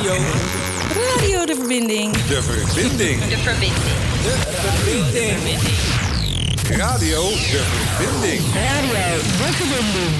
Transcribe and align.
Radio. 0.00 0.22
Radio 0.94 1.44
De 1.46 1.54
Verbinding. 1.54 2.12
De 2.12 2.42
Verbinding. 2.42 3.24
De 3.24 3.36
Verbinding. 3.36 3.74
De 4.22 4.36
Verbinding. 4.50 5.58
Radio 6.78 7.22
De 7.28 7.62
Verbinding. 7.96 8.40
Radio 8.54 9.16
De 9.36 9.52
Verbinding. 9.52 10.16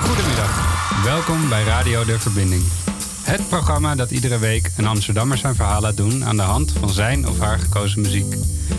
Goedemiddag. 0.00 1.02
Welkom 1.04 1.48
bij 1.48 1.62
Radio 1.64 2.04
De 2.04 2.18
Verbinding. 2.18 2.62
Het 3.22 3.48
programma 3.48 3.94
dat 3.94 4.10
iedere 4.10 4.38
week 4.38 4.70
een 4.76 4.86
Amsterdammer 4.86 5.38
zijn 5.38 5.54
verhaal 5.54 5.80
laat 5.80 5.96
doen 5.96 6.24
aan 6.24 6.36
de 6.36 6.42
hand 6.42 6.72
van 6.78 6.90
zijn 6.90 7.28
of 7.28 7.38
haar 7.38 7.58
gekozen 7.58 8.00
muziek. 8.00 8.34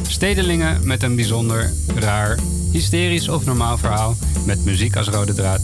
Stedelingen 0.08 0.88
met 0.88 1.04
een 1.04 1.16
bijzonder, 1.16 1.74
raar, 1.96 2.38
hysterisch 2.74 3.30
of 3.30 3.46
normaal 3.46 3.78
verhaal 3.78 4.16
met 4.46 4.66
muziek 4.66 4.96
als 4.96 5.08
rode 5.08 5.34
draad. 5.34 5.62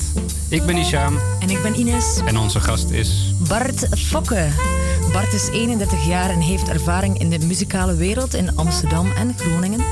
Ik 0.48 0.66
ben 0.66 0.78
Isham. 0.78 1.18
En 1.40 1.50
ik 1.50 1.62
ben 1.62 1.80
Ines. 1.80 2.20
En 2.26 2.38
onze 2.38 2.60
gast 2.60 2.90
is... 2.90 3.34
Bart 3.48 3.88
Fokke. 3.98 4.48
Bart 5.12 5.34
is 5.34 5.48
31 5.48 6.08
jaar 6.08 6.30
en 6.30 6.40
heeft 6.40 6.70
ervaring 6.70 7.20
in 7.20 7.30
de 7.30 7.40
muzikale 7.40 7.96
wereld 7.96 8.34
in 8.34 8.56
Amsterdam 8.56 9.12
en 9.12 9.34
Groningen. 9.38 9.84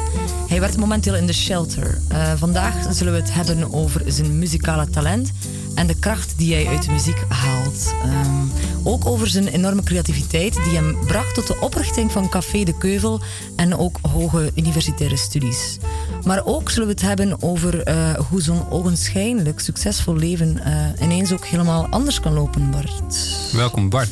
Hij 0.47 0.59
werkt 0.59 0.77
momenteel 0.77 1.15
in 1.15 1.25
de 1.25 1.33
Shelter. 1.33 2.01
Uh, 2.11 2.33
vandaag 2.35 2.93
zullen 2.93 3.13
we 3.13 3.19
het 3.19 3.33
hebben 3.33 3.73
over 3.73 4.01
zijn 4.05 4.39
muzikale 4.39 4.89
talent 4.89 5.31
en 5.77 5.87
de 5.87 5.99
kracht 5.99 6.33
die 6.37 6.53
hij 6.53 6.67
uit 6.67 6.85
de 6.85 6.91
muziek 6.91 7.23
haalt. 7.27 7.93
Um, 8.05 8.51
ook 8.83 9.05
over 9.05 9.27
zijn 9.27 9.47
enorme 9.47 9.83
creativiteit 9.83 10.53
die 10.53 10.75
hem 10.75 10.97
bracht 11.05 11.33
tot 11.33 11.47
de 11.47 11.59
oprichting 11.59 12.11
van 12.11 12.29
Café 12.29 12.63
de 12.63 12.77
Keuvel 12.77 13.21
en 13.55 13.77
ook 13.77 13.99
hoge 14.01 14.51
universitaire 14.55 15.17
studies. 15.17 15.77
Maar 16.23 16.45
ook 16.45 16.69
zullen 16.69 16.87
we 16.87 16.93
het 16.93 17.01
hebben 17.01 17.41
over 17.41 17.87
uh, 17.87 18.13
hoe 18.13 18.41
zo'n 18.41 18.69
ogenschijnlijk 18.69 19.59
succesvol 19.59 20.15
leven 20.15 20.59
uh, 20.67 20.85
ineens 21.01 21.31
ook 21.31 21.45
helemaal 21.45 21.87
anders 21.89 22.19
kan 22.19 22.33
lopen, 22.33 22.71
Bart. 22.71 23.17
Welkom, 23.51 23.89
Bart. 23.89 24.09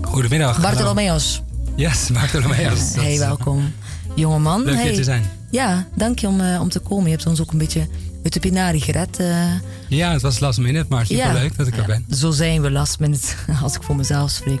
Goedemiddag. 0.00 0.60
Bartolomeos. 0.60 1.42
Yes, 1.74 2.10
Bartolomeos. 2.12 2.94
Hey, 3.02 3.18
welkom. 3.18 3.72
Jongeman. 4.14 4.64
Leuk 4.64 4.74
hey. 4.74 4.90
je 4.90 4.96
te 4.96 5.04
zijn. 5.04 5.24
Ja, 5.50 5.86
dank 5.94 6.18
je 6.18 6.26
om, 6.26 6.40
uh, 6.40 6.60
om 6.60 6.68
te 6.68 6.78
komen. 6.78 7.04
Je 7.04 7.10
hebt 7.10 7.26
ons 7.26 7.40
ook 7.40 7.52
een 7.52 7.58
beetje 7.58 7.86
uit 8.22 8.32
de 8.32 8.40
pinari 8.40 8.80
gered. 8.80 9.20
Uh. 9.20 9.52
Ja, 9.88 10.12
het 10.12 10.22
was 10.22 10.40
last 10.40 10.58
minute, 10.58 10.86
maar 10.88 11.06
super 11.06 11.32
leuk 11.32 11.56
dat 11.56 11.66
ik 11.66 11.76
er 11.76 11.86
ben. 11.86 12.06
Zo 12.10 12.30
zijn 12.30 12.62
we 12.62 12.70
last 12.70 12.98
minute, 12.98 13.26
als 13.62 13.74
ik 13.74 13.82
voor 13.82 13.96
mezelf 13.96 14.30
spreek. 14.30 14.60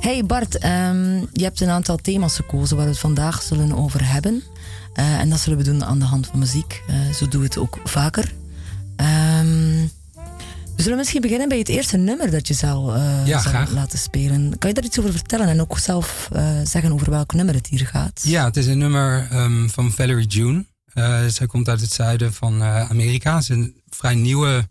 Hey 0.00 0.24
Bart, 0.26 0.64
um, 0.64 1.28
je 1.32 1.42
hebt 1.42 1.60
een 1.60 1.68
aantal 1.68 1.96
thema's 1.96 2.36
gekozen 2.36 2.76
waar 2.76 2.84
we 2.84 2.90
het 2.90 3.00
vandaag 3.00 3.42
zullen 3.42 3.76
over 3.76 4.12
hebben. 4.12 4.42
Uh, 4.94 5.20
en 5.20 5.30
dat 5.30 5.40
zullen 5.40 5.58
we 5.58 5.64
doen 5.64 5.84
aan 5.84 5.98
de 5.98 6.04
hand 6.04 6.26
van 6.26 6.38
muziek. 6.38 6.82
zo 7.14 7.28
doen 7.28 7.40
we 7.40 7.46
het 7.46 7.58
ook 7.58 7.78
vaker. 7.84 8.32
Um, 8.96 9.90
we 10.76 10.82
zullen 10.82 10.98
misschien 10.98 11.20
beginnen 11.20 11.48
bij 11.48 11.58
het 11.58 11.68
eerste 11.68 11.96
nummer 11.96 12.30
dat 12.30 12.48
je 12.48 12.54
uh, 12.64 13.26
ja, 13.26 13.40
zal 13.40 13.52
laten 13.74 13.98
spelen. 13.98 14.58
Kan 14.58 14.68
je 14.68 14.74
daar 14.74 14.84
iets 14.84 14.98
over 14.98 15.12
vertellen 15.12 15.48
en 15.48 15.60
ook 15.60 15.78
zelf 15.78 16.28
zeggen 16.64 16.92
over 16.92 17.10
welk 17.10 17.34
nummer 17.34 17.54
het 17.54 17.66
hier 17.66 17.86
gaat? 17.86 18.20
Ja, 18.24 18.44
het 18.44 18.56
is 18.56 18.66
een 18.66 18.78
nummer 18.78 19.28
um, 19.32 19.70
van 19.70 19.92
Valerie 19.92 20.26
June. 20.26 20.64
Uh, 20.94 21.26
zij 21.26 21.46
komt 21.46 21.68
uit 21.68 21.80
het 21.80 21.92
zuiden 21.92 22.32
van 22.32 22.62
Amerika. 22.62 23.40
Ze 23.40 23.52
is 23.52 23.58
een 23.58 23.82
vrij 23.90 24.14
nieuwe 24.14 24.68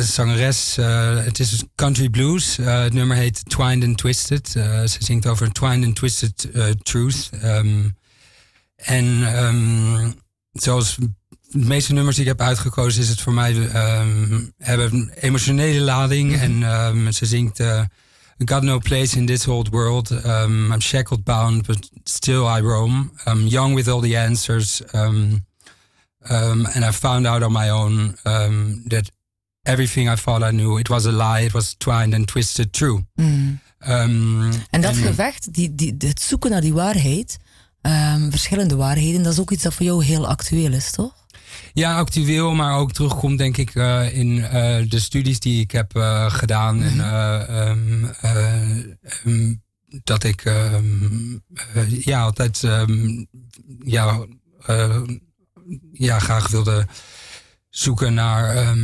zangeres. 0.00 0.76
het 1.24 1.38
is 1.38 1.62
country 1.74 2.08
blues. 2.08 2.56
het 2.56 2.92
nummer 2.92 3.16
heet 3.16 3.48
Twined 3.48 3.84
and 3.84 3.98
Twisted. 3.98 4.48
ze 4.48 4.96
zingt 4.98 5.26
over 5.26 5.52
Twined 5.52 5.84
and 5.84 5.96
Twisted 5.96 6.48
Truth. 6.82 7.30
Um, 7.44 7.96
en 8.78 9.06
um, 9.44 10.14
zoals 10.52 10.96
de 11.50 11.58
meeste 11.58 11.92
nummers 11.92 12.16
die 12.16 12.24
ik 12.24 12.30
heb 12.30 12.46
uitgekozen 12.46 13.02
is 13.02 13.08
het 13.08 13.20
voor 13.20 13.32
mij 13.32 13.54
um, 13.54 14.52
hebben 14.58 14.94
een 14.94 15.10
emotionele 15.14 15.80
lading. 15.80 16.30
Mm 16.30 16.38
-hmm. 16.38 16.62
En 16.62 16.96
um, 16.96 17.12
ze 17.12 17.26
zingt 17.26 17.60
uh, 17.60 17.82
Got 18.44 18.62
no 18.62 18.78
place 18.80 19.16
in 19.16 19.26
this 19.26 19.48
old 19.48 19.72
world. 19.72 20.12
Um, 20.24 20.72
I'm 20.72 20.80
shackled 20.80 21.24
bound, 21.24 21.66
but 21.66 21.90
still 22.04 22.46
I 22.46 22.60
roam. 22.60 23.10
I'm 23.26 23.46
young 23.46 23.74
with 23.74 23.88
all 23.88 24.00
the 24.00 24.16
answers. 24.16 24.82
and 24.92 26.84
I 26.84 26.92
found 26.92 27.26
out 27.26 27.42
on 27.42 27.52
my 27.52 27.70
own 27.70 28.14
that 28.88 29.10
everything 29.64 30.08
I 30.08 30.16
thought 30.16 30.42
I 30.42 30.50
knew, 30.50 30.78
it 30.78 30.88
was 30.88 31.06
a 31.06 31.12
lie. 31.12 31.40
It 31.40 31.52
was 31.52 31.74
twined 31.78 32.14
and 32.14 32.26
twisted 32.26 32.72
true. 32.72 33.04
Mm. 33.16 33.60
en 34.70 34.80
dat 34.80 34.96
gevecht, 34.96 35.54
die, 35.54 35.74
die, 35.74 35.94
het 35.98 36.20
zoeken 36.22 36.50
naar 36.50 36.60
die 36.60 36.72
waarheid, 36.72 37.36
verschillende 38.30 38.76
waarheden, 38.76 39.22
dat 39.22 39.32
is 39.32 39.40
ook 39.40 39.50
iets 39.50 39.62
dat 39.62 39.74
voor 39.74 39.86
jou 39.86 40.04
heel 40.04 40.26
actueel 40.26 40.72
is, 40.72 40.90
toch? 40.90 41.26
Ja, 41.72 41.96
actueel, 41.96 42.54
maar 42.54 42.76
ook 42.76 42.92
terugkomt 42.92 43.38
denk 43.38 43.56
ik 43.56 43.74
uh, 43.74 44.16
in 44.16 44.36
uh, 44.36 44.50
de 44.88 45.00
studies 45.00 45.40
die 45.40 45.60
ik 45.60 45.70
heb 45.70 45.96
uh, 45.96 46.30
gedaan. 46.30 46.76
Mm 46.76 46.82
-hmm. 46.82 47.00
En 47.00 47.68
um, 47.68 48.10
um, 49.24 49.62
dat 50.02 50.24
ik 50.24 50.44
um, 50.44 51.42
ja, 51.88 52.20
altijd 52.20 52.60
ja, 53.84 54.26
ja, 55.92 56.18
graag 56.18 56.48
wilde 56.48 56.86
zoeken 57.70 58.14
naar 58.14 58.76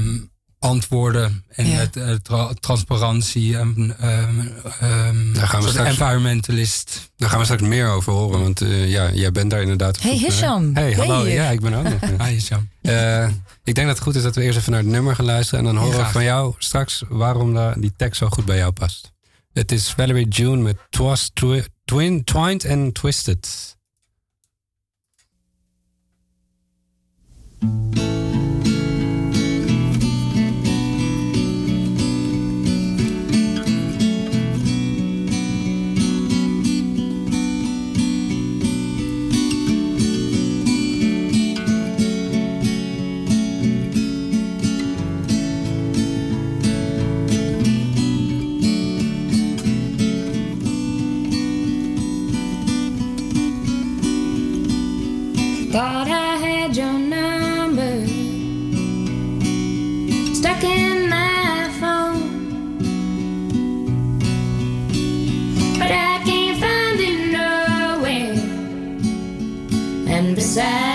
antwoorden 0.65 1.45
en 1.49 1.67
ja. 1.67 1.77
het, 1.77 1.95
het 1.95 2.25
tra 2.25 2.51
transparantie. 2.61 3.57
Um, 3.57 3.79
um, 3.79 3.95
daar 5.33 5.49
gaan 5.49 5.63
we 5.63 5.69
straks, 5.69 5.89
environmentalist. 5.89 7.11
Daar 7.17 7.29
gaan 7.29 7.39
we 7.39 7.45
straks 7.45 7.63
meer 7.63 7.89
over 7.89 8.13
horen, 8.13 8.41
want 8.41 8.61
uh, 8.61 8.91
ja, 8.91 9.13
jij 9.13 9.33
bent 9.33 9.51
daar 9.51 9.61
inderdaad. 9.61 10.01
Hey 10.01 10.17
Hisham. 10.17 10.75
Hey, 10.75 10.93
hallo. 10.93 11.23
Hey. 11.23 11.33
Ja, 11.33 11.51
ik 11.51 11.61
ben 11.61 11.75
ook 11.75 11.85
nog. 11.85 12.01
Hi 12.27 12.33
Hisham. 12.33 12.69
Uh, 12.83 13.27
ik 13.65 13.75
denk 13.75 13.87
dat 13.87 13.97
het 13.97 14.01
goed 14.01 14.15
is 14.15 14.23
dat 14.23 14.35
we 14.35 14.43
eerst 14.43 14.59
even 14.59 14.73
naar 14.73 14.81
het 14.81 14.91
nummer 14.91 15.15
gaan 15.15 15.25
luisteren 15.25 15.67
en 15.67 15.75
dan 15.75 15.83
horen 15.83 15.99
ja, 15.99 16.07
we 16.07 16.13
van 16.13 16.25
jou 16.25 16.55
straks 16.59 17.03
waarom 17.09 17.81
die 17.81 17.93
tekst 17.97 18.19
zo 18.19 18.29
goed 18.29 18.45
bij 18.45 18.57
jou 18.57 18.73
past. 18.73 19.13
Het 19.53 19.73
is 19.73 19.91
Valerie 19.91 20.29
June 20.29 20.63
met 20.63 20.77
Twas 20.91 21.31
twi 21.35 21.65
Twin, 21.85 22.25
Twined 22.25 22.67
and 22.67 22.95
Twisted. 22.95 23.77
Thought 55.75 56.07
I 56.07 56.37
had 56.37 56.77
your 56.77 56.93
number 56.93 58.07
stuck 60.33 60.63
in 60.63 61.09
my 61.11 61.69
phone, 61.81 62.79
but 65.77 65.91
I 65.91 66.23
can't 66.25 66.61
find 66.61 67.01
it 67.01 67.33
nowhere. 67.33 68.39
And 70.17 70.37
besides, 70.37 70.94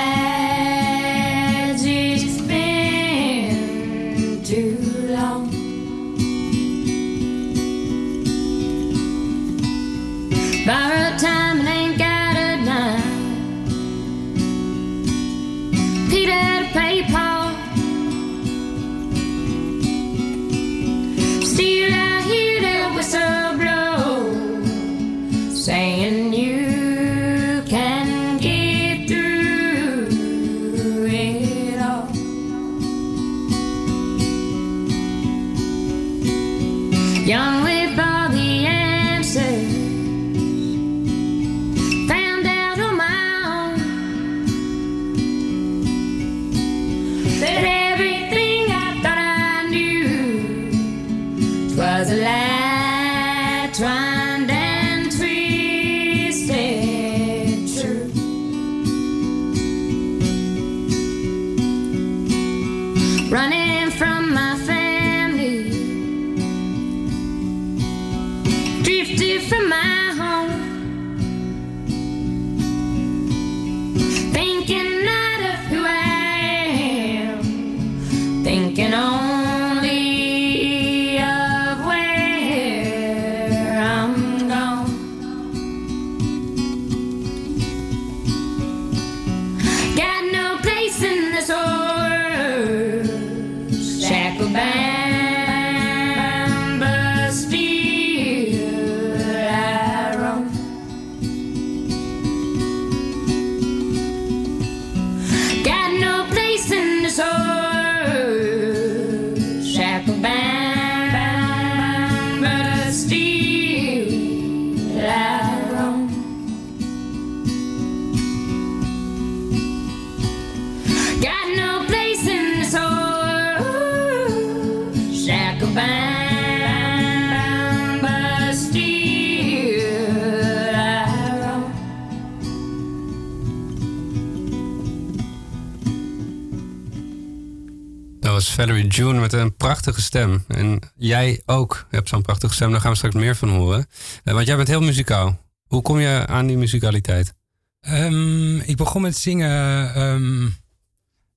Valerie 138.59 138.87
June 138.87 139.19
met 139.19 139.33
een 139.33 139.55
prachtige 139.55 140.01
stem. 140.01 140.43
En 140.47 140.79
jij 140.95 141.41
ook 141.45 141.85
hebt 141.89 142.09
zo'n 142.09 142.21
prachtige 142.21 142.53
stem. 142.53 142.71
Daar 142.71 142.81
gaan 142.81 142.91
we 142.91 142.97
straks 142.97 143.15
meer 143.15 143.35
van 143.35 143.49
horen. 143.49 143.87
Eh, 144.23 144.33
Want 144.33 144.47
jij 144.47 144.55
bent 144.55 144.67
heel 144.67 144.81
muzikaal. 144.81 145.39
Hoe 145.67 145.81
kom 145.81 145.99
je 145.99 146.27
aan 146.27 146.47
die 146.47 146.57
muzikaliteit? 146.57 147.33
Ehm, 147.81 148.57
ik 148.57 148.77
begon 148.77 149.01
met 149.01 149.17
zingen 149.17 149.93
ehm, 149.93 150.47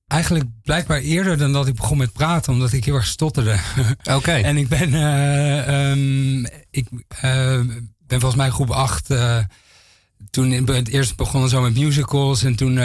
eigenlijk 0.07 0.45
blijkbaar 0.63 0.99
eerder 0.99 1.37
dan 1.37 1.53
dat 1.53 1.67
ik 1.67 1.75
begon 1.75 1.97
met 1.97 2.13
praten, 2.13 2.53
omdat 2.53 2.73
ik 2.73 2.85
heel 2.85 2.95
erg 2.95 3.05
stotterde. 3.05 3.59
Oké. 4.17 4.31
en 4.31 4.57
ik 4.57 4.67
ben, 4.67 4.93
eh, 4.93 5.91
ehm, 5.91 6.45
ik 6.69 6.87
eh, 7.07 7.59
ben 8.07 8.19
volgens 8.19 8.35
mij 8.35 8.49
groep 8.49 8.69
8 8.69 9.07
toen 10.29 10.53
in 10.53 10.67
het 10.67 10.87
eerst 10.87 11.15
begonnen 11.15 11.49
zo 11.49 11.61
met 11.61 11.77
musicals 11.77 12.43
en 12.43 12.55
toen 12.55 12.77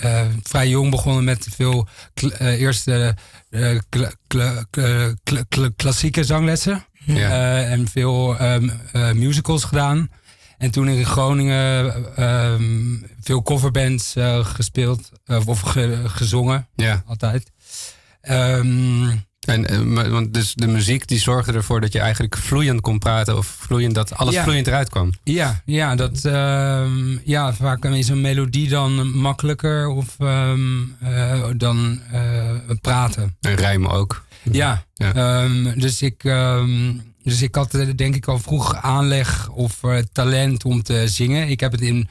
eh, 0.00 0.20
vrij 0.42 0.68
jong 0.68 0.90
begonnen 0.90 1.24
met 1.24 1.46
veel 1.56 1.88
eh, 2.38 2.60
eerst 2.60 2.88
eh, 2.88 3.08
kla- 3.88 4.12
kla- 4.26 4.64
kla- 4.70 5.14
kla- 5.24 5.44
kla- 5.48 5.70
klassieke 5.76 6.24
zanglessen 6.24 6.84
Ja. 7.04 7.62
En 7.64 7.88
veel 7.88 8.38
ehm, 8.38 8.68
eh, 8.92 9.12
musicals 9.12 9.64
gedaan. 9.64 10.08
En 10.58 10.70
toen 10.70 10.88
in 10.88 11.04
Groningen 11.04 11.94
ehm, 12.16 12.96
veel 13.20 13.42
coverbands 13.42 14.14
gespeeld 14.42 15.10
of 15.46 15.60
ge- 15.60 16.02
gezongen, 16.06 16.68
Ja. 16.76 17.02
altijd. 17.06 17.50
Ehm, 18.20 19.16
En, 19.46 19.66
eh, 19.68 20.08
want 20.10 20.34
dus 20.34 20.54
de 20.54 20.66
muziek 20.66 21.08
die 21.08 21.18
zorgde 21.18 21.52
ervoor 21.52 21.80
dat 21.80 21.92
je 21.92 22.00
eigenlijk 22.00 22.36
vloeiend 22.36 22.80
kon 22.80 22.98
praten. 22.98 23.36
Of 23.36 23.46
vloeiend, 23.46 23.94
dat 23.94 24.14
alles 24.14 24.34
Ja. 24.34 24.42
vloeiend 24.42 24.66
eruit 24.66 24.88
kwam. 24.88 25.10
Ja, 25.24 25.62
ja, 25.64 25.94
dat, 25.94 26.24
ehm, 26.24 27.16
ja, 27.24 27.54
vaak 27.54 27.84
is 27.84 28.08
een 28.08 28.20
melodie 28.20 28.68
dan 28.68 29.16
makkelijker 29.18 29.88
of 29.88 30.16
eh, 30.18 30.52
dan 31.56 32.00
eh, 32.12 32.50
praten. 32.80 33.36
En 33.40 33.54
rijmen 33.54 33.90
ook. 33.90 34.24
Ja, 34.52 34.84
Ja. 34.94 35.14
ehm, 35.14 35.78
dus, 35.80 36.02
ik, 36.02 36.22
dus 37.22 37.42
ik 37.42 37.54
had 37.54 37.78
denk 37.96 38.14
ik 38.14 38.26
al 38.26 38.38
vroeg 38.38 38.74
aanleg 38.76 39.48
of 39.48 39.80
talent 40.12 40.64
om 40.64 40.82
te 40.82 41.02
zingen. 41.08 41.48
Ik 41.48 41.60
heb 41.60 41.72
het 41.72 41.80
in, 41.80 42.08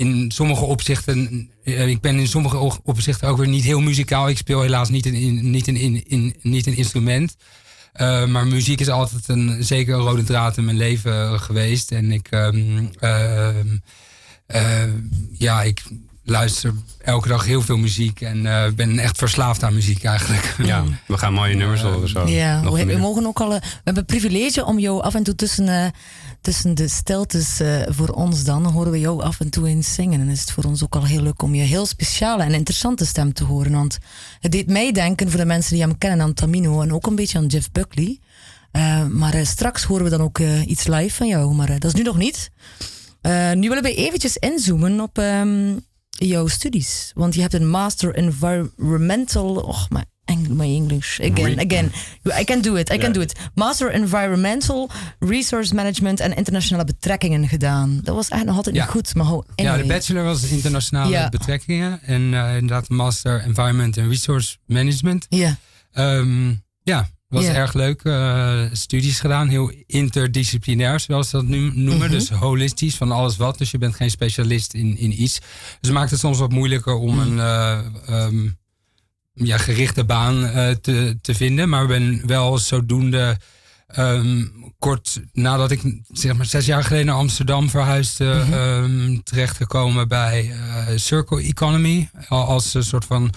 in 0.00 0.30
sommige 0.30 0.64
opzichten, 0.64 1.50
eh, 1.64 1.88
ik 1.88 2.00
ben 2.00 2.18
in 2.18 2.26
sommige 2.28 2.80
opzichten 2.84 3.28
ook 3.28 3.36
weer 3.38 3.48
niet 3.48 3.64
heel 3.64 3.80
muzikaal. 3.80 4.28
Ik 4.28 4.36
speel 4.36 4.60
helaas 4.62 4.88
niet 4.88 5.06
een, 5.06 5.14
in- 5.14 5.50
niet 5.50 5.66
een, 5.68 5.76
in, 5.76 6.04
in, 6.08 6.34
niet 6.42 6.66
een 6.66 6.76
instrument. 6.76 7.36
Eh, 7.92 8.26
maar 8.26 8.46
muziek 8.46 8.80
is 8.80 8.88
altijd 8.88 9.28
een 9.28 9.64
zeker 9.64 9.94
een 9.94 10.00
rode 10.00 10.22
draad 10.24 10.56
in 10.56 10.64
mijn 10.64 10.76
leven 10.76 11.40
geweest. 11.40 11.92
En 11.92 12.12
ik, 12.12 12.26
ehm, 12.30 12.86
ehm, 12.98 13.66
eh, 14.46 14.82
ja, 15.38 15.62
ik 15.62 15.82
luister 16.24 16.72
elke 17.02 17.28
dag 17.28 17.44
heel 17.44 17.62
veel 17.62 17.76
muziek 17.76 18.20
en 18.20 18.46
eh, 18.46 18.72
ben 18.72 18.98
echt 18.98 19.18
verslaafd 19.18 19.62
aan 19.62 19.74
muziek 19.74 20.04
eigenlijk. 20.04 20.54
Ja, 20.70 20.84
we 21.06 21.18
gaan 21.18 21.32
mooie 21.32 21.54
nummers 21.54 21.80
horen 21.82 22.08
zo. 22.08 22.26
Ja, 22.28 22.60
Nog 22.60 22.82
we, 22.82 22.96
mogen 22.96 23.26
ook 23.26 23.40
al. 23.40 23.48
we 23.48 23.60
hebben 23.74 23.94
het 23.94 24.06
privilege 24.06 24.64
om 24.64 24.78
jou 24.78 25.02
af 25.02 25.14
en 25.14 25.22
toe 25.22 25.34
tussen, 25.34 25.68
eh, 25.68 25.86
tussen 26.40 26.74
de 26.74 26.88
steltes 26.88 27.60
eh, 27.60 27.82
voor 27.86 28.08
ons 28.08 28.44
dan, 28.44 28.64
horen 28.66 28.92
we 28.92 29.00
jou 29.00 29.22
af 29.22 29.40
en 29.40 29.50
toe 29.50 29.68
eens 29.68 29.94
zingen. 29.94 30.20
En 30.20 30.28
is 30.28 30.40
het 30.40 30.50
voor 30.50 30.64
ons 30.64 30.84
ook 30.84 30.94
al 30.94 31.04
heel 31.04 31.22
leuk 31.22 31.42
om 31.42 31.54
je 31.54 31.62
heel 31.62 31.86
speciale 31.86 32.42
en 32.42 32.54
interessante 32.54 33.06
stem 33.06 33.32
te 33.32 33.44
horen. 33.44 33.72
Want 33.72 33.98
het 34.40 34.52
deed 34.52 34.66
mij 34.66 34.92
denken, 34.92 35.30
voor 35.30 35.40
de 35.40 35.46
mensen 35.46 35.72
die 35.72 35.82
hem 35.82 35.98
kennen, 35.98 36.20
aan 36.20 36.34
Tamino 36.34 36.80
en 36.80 36.92
ook 36.92 37.06
een 37.06 37.14
beetje 37.14 37.38
aan 37.38 37.46
Jeff 37.46 37.70
Buckley. 37.70 38.18
Eh, 38.70 39.06
maar 39.06 39.34
eh, 39.34 39.44
straks 39.44 39.84
horen 39.84 40.04
we 40.04 40.10
dan 40.10 40.20
ook 40.20 40.38
iets 40.66 40.86
live 40.86 41.14
van 41.16 41.26
jou. 41.26 41.54
Maar 41.54 41.66
dat 41.66 41.84
is 41.84 41.94
nu 41.94 42.02
nog 42.02 42.16
niet. 42.16 42.50
Nu 43.54 43.68
willen 43.68 43.82
we 43.82 43.94
eventjes 43.94 44.36
inzoomen 44.36 45.00
op 45.00 45.18
ehm, 45.18 45.76
jouw 46.10 46.46
studies. 46.46 47.10
Want 47.14 47.34
je 47.34 47.40
hebt 47.40 47.54
een 47.54 47.68
Master 47.68 48.14
Environmental... 48.14 49.54
Och, 49.54 49.88
Eng- 49.88 50.09
my 50.38 50.64
English. 50.74 51.20
Again, 51.20 51.58
again. 51.58 51.92
I 52.40 52.44
can 52.44 52.60
do 52.60 52.76
it, 52.76 52.92
I 52.92 52.98
can 52.98 53.12
do 53.12 53.20
it. 53.20 53.38
Master 53.54 53.90
Environmental 53.92 54.90
Resource 55.18 55.74
Management 55.74 56.20
en 56.20 56.36
Internationale 56.36 56.84
Betrekkingen 56.84 57.48
gedaan. 57.48 58.00
Dat 58.02 58.14
was 58.14 58.28
eigenlijk 58.28 58.46
nog 58.46 58.56
altijd 58.56 58.74
niet 58.74 58.84
goed, 58.84 59.14
maar 59.14 59.26
ho, 59.26 59.44
Ja, 59.54 59.64
anyway. 59.70 59.82
de 59.82 59.92
bachelor 59.94 60.24
was 60.24 60.42
internationale 60.44 61.28
betrekkingen. 61.30 62.02
En 62.02 62.34
eh, 62.34 62.52
inderdaad 62.54 62.88
master 62.88 63.42
environment 63.42 63.98
and 63.98 64.08
resource 64.08 64.56
management. 64.66 65.26
Ja, 65.28 65.56
Ehm, 65.92 66.48
ja, 66.82 67.08
was 67.28 67.44
erg 67.44 67.72
leuk. 67.74 68.02
eh, 68.02 68.60
studies 68.72 69.20
gedaan, 69.20 69.48
heel 69.48 69.72
interdisciplinair, 69.86 71.00
zoals 71.00 71.28
ze 71.28 71.36
dat 71.36 71.46
nu 71.46 71.70
noemen. 71.74 72.06
Mhm. 72.06 72.10
Dus 72.10 72.28
holistisch, 72.30 72.94
van 72.96 73.12
alles 73.12 73.36
wat. 73.36 73.58
Dus 73.58 73.70
je 73.70 73.78
bent 73.78 73.94
geen 73.94 74.10
specialist 74.10 74.74
in, 74.74 74.98
in 74.98 75.22
iets. 75.22 75.38
Dus 75.38 75.48
het 75.80 75.92
maakt 75.92 76.10
het 76.10 76.20
soms 76.20 76.38
wat 76.38 76.50
moeilijker 76.52 76.94
om 76.94 77.14
Mhm. 77.16 77.26
een 77.26 77.38
eh, 77.38 77.78
ehm, 78.24 78.48
ja, 79.32 79.58
gerichte 79.58 80.04
baan 80.04 80.44
eh, 80.46 80.70
te, 80.70 81.18
te 81.22 81.34
vinden. 81.34 81.68
Maar 81.68 81.86
ben 81.86 82.26
wel 82.26 82.58
zodoende... 82.58 83.36
ehm, 83.86 84.44
kort 84.78 85.20
nadat 85.32 85.70
ik 85.70 85.80
zeg 86.08 86.36
maar 86.36 86.46
zes 86.46 86.66
jaar 86.66 86.84
geleden 86.84 87.06
naar 87.06 87.14
Amsterdam 87.14 87.70
verhuisde, 87.70 88.24
Mhm. 88.44 88.52
ehm, 88.52 89.18
terechtgekomen 89.24 90.08
bij 90.08 90.50
eh, 90.52 90.96
Circle 90.96 91.42
Economy. 91.42 92.08
al- 92.28 92.46
Als 92.46 92.74
een 92.74 92.84
soort 92.84 93.04
van 93.04 93.30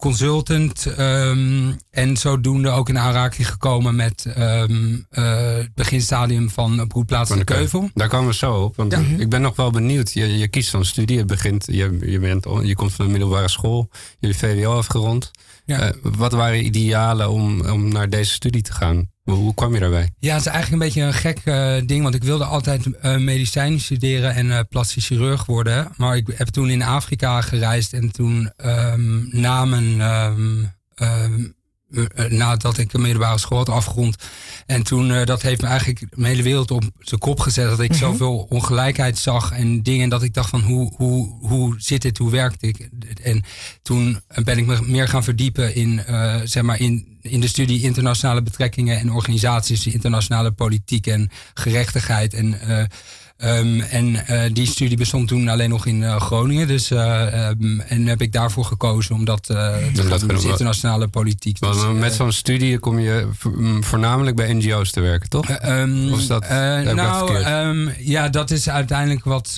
consultant. 0.00 0.86
ehm, 0.86 1.72
en 1.90 2.16
zodoende 2.16 2.68
ook 2.70 2.88
in 2.88 2.98
aanraking 2.98 3.48
gekomen 3.48 3.96
met 3.96 4.24
ehm, 4.34 4.96
eh, 5.10 5.54
het 5.56 5.74
beginstadium 5.74 6.50
van 6.50 6.86
Broedplaats 6.88 7.28
Van 7.28 7.38
de 7.38 7.44
Keuvel. 7.44 7.90
Daar 7.94 8.08
komen 8.08 8.28
we 8.28 8.34
zo 8.34 8.54
op. 8.54 8.76
Want 8.76 8.92
ik 9.18 9.28
ben 9.28 9.40
nog 9.42 9.56
wel 9.56 9.70
benieuwd. 9.70 10.12
Je, 10.12 10.38
je 10.38 10.48
kiest 10.48 10.70
zo'n 10.70 10.84
studie. 10.84 11.16
Je, 11.16 11.24
begint, 11.24 11.66
je, 11.66 11.98
je, 12.00 12.18
bent, 12.18 12.46
je 12.62 12.74
komt 12.74 12.92
van 12.92 13.04
de 13.04 13.10
middelbare 13.10 13.48
school. 13.48 13.88
Je 14.18 14.26
hebt 14.26 14.38
VWO 14.38 14.76
afgerond. 14.76 15.30
Ja. 15.70 15.80
Eh, 15.80 15.90
wat 16.02 16.32
waren 16.32 16.64
idealen 16.64 17.30
om, 17.30 17.60
om 17.60 17.88
naar 17.88 18.08
deze 18.08 18.32
studie 18.32 18.62
te 18.62 18.72
gaan? 18.72 19.08
Hoe, 19.22 19.34
hoe 19.34 19.54
kwam 19.54 19.74
je 19.74 19.80
daarbij? 19.80 20.08
Ja, 20.18 20.32
het 20.32 20.46
is 20.46 20.52
eigenlijk 20.52 20.82
een 20.82 20.88
beetje 20.88 21.02
een 21.02 21.14
gek 21.14 21.40
eh, 21.44 21.76
ding, 21.86 22.02
want 22.02 22.14
ik 22.14 22.24
wilde 22.24 22.44
altijd 22.44 22.96
eh 22.96 23.16
medicijn 23.16 23.80
studeren 23.80 24.34
en 24.34 24.66
plastisch 24.68 25.06
chirurg 25.06 25.46
worden. 25.46 25.88
Maar 25.96 26.16
ik 26.16 26.32
heb 26.34 26.48
toen 26.48 26.70
in 26.70 26.82
Afrika 26.82 27.40
gereisd 27.40 27.92
en 27.92 28.12
toen 28.12 28.50
ehm, 28.56 29.40
na 29.40 29.64
mijn, 29.64 30.00
ehm, 30.00 30.64
ehm, 30.94 31.10
eh, 31.10 31.24
eh, 31.24 31.30
nadat 32.28 32.78
ik 32.78 32.92
een 32.92 33.00
middelbare 33.00 33.38
school 33.38 33.58
had 33.58 33.68
afgerond. 33.68 34.16
En 34.66 34.82
toen, 34.82 35.12
eh, 35.12 35.24
dat 35.24 35.42
heeft 35.42 35.60
me 35.60 35.66
eigenlijk 35.66 36.00
mijn 36.10 36.30
hele 36.30 36.42
wereld 36.42 36.70
op 36.70 36.84
zijn 36.98 37.20
kop 37.20 37.40
gezet. 37.40 37.68
Dat 37.68 37.80
ik 37.80 37.94
zoveel 37.94 38.46
ongelijkheid 38.48 39.18
zag 39.18 39.52
en 39.52 39.82
dingen. 39.82 40.08
Dat 40.08 40.22
ik 40.22 40.34
dacht 40.34 40.50
van, 40.50 40.60
hoe, 40.60 40.92
hoe, 40.96 41.38
hoe 41.40 41.74
zit 41.78 42.02
dit, 42.02 42.18
hoe 42.18 42.30
werkt 42.30 42.60
dit? 42.60 42.88
En 43.22 43.42
toen 43.82 44.20
ben 44.44 44.58
ik 44.58 44.66
me 44.66 44.78
meer 44.82 45.08
gaan 45.08 45.24
verdiepen 45.24 45.74
in, 45.74 46.04
eh, 46.04 46.40
zeg 46.44 46.62
maar, 46.62 46.80
in, 46.80 47.18
in 47.22 47.40
de 47.40 47.48
studie 47.48 47.82
internationale 47.82 48.42
betrekkingen 48.42 48.98
en 48.98 49.12
organisaties, 49.12 49.86
internationale 49.86 50.50
politiek 50.50 51.06
en 51.06 51.30
gerechtigheid. 51.54 52.34
En 52.34 52.60
eh, 52.60 52.84
Ehm, 53.40 53.80
en 53.80 54.26
eh, 54.26 54.40
die 54.52 54.66
studie 54.66 54.96
bestond 54.96 55.28
toen 55.28 55.48
alleen 55.48 55.68
nog 55.70 55.86
in 55.86 56.02
eh, 56.02 56.20
Groningen. 56.20 56.66
Dus, 56.66 56.90
eh, 56.90 57.48
ehm, 57.48 57.80
en 57.80 58.06
heb 58.06 58.20
ik 58.22 58.32
daarvoor 58.32 58.64
gekozen 58.64 59.14
om 59.14 59.24
dat, 59.24 59.48
uh, 59.50 59.56
te 59.94 60.08
dat 60.08 60.20
doen, 60.20 60.28
dus 60.28 60.44
internationale 60.44 61.08
politiek. 61.08 61.60
Dus, 61.60 61.76
met 61.98 62.12
zo'n 62.14 62.32
studie 62.32 62.78
kom 62.78 62.98
je 62.98 63.28
vo- 63.38 63.52
voornamelijk 63.80 64.36
bij 64.36 64.52
NGO's 64.52 64.90
te 64.90 65.00
werken, 65.00 65.28
toch? 65.28 65.48
eh, 65.48 65.80
ehm, 65.82 66.12
Of 66.12 66.18
is 66.18 66.26
dat- 66.26 66.48
nou, 66.94 67.92
ja, 67.98 68.28
dat 68.28 68.50
is 68.50 68.68
uiteindelijk 68.68 69.24
wat 69.24 69.54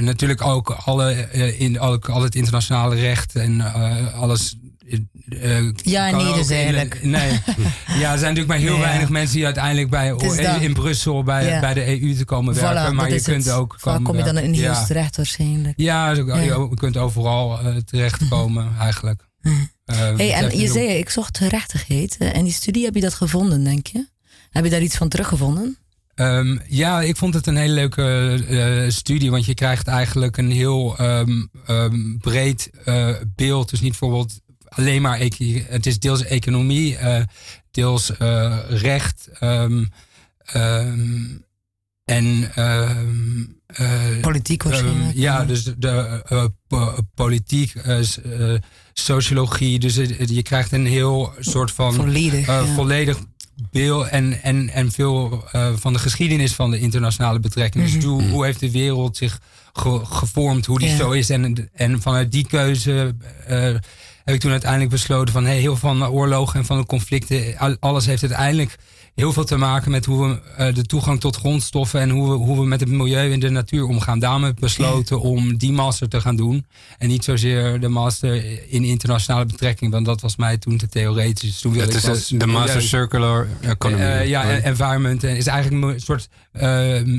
natuurlijk 0.00 0.42
ook 0.42 0.70
alle, 0.70 1.12
in, 1.58 1.78
al, 1.78 1.98
al 2.02 2.22
het 2.22 2.34
internationale 2.34 2.94
recht 2.94 3.36
en 3.36 3.60
alles. 4.14 4.56
Eh, 4.88 5.70
Ja 5.74 6.10
kan 6.10 6.18
nee 6.18 6.28
ook 6.28 6.34
dus 6.36 6.48
eigenlijk. 6.50 7.02
nee. 7.16 7.30
ja, 7.98 8.12
er 8.12 8.18
zijn 8.18 8.34
natuurlijk 8.34 8.46
maar 8.46 8.58
heel 8.58 8.74
Ja. 8.74 8.80
weinig 8.80 9.08
mensen 9.08 9.36
die 9.36 9.44
uiteindelijk 9.44 9.90
bij, 9.90 10.08
dat. 10.08 10.60
in 10.60 10.72
Brussel 10.72 11.22
bij, 11.22 11.46
Ja. 11.46 11.60
bij 11.60 11.74
de 11.74 11.86
EU 12.02 12.14
te 12.14 12.24
komen 12.24 12.54
werken. 12.54 12.92
Voilà, 12.92 12.94
maar 12.94 13.12
je 13.12 13.22
kunt 13.22 13.44
het. 13.44 13.54
ook. 13.54 13.76
Vaak 13.78 14.04
kom 14.04 14.16
je 14.16 14.22
dan 14.22 14.38
in 14.38 14.52
heel 14.52 14.62
ja. 14.62 14.84
terecht 14.84 15.16
waarschijnlijk. 15.16 15.74
Ja, 15.76 16.10
Ja. 16.10 16.36
je 16.40 16.70
kunt 16.74 16.96
overal 16.96 17.58
eh, 17.60 17.76
terechtkomen 17.76 18.72
eigenlijk. 18.78 19.22
Eh, 19.40 19.52
Hey, 20.16 20.32
en 20.32 20.58
je 20.58 20.68
zei, 20.68 20.86
ik 20.88 21.10
zocht 21.10 21.38
gerechtigheid. 21.38 22.16
eh, 22.18 22.36
En 22.36 22.44
die 22.44 22.52
studie, 22.52 22.84
heb 22.84 22.94
je 22.94 23.00
dat 23.00 23.14
gevonden, 23.14 23.64
denk 23.64 23.86
je? 23.86 24.06
Heb 24.50 24.64
je 24.64 24.70
daar 24.70 24.82
iets 24.82 24.96
van 24.96 25.08
teruggevonden? 25.08 25.76
Ehm, 26.14 26.56
ja, 26.68 27.00
ik 27.02 27.16
vond 27.16 27.34
het 27.34 27.46
een 27.46 27.56
hele 27.56 27.72
leuke 27.74 28.02
eh, 28.48 28.90
studie, 28.90 29.30
want 29.30 29.44
je 29.44 29.54
krijgt 29.54 29.86
eigenlijk 29.86 30.36
een 30.36 30.50
heel 30.50 30.96
ehm, 30.98 31.42
ehm, 31.66 32.16
breed 32.18 32.70
eh, 32.84 33.08
beeld. 33.36 33.70
Dus 33.70 33.80
niet 33.80 33.90
bijvoorbeeld 33.90 34.40
alleen 34.76 35.02
maar, 35.02 35.18
het 35.68 35.86
is 35.86 35.98
deels 35.98 36.24
economie, 36.24 36.96
eh, 36.96 37.22
deels 37.70 38.16
eh, 38.16 38.58
recht 38.68 39.28
ehm, 39.40 39.84
ehm, 40.44 41.22
en 42.04 42.50
eh, 42.54 42.90
Politiek 44.20 44.62
waarschijnlijk. 44.62 45.16
Ja, 45.16 45.44
dus 45.44 45.64
de 45.64 46.22
po- 46.66 46.96
politiek, 47.14 47.72
sociologie. 48.92 49.78
Dus 49.78 49.94
je 50.26 50.42
krijgt 50.42 50.72
een 50.72 50.86
heel 50.86 51.32
soort 51.38 51.70
van 51.70 51.94
Volledig, 51.94 52.46
ja. 52.46 52.64
volledig 52.64 53.18
beeld 53.70 54.08
en, 54.08 54.42
en, 54.42 54.68
en 54.70 54.92
veel 54.92 55.44
van 55.76 55.92
de 55.92 55.98
geschiedenis 55.98 56.52
van 56.54 56.70
de 56.70 56.78
internationale 56.78 57.40
betrekkingen. 57.40 57.92
Dus 57.92 58.04
hoe, 58.04 58.22
hoe 58.22 58.44
heeft 58.44 58.60
de 58.60 58.70
wereld 58.70 59.16
zich 59.16 59.40
ge- 59.72 60.00
gevormd, 60.04 60.66
hoe 60.66 60.78
die 60.78 60.88
Mhm. 60.88 60.96
Ja. 60.96 61.02
zo 61.04 61.10
is. 61.10 61.30
En, 61.30 61.70
en 61.72 62.00
vanuit 62.00 62.32
die 62.32 62.46
keuze 62.46 63.14
heb 64.24 64.34
ik 64.34 64.40
toen 64.40 64.50
uiteindelijk 64.50 64.90
besloten 64.90 65.32
van 65.34 65.44
hey, 65.44 65.58
heel 65.58 65.76
veel 65.76 65.88
van 65.88 65.98
de 65.98 66.10
oorlogen 66.10 66.58
en 66.60 66.64
van 66.66 66.78
de 66.78 66.86
conflicten, 66.86 67.58
al- 67.58 67.76
alles 67.80 68.06
heeft 68.06 68.22
uiteindelijk 68.22 68.76
heel 69.14 69.32
veel 69.32 69.44
te 69.44 69.56
maken 69.56 69.90
met 69.90 70.04
hoe 70.04 70.28
we 70.28 70.40
eh, 70.56 70.74
de 70.74 70.82
toegang 70.86 71.20
tot 71.20 71.36
grondstoffen 71.36 72.00
en 72.00 72.10
hoe 72.10 72.28
we, 72.30 72.34
hoe 72.34 72.58
we 72.60 72.66
met 72.66 72.80
het 72.80 72.88
milieu 72.88 73.32
en 73.32 73.40
de 73.40 73.48
natuur 73.50 73.84
omgaan. 73.86 74.18
Daarom 74.18 74.42
heb 74.44 74.52
ik 74.54 74.60
besloten 74.60 75.20
om 75.20 75.56
die 75.56 75.72
master 75.72 76.08
te 76.08 76.20
gaan 76.20 76.36
doen. 76.36 76.66
En 76.98 77.08
niet 77.08 77.24
zozeer 77.24 77.80
de 77.80 77.88
master 77.88 78.34
in 78.72 78.84
internationale 78.84 79.46
betrekking, 79.46 79.92
want 79.92 80.06
dat 80.06 80.20
was 80.20 80.36
mij 80.36 80.58
toen 80.58 80.76
te 80.76 80.88
theoretisch. 80.88 81.50
Dus 81.50 81.60
toen 81.60 81.72
wilde 81.72 81.86
Het 81.86 81.96
is 82.02 82.08
was 82.08 82.28
de, 82.28 82.36
de 82.36 82.46
Master 82.46 82.74
milieu- 82.74 82.88
Circular 82.88 83.46
Economy. 83.60 84.02
eh, 84.02 84.26
ja, 84.26 84.42
Oh. 84.44 84.48
en 84.50 84.62
environment 84.62 85.24
en 85.24 85.36
is 85.36 85.46
eigenlijk 85.46 85.84
een 85.94 86.00
soort 86.00 86.28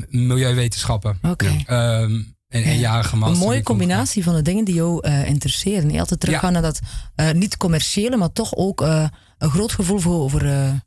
milieuwetenschappen. 0.09 1.17
Oké. 1.21 1.55
Ehm, 1.65 2.19
en 2.63 2.79
jarige 2.79 3.15
master. 3.15 3.37
Een 3.37 3.47
mooie 3.47 3.63
combinatie 3.63 4.23
van 4.23 4.35
de 4.35 4.41
dingen 4.41 4.65
die 4.65 4.75
jou 4.75 5.01
eh, 5.01 5.27
interesseren. 5.27 5.89
Je 5.91 5.99
altijd 5.99 6.19
teruggaan 6.19 6.53
naar 6.53 6.61
dat 6.61 6.79
eh, 7.15 7.31
niet 7.31 7.57
commerciële, 7.57 8.17
maar 8.17 8.31
toch 8.31 8.55
ook 8.55 8.81
eh, 8.81 9.07
een 9.37 9.49
groot 9.49 9.71
gevoel 9.71 9.99
voor 9.99 10.21
over 10.21 10.83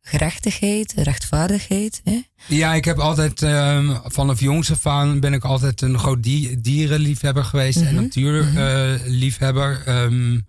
gerechtigheid, 0.00 0.92
rechtvaardigheid. 0.96 2.00
Hè? 2.04 2.20
Ja, 2.46 2.74
ik 2.74 2.84
heb 2.84 2.98
altijd 2.98 3.42
ehm, 3.42 3.96
vanaf 4.04 4.40
jongs 4.40 4.70
af 4.70 4.86
aan 4.86 5.20
ben 5.20 5.32
ik 5.32 5.44
altijd 5.44 5.80
een 5.80 5.98
groot 5.98 6.22
die- 6.22 6.60
dierenliefhebber 6.60 7.44
geweest 7.44 7.80
en 7.80 7.94
natuurliefhebber. 7.94 9.82
Ehm, 9.86 10.40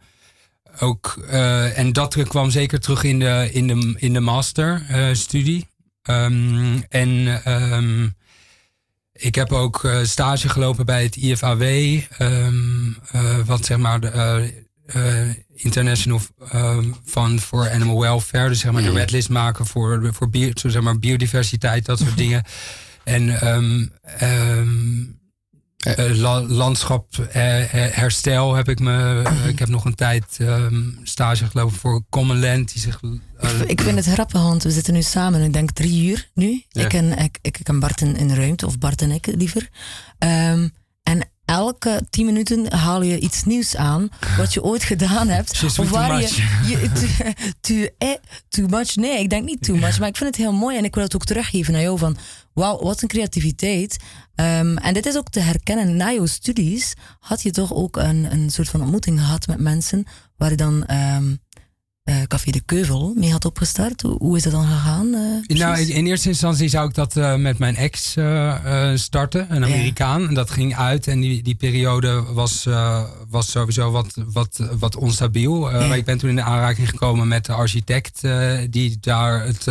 ook, 0.79 1.17
en 1.75 1.93
dat 1.93 2.23
kwam 2.27 2.49
zeker 2.49 2.79
terug 2.79 3.03
in 3.03 3.19
de, 3.19 3.49
in 3.51 3.67
de, 3.67 3.95
in 3.97 4.13
de 4.13 4.19
masterstudie. 4.19 5.67
Ehm 6.01 6.79
en 6.89 7.27
ik 9.13 9.35
heb 9.35 9.51
ook 9.51 9.83
eh, 9.83 10.03
stage 10.03 10.49
gelopen 10.49 10.85
bij 10.85 11.03
het 11.03 11.15
IFAW, 11.15 11.61
ehm, 11.61 12.91
eh, 13.11 13.37
wat 13.45 13.65
zeg 13.65 13.77
maar 13.77 13.99
de 13.99 14.53
eh, 14.85 15.29
International 15.53 16.21
ehm, 16.49 16.91
Fund 17.05 17.41
for 17.41 17.71
Animal 17.71 17.99
Welfare, 17.99 18.49
dus 18.49 18.59
zeg 18.59 18.71
maar 18.71 18.83
de 18.83 18.91
redlist 18.91 19.29
maken 19.29 19.65
voor, 19.65 20.09
voor 20.13 20.29
bio, 20.29 20.51
zeg 20.53 20.81
maar 20.81 20.99
biodiversiteit, 20.99 21.85
dat 21.85 21.99
soort 21.99 22.17
dingen. 22.25 22.43
En 23.03 23.39
ehm, 23.39 23.85
ehm, 24.03 25.03
eh, 25.85 26.15
la- 26.15 26.41
landschap 26.41 27.17
eh, 27.31 27.61
eh, 27.63 27.93
herstel 27.95 28.53
heb 28.55 28.69
ik 28.69 28.79
me. 28.79 29.21
eh, 29.25 29.47
ik 29.47 29.59
heb 29.59 29.67
nog 29.67 29.85
een 29.85 29.95
tijd 29.95 30.25
ehm, 30.39 30.81
stage 31.03 31.45
gelopen 31.45 31.75
voor 31.75 32.03
Common 32.09 32.39
Land. 32.39 32.73
Die 32.73 32.81
zich, 32.81 32.99
eh, 33.39 33.49
Ik 33.67 33.81
vind 33.81 33.95
het 33.95 34.05
grappig, 34.13 34.41
want 34.41 34.63
we 34.63 34.71
zitten 34.71 34.93
nu 34.93 35.01
samen, 35.01 35.41
ik 35.41 35.53
denk 35.53 35.71
drie 35.71 36.09
uur 36.09 36.29
nu. 36.33 36.63
Ja. 36.69 36.85
Ik, 36.85 36.93
en, 36.93 37.17
ik, 37.17 37.37
ik 37.41 37.57
en 37.59 37.79
Bart 37.79 38.01
in, 38.01 38.15
in 38.15 38.27
de 38.27 38.35
ruimte, 38.35 38.65
of 38.65 38.77
Bart 38.77 39.01
en 39.01 39.11
ik 39.11 39.25
liever. 39.25 39.69
Ehm, 40.17 40.67
en 41.03 41.29
elke 41.45 42.01
tien 42.09 42.25
minuten 42.25 42.73
haal 42.73 43.01
je 43.01 43.19
iets 43.19 43.43
nieuws 43.43 43.75
aan, 43.75 44.09
wat 44.37 44.53
je 44.53 44.63
ooit 44.63 44.83
gedaan 44.83 45.27
hebt. 45.27 45.75
Too 45.75 45.85
waar 45.85 46.13
much. 46.13 46.35
je, 46.35 46.67
je 46.67 46.91
too, 46.91 47.33
too, 47.61 47.87
eh, 47.97 48.09
too 48.49 48.67
much. 48.67 48.95
Nee, 48.95 49.19
ik 49.19 49.29
denk 49.29 49.45
niet 49.45 49.63
too 49.63 49.75
much, 49.75 49.99
maar 49.99 50.07
ik 50.07 50.17
vind 50.17 50.29
het 50.29 50.45
heel 50.45 50.53
mooi 50.53 50.77
en 50.77 50.83
ik 50.83 50.95
wil 50.95 51.03
het 51.03 51.15
ook 51.15 51.25
teruggeven 51.25 51.73
naar 51.73 51.81
jou 51.81 51.97
van, 51.97 52.17
wauw, 52.53 52.83
wat 52.83 53.01
een 53.01 53.07
creativiteit. 53.07 53.97
Ehm, 54.35 54.77
en 54.77 54.93
dit 54.93 55.05
is 55.05 55.17
ook 55.17 55.29
te 55.29 55.39
herkennen. 55.39 55.95
Na 55.95 56.11
jouw 56.11 56.25
studies 56.25 56.93
had 57.19 57.41
je 57.41 57.51
toch 57.51 57.73
ook 57.73 57.95
een, 57.97 58.31
een 58.31 58.49
soort 58.49 58.69
van 58.69 58.81
ontmoeting 58.81 59.19
gehad 59.19 59.47
met 59.47 59.59
mensen 59.59 60.05
waar 60.37 60.49
je 60.49 60.57
dan 60.57 60.85
ehm, 60.85 61.35
eh, 62.03 62.21
Café 62.27 62.51
de 62.51 62.61
Keuvel 62.61 63.13
mee 63.15 63.31
had 63.31 63.45
opgestart. 63.45 64.01
Hoe, 64.01 64.37
is 64.37 64.43
dat 64.43 64.51
dan 64.51 64.67
gegaan? 64.67 65.13
eh, 65.13 65.57
Nou, 65.57 65.79
in 65.79 65.89
in 65.89 66.05
eerste 66.05 66.27
instantie 66.29 66.67
zou 66.67 66.87
ik 66.87 66.93
dat 66.93 67.17
eh, 67.17 67.35
met 67.35 67.57
mijn 67.57 67.75
ex 67.75 68.15
starten, 68.93 69.55
een 69.55 69.63
Amerikaan. 69.63 70.27
En 70.27 70.33
dat 70.33 70.49
ging 70.49 70.75
uit 70.75 71.07
en 71.07 71.19
die, 71.19 71.43
die 71.43 71.55
periode 71.55 72.23
was, 72.33 72.67
was 73.29 73.51
sowieso 73.51 73.91
wat, 73.91 74.13
wat, 74.15 74.59
wat 74.79 74.95
onstabiel. 74.95 75.59
Maar 75.59 75.97
ik 75.97 76.05
ben 76.05 76.17
toen 76.17 76.29
in 76.29 76.35
de 76.35 76.41
aanraking 76.41 76.89
gekomen 76.89 77.27
met 77.27 77.45
de 77.45 77.53
architect 77.53 78.21
die 78.69 78.97
daar 78.99 79.45
het, 79.45 79.65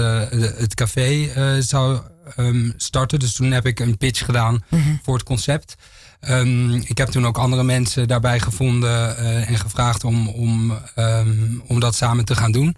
het 0.58 0.74
café 0.74 1.28
zou 1.62 2.00
ehm, 2.36 2.70
starten. 2.76 3.18
Dus 3.18 3.32
toen 3.34 3.50
heb 3.50 3.66
ik 3.66 3.80
een 3.80 3.96
pitch 3.96 4.24
gedaan 4.24 4.64
voor 5.02 5.14
het 5.14 5.24
concept. 5.24 5.74
Ehm, 6.22 6.74
ik 6.74 6.98
heb 6.98 7.08
toen 7.08 7.26
ook 7.26 7.38
andere 7.38 7.62
mensen 7.64 8.08
daarbij 8.08 8.40
gevonden 8.40 9.16
eh, 9.16 9.48
en 9.50 9.58
gevraagd 9.58 10.04
om, 10.04 10.28
om, 10.28 10.78
ehm, 10.94 11.30
om 11.66 11.80
dat 11.80 11.94
samen 11.94 12.24
te 12.24 12.34
gaan 12.36 12.52
doen. 12.52 12.76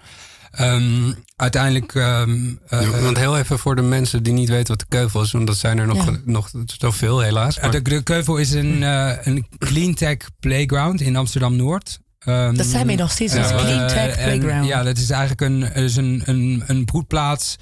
Ehm, 0.51 1.13
uiteindelijk. 1.37 1.95
ehm, 1.95 2.31
eh, 2.69 2.81
Ja, 2.83 3.01
want 3.01 3.19
heel 3.19 3.39
even 3.39 3.59
voor 3.59 3.77
de 3.77 3.83
mensen 3.83 4.23
die 4.23 4.33
niet 4.33 4.49
weten 4.49 4.69
wat 4.69 4.79
de 4.79 4.87
keuvel 4.97 5.23
is, 5.23 5.33
want 5.33 5.47
dat 5.47 5.57
zijn 5.57 5.79
er 5.79 5.87
nog, 5.87 6.05
Ja. 6.05 6.17
nog 6.25 6.51
zoveel 6.79 7.21
helaas. 7.21 7.61
Maar, 7.61 7.71
de, 7.71 7.83
de 7.83 8.03
Keuvel 8.03 8.37
is 8.37 8.51
een, 8.53 8.83
eh, 8.83 9.11
een 9.23 9.47
cleantech 9.59 10.17
playground 10.41 11.01
in 11.01 11.17
Amsterdam 11.17 11.57
Noord. 11.57 11.99
Ehm, 12.19 12.55
Dat 12.55 12.67
zijn 12.67 12.87
wij 12.87 12.95
nog 12.95 13.11
steeds, 13.11 13.33
dus 13.33 13.51
eh, 13.51 13.57
Clean 13.57 13.89
Tech 13.89 14.17
en 14.17 14.39
Playground. 14.39 14.67
Ja, 14.69 14.83
dat 14.83 14.97
is 14.99 15.11
eigenlijk 15.11 15.41
een, 15.41 15.73
is 15.85 15.97
een, 15.97 16.23
een, 16.25 16.63
een 16.67 16.85
broedplaats 16.85 17.57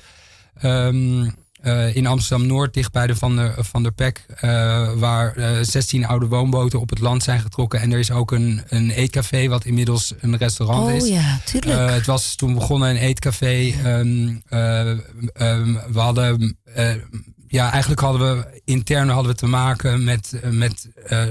ehm, 0.55 1.29
eh, 1.63 1.97
in 1.97 2.07
Amsterdam 2.07 2.47
Noord, 2.47 2.75
dicht 2.75 2.93
bij 2.93 3.07
de 3.07 3.17
Van 3.17 3.37
der, 3.37 3.55
van 3.59 3.83
der 3.83 3.93
Pek, 3.93 4.25
eh, 4.41 4.93
waar 4.93 5.37
eh 5.37 5.51
16 5.63 6.07
oude 6.07 6.27
woonboten 6.27 6.81
op 6.81 6.91
het 6.91 6.99
land 7.01 7.23
zijn 7.23 7.41
getrokken. 7.41 7.81
En 7.81 7.93
er 7.93 7.99
is 7.99 8.11
ook 8.11 8.31
een, 8.31 8.63
een 8.69 8.91
eetcafé, 8.91 9.49
wat 9.49 9.65
inmiddels 9.65 10.15
een 10.21 10.37
restaurant 10.37 10.89
Oh 10.89 10.95
is. 10.97 11.09
ja, 11.09 11.39
tuurlijk. 11.45 11.79
Eh, 11.79 11.95
het 11.95 12.07
was 12.07 12.35
toen 12.35 12.55
begonnen 12.55 12.91
een 12.91 12.97
eetcafé. 12.97 13.73
Eh, 13.83 13.99
ehm, 15.33 15.75
we 15.93 15.99
hadden, 15.99 16.57
eh, 16.75 16.95
ja, 17.49 17.71
eigenlijk 17.71 18.01
hadden 18.01 18.37
we 18.37 18.61
intern 18.65 19.09
hadden 19.09 19.33
we 19.33 19.39
te 19.39 19.47
maken 19.47 20.05
met, 20.05 20.33
eh, 20.43 20.51
met 20.51 20.89
eh, 21.07 21.25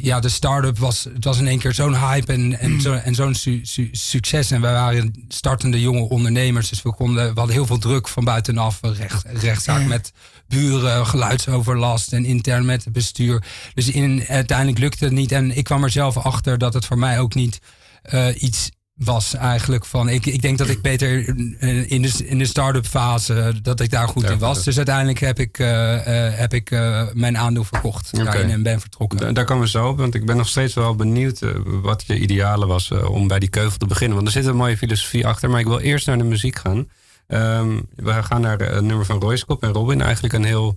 ja, 0.00 0.20
de 0.20 0.28
start-up 0.28 0.78
was, 0.78 1.04
het 1.04 1.24
was 1.24 1.38
in 1.38 1.46
één 1.46 1.58
keer 1.58 1.74
zo'n 1.74 1.98
hype 1.98 2.32
en, 2.32 2.58
en, 2.58 2.80
zo, 2.80 2.92
en 2.92 3.14
zo'n 3.14 3.34
su- 3.34 3.60
su- 3.62 3.88
succes. 3.92 4.50
En 4.50 4.60
wij 4.60 4.72
waren 4.72 5.24
startende 5.28 5.80
jonge 5.80 6.08
ondernemers, 6.08 6.68
dus 6.68 6.82
we, 6.82 6.94
konden, 6.94 7.32
we 7.32 7.38
hadden 7.38 7.54
heel 7.56 7.66
veel 7.66 7.78
druk 7.78 8.08
van 8.08 8.24
buitenaf. 8.24 8.78
Recht, 8.82 9.24
rechtszaak 9.32 9.80
Ja. 9.80 9.86
met 9.86 10.12
buren, 10.48 11.06
geluidsoverlast 11.06 12.12
en 12.12 12.24
intern 12.24 12.64
met 12.64 12.84
het 12.84 12.92
bestuur. 12.92 13.44
Dus 13.74 13.88
in, 13.90 14.24
uiteindelijk 14.28 14.78
lukte 14.78 15.04
het 15.04 15.12
niet. 15.12 15.32
En 15.32 15.56
ik 15.56 15.64
kwam 15.64 15.82
er 15.84 15.90
zelf 15.90 16.16
achter 16.16 16.58
dat 16.58 16.74
het 16.74 16.84
voor 16.84 16.98
mij 16.98 17.18
ook 17.20 17.34
niet 17.34 17.58
eh, 18.02 18.42
iets 18.42 18.70
was 18.94 19.34
eigenlijk 19.34 19.84
van, 19.84 20.08
ik, 20.08 20.26
ik 20.26 20.42
denk 20.42 20.58
dat 20.58 20.68
ik 20.68 20.82
beter 20.82 21.28
eh, 21.58 21.90
in 21.90 22.02
de, 22.02 22.12
in 22.24 22.38
de 22.38 22.44
start-up 22.44 22.86
fase, 22.86 23.34
eh, 23.34 23.54
dat 23.62 23.80
ik 23.80 23.90
daar 23.90 24.08
goed 24.08 24.30
in 24.30 24.38
was. 24.38 24.64
Dus 24.64 24.76
uiteindelijk 24.76 25.18
heb 25.18 25.38
ik, 25.38 25.58
eh, 25.58 25.96
heb 26.30 26.54
ik 26.54 26.70
mijn 27.12 27.38
aandeel 27.38 27.64
verkocht 27.64 28.10
en 28.12 28.62
ben 28.62 28.80
vertrokken. 28.80 29.34
Daar 29.34 29.44
komen 29.44 29.62
we 29.62 29.68
zo 29.68 29.88
op, 29.88 29.98
want 29.98 30.14
ik 30.14 30.26
ben 30.26 30.36
nog 30.36 30.48
steeds 30.48 30.74
wel 30.74 30.94
benieuwd 30.94 31.40
wat 31.64 32.04
je 32.06 32.18
idealen 32.18 32.68
was 32.68 32.90
om 32.90 33.28
bij 33.28 33.38
die 33.38 33.48
keuvel 33.48 33.78
te 33.78 33.86
beginnen. 33.86 34.16
Want 34.16 34.28
er 34.28 34.32
zit 34.32 34.46
een 34.46 34.56
mooie 34.56 34.76
filosofie 34.76 35.26
achter, 35.26 35.50
maar 35.50 35.60
ik 35.60 35.66
wil 35.66 35.80
eerst 35.80 36.06
naar 36.06 36.18
de 36.18 36.24
muziek 36.24 36.58
gaan. 36.58 36.88
Ehm, 37.26 37.80
we 37.96 38.22
gaan 38.22 38.40
naar 38.40 38.58
het 38.58 38.84
nummer 38.84 39.06
van 39.06 39.20
Roy 39.20 39.42
Cop 39.46 39.62
en 39.62 39.72
Robin. 39.72 40.00
Eigenlijk 40.00 40.34
een 40.34 40.44
heel 40.44 40.76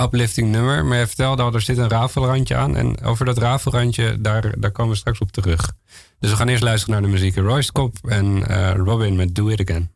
uplifting 0.00 0.50
nummer. 0.50 0.84
Maar 0.84 0.98
je 0.98 1.06
vertelde 1.06 1.42
al, 1.42 1.54
er 1.54 1.60
zit 1.60 1.78
een 1.78 1.88
rafelrandje 1.88 2.56
aan. 2.56 2.76
En 2.76 3.02
over 3.02 3.24
dat 3.24 3.38
rafelrandje, 3.38 4.20
daar, 4.20 4.54
daar 4.60 4.70
komen 4.70 4.92
we 4.92 4.98
straks 4.98 5.18
op 5.18 5.32
terug. 5.32 5.72
Dus 6.22 6.30
we 6.30 6.36
gaan 6.36 6.48
eerst 6.48 6.62
luisteren 6.62 6.94
naar 6.94 7.10
de 7.10 7.16
muziek. 7.16 7.36
Royce 7.36 7.72
Kop 7.72 7.96
en 8.02 8.48
eh, 8.48 8.74
Robin 8.76 9.16
met 9.16 9.34
Do 9.34 9.48
It 9.48 9.60
Again. 9.60 9.90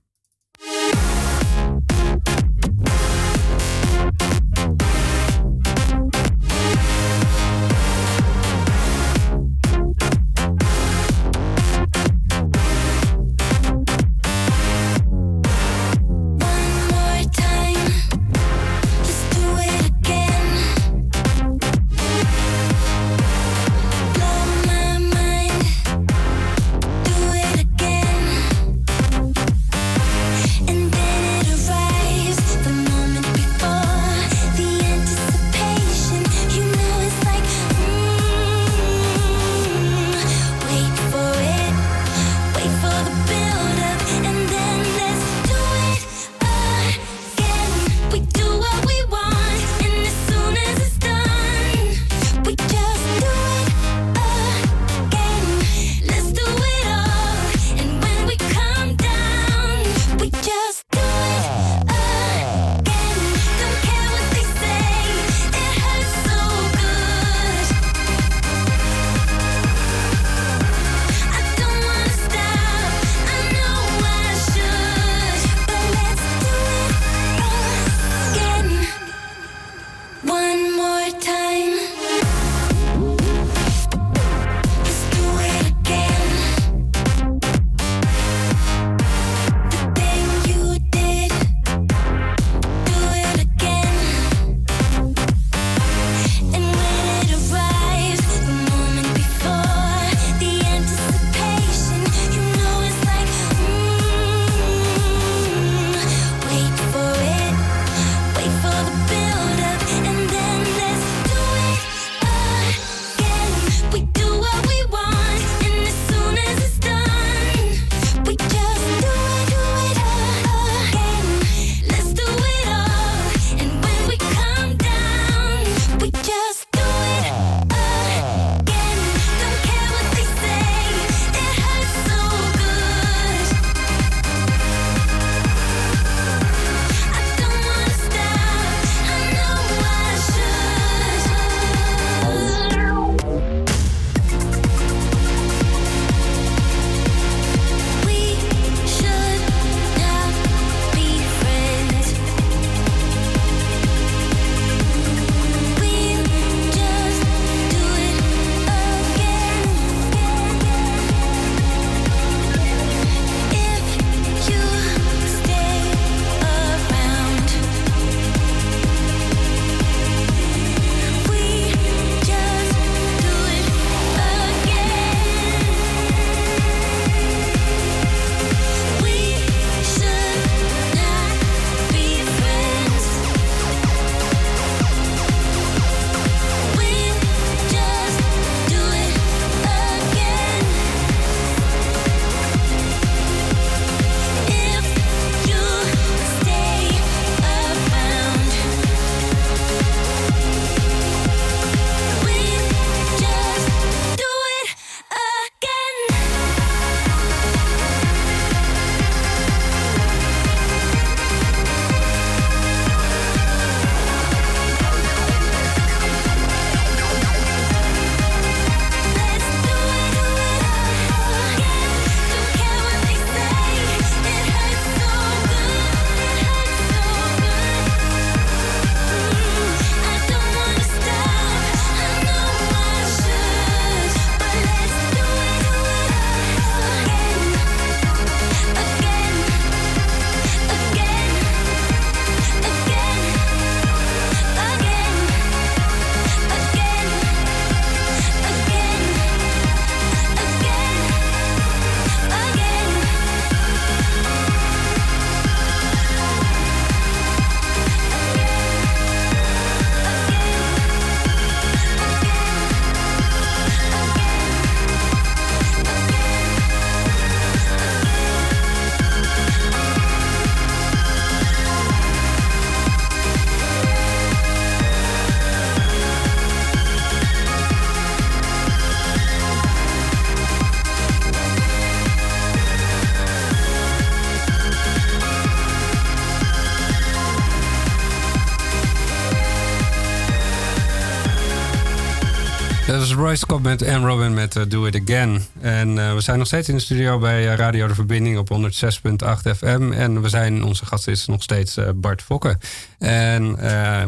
Scott 293.46 293.62
met 293.62 293.82
en 293.82 294.06
Robin 294.06 294.35
met 294.35 294.56
eh, 294.56 294.62
Do 294.68 294.85
It 294.85 295.00
Again. 295.02 295.42
En 295.61 295.98
eh, 295.98 296.14
we 296.14 296.20
zijn 296.20 296.38
nog 296.38 296.46
steeds 296.46 296.68
in 296.68 296.74
de 296.74 296.80
studio 296.80 297.18
bij 297.18 297.48
eh, 297.48 297.54
Radio 297.54 297.87
De 297.87 297.94
Verbinding 297.94 298.38
op 298.38 298.50
106.8 298.52 299.56
FM. 299.56 299.92
En 299.92 300.22
we 300.22 300.28
zijn, 300.28 300.64
onze 300.64 300.87
gast 300.87 301.09
is 301.09 301.26
nog 301.26 301.42
steeds 301.42 301.78
Bart 301.94 302.22
Fokke. 302.22 302.59
En 302.98 303.56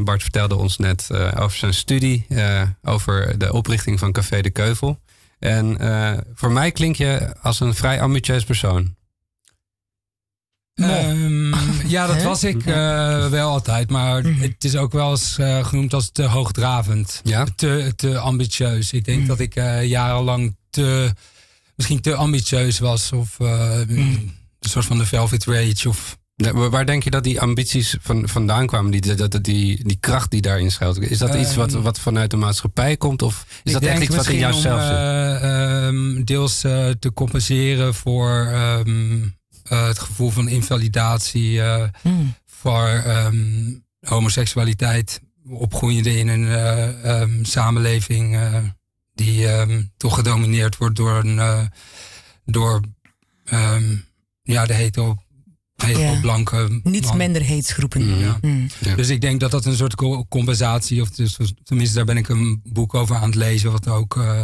Bart 0.05 0.22
vertelde 0.22 0.57
ons 0.57 0.77
net 0.77 1.09
over 1.38 1.59
zijn 1.59 1.74
studie, 1.74 2.27
over 2.83 3.38
de 3.38 3.53
oprichting 3.53 3.98
van 3.98 4.12
Café 4.12 4.40
de 4.40 4.51
Keuvel. 4.51 4.98
En 5.38 5.77
voor 6.35 6.53
mij 6.53 6.70
klink 6.70 6.96
je 6.96 7.35
als 7.42 7.61
een 7.61 7.74
vrij 7.74 8.01
ambitieus 8.01 8.44
persoon. 8.44 8.96
Ehm, 10.74 11.48
ja, 11.88 12.07
dat 12.07 12.16
Hè? 12.16 12.22
was 12.24 12.44
ik 12.44 12.66
eh, 12.66 13.27
wel 13.29 13.51
altijd. 13.51 13.90
Maar 13.90 14.22
het 14.24 14.64
is 14.64 14.77
ook 14.77 14.92
wel 14.92 15.11
eens 15.11 15.38
eh, 15.38 15.66
genoemd 15.66 15.94
als 15.94 16.11
te 16.12 16.22
hoogdravend. 16.22 17.20
Ja? 17.24 17.46
Te, 17.57 17.92
te 17.96 18.18
ambitieus. 18.18 18.92
Ik 18.92 19.05
denk 19.05 19.27
dat 19.27 19.40
ik 19.40 19.55
eh, 19.57 19.85
jarenlang 19.85 20.57
te, 20.70 21.12
misschien 21.74 22.01
te 22.01 22.14
ambitieus 22.14 22.79
was. 22.79 23.12
Of 23.12 23.40
eh, 23.40 23.79
een 23.88 24.33
soort 24.61 24.85
van 24.85 24.98
de 24.98 25.07
Velvet 25.07 25.44
Rage. 25.44 25.88
Of, 25.88 26.16
Ja, 26.35 26.53
Waar 26.53 26.87
denk 26.87 27.03
je 27.03 27.11
dat 27.11 27.24
die 27.24 27.40
ambities 27.40 27.96
van, 28.01 28.29
vandaan 28.29 28.66
kwamen? 28.66 28.90
Die, 28.90 29.16
dat, 29.16 29.31
dat- 29.33 29.44
die, 29.44 29.85
die 29.85 29.96
kracht 30.01 30.31
die 30.31 30.40
daarin 30.40 30.70
schuilt? 30.70 31.01
Is 31.01 31.18
dat 31.18 31.35
iets 31.35 31.55
wat, 31.55 31.72
Ehm, 31.74 31.83
wat 31.83 31.98
vanuit 31.98 32.31
de 32.31 32.37
maatschappij 32.37 32.96
komt? 32.96 33.22
Of 33.22 33.46
is 33.64 33.72
dat 33.72 33.83
echt 33.83 34.03
iets 34.03 34.16
wat 34.16 34.27
in 34.27 34.33
misschien 34.38 34.38
jouzelf 34.38 34.81
om, 34.81 34.87
zit? 34.87 34.96
eh, 34.96 35.87
ehm, 35.87 36.24
deels 36.24 36.64
eh, 36.64 36.88
te 36.98 37.12
compenseren 37.12 37.94
voor 37.94 38.46
ehm, 38.53 39.22
eh, 39.22 39.27
het 39.69 39.99
gevoel 39.99 40.31
van 40.31 40.49
invalidatie. 40.49 41.63
eh, 41.63 41.89
Mm. 42.03 42.35
voor 42.47 42.87
ehm, 42.89 43.75
homoseksualiteit. 44.01 45.21
Opgroeiende 45.51 46.19
in 46.19 46.29
een 46.29 46.49
eh, 46.49 47.21
ehm, 47.21 47.45
samenleving 47.45 48.37
eh, 48.37 48.55
die 49.15 49.49
ehm, 49.49 49.83
toch 49.97 50.15
gedomineerd 50.15 50.77
wordt 50.77 50.97
door, 50.97 51.25
een, 51.25 51.39
eh, 51.39 51.65
door 52.45 52.81
ehm, 53.45 53.97
ja, 54.43 54.67
de 54.67 54.73
hetero, 54.75 55.17
hetero 55.77 56.13
Ja. 56.13 56.21
blanke 56.21 56.81
Niet 56.83 57.05
man. 57.05 57.17
minderheidsgroepen. 57.17 58.03
Mm. 58.07 58.19
Ja. 58.19 58.39
Mm. 58.41 58.67
Ja. 58.81 58.95
Dus 58.95 59.09
ik 59.09 59.21
denk 59.21 59.41
dat 59.41 59.51
dat 59.51 59.65
een 59.65 59.77
soort 59.77 59.95
co- 59.95 60.25
compensatie, 60.29 61.01
of 61.03 61.11
dus, 61.11 61.39
tenminste 61.65 61.97
daar 61.97 62.05
ben 62.05 62.17
ik 62.17 62.29
een 62.29 62.61
boek 62.65 62.95
over 62.95 63.17
aan 63.17 63.23
het 63.27 63.35
lezen, 63.35 63.73
wat 63.73 63.89
ook 63.89 64.17
eh, 64.17 64.41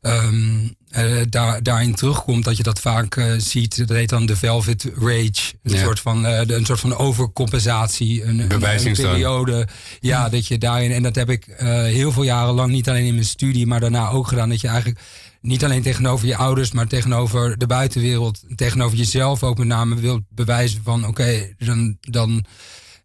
ehm, 0.00 0.68
eh, 0.90 1.16
daar, 1.28 1.62
daarin 1.62 1.94
terugkomt, 1.94 2.44
dat 2.44 2.56
je 2.56 2.62
dat 2.62 2.80
vaak 2.80 3.16
eh, 3.16 3.32
ziet. 3.36 3.76
Dat 3.76 3.96
heet 3.96 4.08
dan 4.08 4.26
de 4.26 4.36
Velvet 4.36 4.90
Rage. 4.94 5.52
Een, 5.62 5.72
Ja. 5.72 5.78
soort, 5.78 6.00
van, 6.00 6.26
eh, 6.26 6.46
de- 6.46 6.54
een 6.54 6.64
soort 6.64 6.80
van 6.80 6.96
overcompensatie. 6.96 8.24
Een, 8.24 8.38
een, 8.38 8.92
periode. 8.92 9.68
Ja, 10.00 10.28
dat 10.28 10.46
je 10.46 10.58
daarin, 10.58 10.92
en 10.92 11.02
dat 11.02 11.14
heb 11.14 11.30
ik 11.30 11.46
heel 11.58 12.12
veel 12.12 12.22
jaren 12.22 12.54
lang, 12.54 12.72
niet 12.72 12.88
alleen 12.88 13.06
in 13.06 13.14
mijn 13.14 13.26
studie, 13.26 13.66
maar 13.66 13.80
daarna 13.80 14.08
ook 14.08 14.28
gedaan. 14.28 14.48
Dat 14.48 14.60
je 14.60 14.68
eigenlijk 14.68 15.00
niet 15.40 15.64
alleen 15.64 15.82
tegenover 15.82 16.26
je 16.26 16.36
ouders, 16.36 16.72
maar 16.72 16.86
tegenover 16.86 17.58
de 17.58 17.66
buitenwereld, 17.66 18.42
tegenover 18.54 18.98
jezelf 18.98 19.42
ook 19.42 19.58
met 19.58 19.66
name 19.66 19.94
wilt 19.94 20.22
bewijzen 20.28 20.80
van 20.84 21.06
oké, 21.06 21.54
dan. 21.58 21.96
dan 22.00 22.44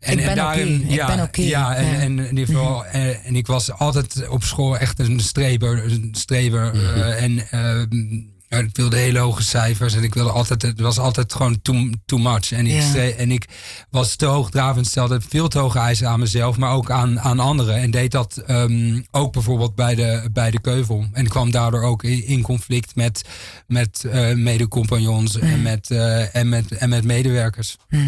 en, 0.01 0.19
Ik 0.19 0.25
ben 0.25 0.45
oké, 0.45 0.59
ik 0.59 0.91
ja, 0.91 1.07
ben 1.07 1.21
oké, 1.21 1.41
Ja, 1.41 1.75
en, 1.75 1.85
ja. 1.85 1.93
en 1.93 2.19
in 2.19 2.37
ieder 2.37 2.45
geval, 2.45 2.85
en, 2.85 3.23
en 3.23 3.35
ik 3.35 3.47
was 3.47 3.71
altijd 3.71 4.27
op 4.27 4.43
school 4.43 4.77
echt 4.77 4.99
een 4.99 5.19
streber. 5.19 5.83
Een 5.83 6.09
streber 6.11 6.73
eh, 6.73 7.23
en 7.23 7.47
eh, 8.51 8.59
ik 8.59 8.75
wilde 8.75 8.97
hele 8.97 9.19
hoge 9.19 9.43
cijfers 9.43 9.93
en 9.95 10.03
ik 10.03 10.13
wilde 10.13 10.31
altijd, 10.31 10.61
het 10.61 10.79
was 10.79 10.97
altijd 10.99 11.33
gewoon 11.33 11.61
too, 11.61 11.89
too 12.05 12.19
much. 12.19 12.51
En 12.51 12.67
ik, 12.67 12.81
Ja. 12.93 13.09
en 13.09 13.31
ik 13.31 13.45
was 13.89 14.15
te 14.15 14.25
hoogdravend, 14.25 14.87
stelde 14.87 15.19
veel 15.29 15.47
te 15.47 15.59
hoge 15.59 15.79
eisen 15.79 16.09
aan 16.09 16.19
mezelf, 16.19 16.57
maar 16.57 16.71
ook 16.71 16.91
aan, 16.91 17.19
aan 17.19 17.39
anderen. 17.39 17.75
En 17.75 17.91
deed 17.91 18.11
dat 18.11 18.37
ehm, 18.45 19.01
ook 19.11 19.33
bijvoorbeeld 19.33 19.75
bij 19.75 19.95
de, 19.95 20.29
bij 20.33 20.51
de 20.51 20.61
keuvel. 20.61 21.05
En 21.13 21.27
kwam 21.27 21.51
daardoor 21.51 21.83
ook 21.83 22.03
in, 22.03 22.25
in 22.25 22.41
conflict 22.41 22.95
met, 22.95 23.21
met 23.67 24.03
eh 24.11 24.33
mede-compagnons 24.35 25.39
en, 25.39 25.61
met, 25.61 25.91
eh, 25.91 26.35
en, 26.35 26.49
met, 26.49 26.71
en 26.71 26.89
met 26.89 27.03
medewerkers. 27.03 27.77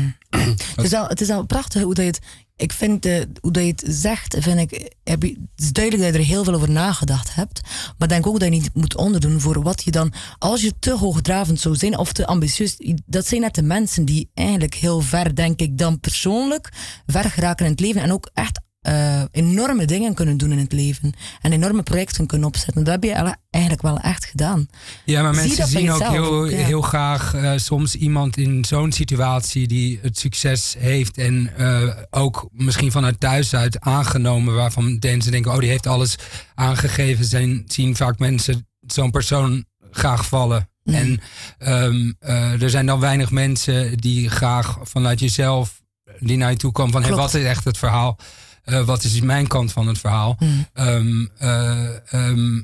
Het 0.75 0.85
is, 0.85 0.93
al, 0.93 1.07
het 1.07 1.21
is 1.21 1.29
al 1.29 1.45
prachtig 1.45 1.81
hoe 1.81 1.93
dat 1.93 2.03
je 2.05 2.09
het. 2.11 2.19
Ik 2.55 2.73
vind 2.73 3.05
hoe 3.41 3.51
dat 3.51 3.63
je 3.63 3.69
het 3.69 3.83
zegt, 3.87 4.35
vind 4.39 4.59
ik. 4.59 4.95
Heb 5.03 5.23
je, 5.23 5.29
het 5.29 5.63
is 5.63 5.71
duidelijk 5.71 6.03
dat 6.03 6.13
je 6.13 6.19
er 6.19 6.33
heel 6.33 6.43
veel 6.43 6.53
over 6.53 6.69
nagedacht 6.69 7.35
hebt. 7.35 7.61
Maar 7.97 8.07
denk 8.07 8.27
ook 8.27 8.39
dat 8.39 8.53
je 8.53 8.59
niet 8.59 8.69
moet 8.73 8.95
onderdoen 8.95 9.39
voor 9.39 9.61
wat 9.61 9.83
je 9.83 9.91
dan. 9.91 10.13
Als 10.37 10.61
je 10.61 10.73
te 10.79 10.93
hoogdravend 10.97 11.59
zou 11.59 11.75
zijn 11.75 11.97
of 11.97 12.13
te 12.13 12.27
ambitieus. 12.27 12.77
Dat 13.05 13.27
zijn 13.27 13.41
net 13.41 13.55
de 13.55 13.63
mensen 13.63 14.05
die 14.05 14.29
eigenlijk 14.33 14.73
heel 14.73 15.01
ver, 15.01 15.35
denk 15.35 15.59
ik, 15.59 15.77
dan 15.77 15.99
persoonlijk 15.99 16.69
ver 17.05 17.29
geraken 17.29 17.65
in 17.65 17.71
het 17.71 17.79
leven. 17.79 18.01
En 18.01 18.11
ook 18.11 18.29
echt 18.33 18.59
eh, 18.83 19.21
enorme 19.31 19.85
dingen 19.85 20.13
kunnen 20.13 20.37
doen 20.37 20.51
in 20.51 20.57
het 20.57 20.71
leven. 20.71 21.13
En 21.41 21.53
enorme 21.53 21.83
projecten 21.83 22.25
kunnen 22.25 22.47
opzetten. 22.47 22.83
Dat 22.83 22.93
heb 22.93 23.03
je 23.03 23.35
eigenlijk 23.49 23.81
wel 23.81 23.99
echt 23.99 24.25
gedaan. 24.25 24.67
Ja, 25.05 25.21
maar 25.21 25.33
Zie 25.33 25.43
mensen 25.43 25.67
zien 25.67 25.91
ook 25.91 26.07
heel, 26.07 26.25
ook, 26.25 26.49
ja. 26.49 26.57
heel 26.57 26.81
graag 26.81 27.33
eh, 27.33 27.51
soms 27.55 27.95
iemand 27.95 28.37
in 28.37 28.65
zo'n 28.65 28.91
situatie 28.91 29.67
die 29.67 29.99
het 30.01 30.17
succes 30.17 30.75
heeft 30.79 31.17
en 31.17 31.51
eh, 31.57 31.89
ook 32.09 32.47
misschien 32.51 32.91
vanuit 32.91 33.19
thuis 33.19 33.55
uit 33.55 33.79
aangenomen, 33.79 34.53
waarvan 34.53 34.97
ze 35.01 35.31
denken, 35.31 35.51
oh 35.51 35.59
die 35.59 35.69
heeft 35.69 35.87
alles 35.87 36.15
aangegeven, 36.55 37.25
zijn, 37.25 37.63
zien 37.67 37.95
vaak 37.95 38.19
mensen 38.19 38.67
zo'n 38.87 39.11
persoon 39.11 39.65
graag 39.91 40.25
vallen. 40.25 40.69
Mm. 40.83 40.93
En 40.93 41.21
ehm, 41.57 42.11
eh, 42.19 42.61
er 42.61 42.69
zijn 42.69 42.85
dan 42.85 42.99
weinig 42.99 43.31
mensen 43.31 43.97
die 43.97 44.29
graag 44.29 44.77
vanuit 44.81 45.19
jezelf 45.19 45.81
die 46.19 46.37
naar 46.37 46.51
je 46.51 46.57
toe 46.57 46.71
komen 46.71 46.91
van, 46.91 47.03
hey, 47.03 47.11
wat 47.11 47.33
is 47.33 47.43
echt 47.43 47.63
het 47.63 47.77
verhaal? 47.77 48.17
Eh, 48.63 48.85
wat 48.85 49.03
is 49.03 49.21
mijn 49.21 49.47
kant 49.47 49.71
van 49.71 49.87
het 49.87 49.97
verhaal? 49.97 50.35
Mm. 50.39 50.67
Ehm, 50.73 51.25
eh, 51.37 52.13
ehm, 52.13 52.61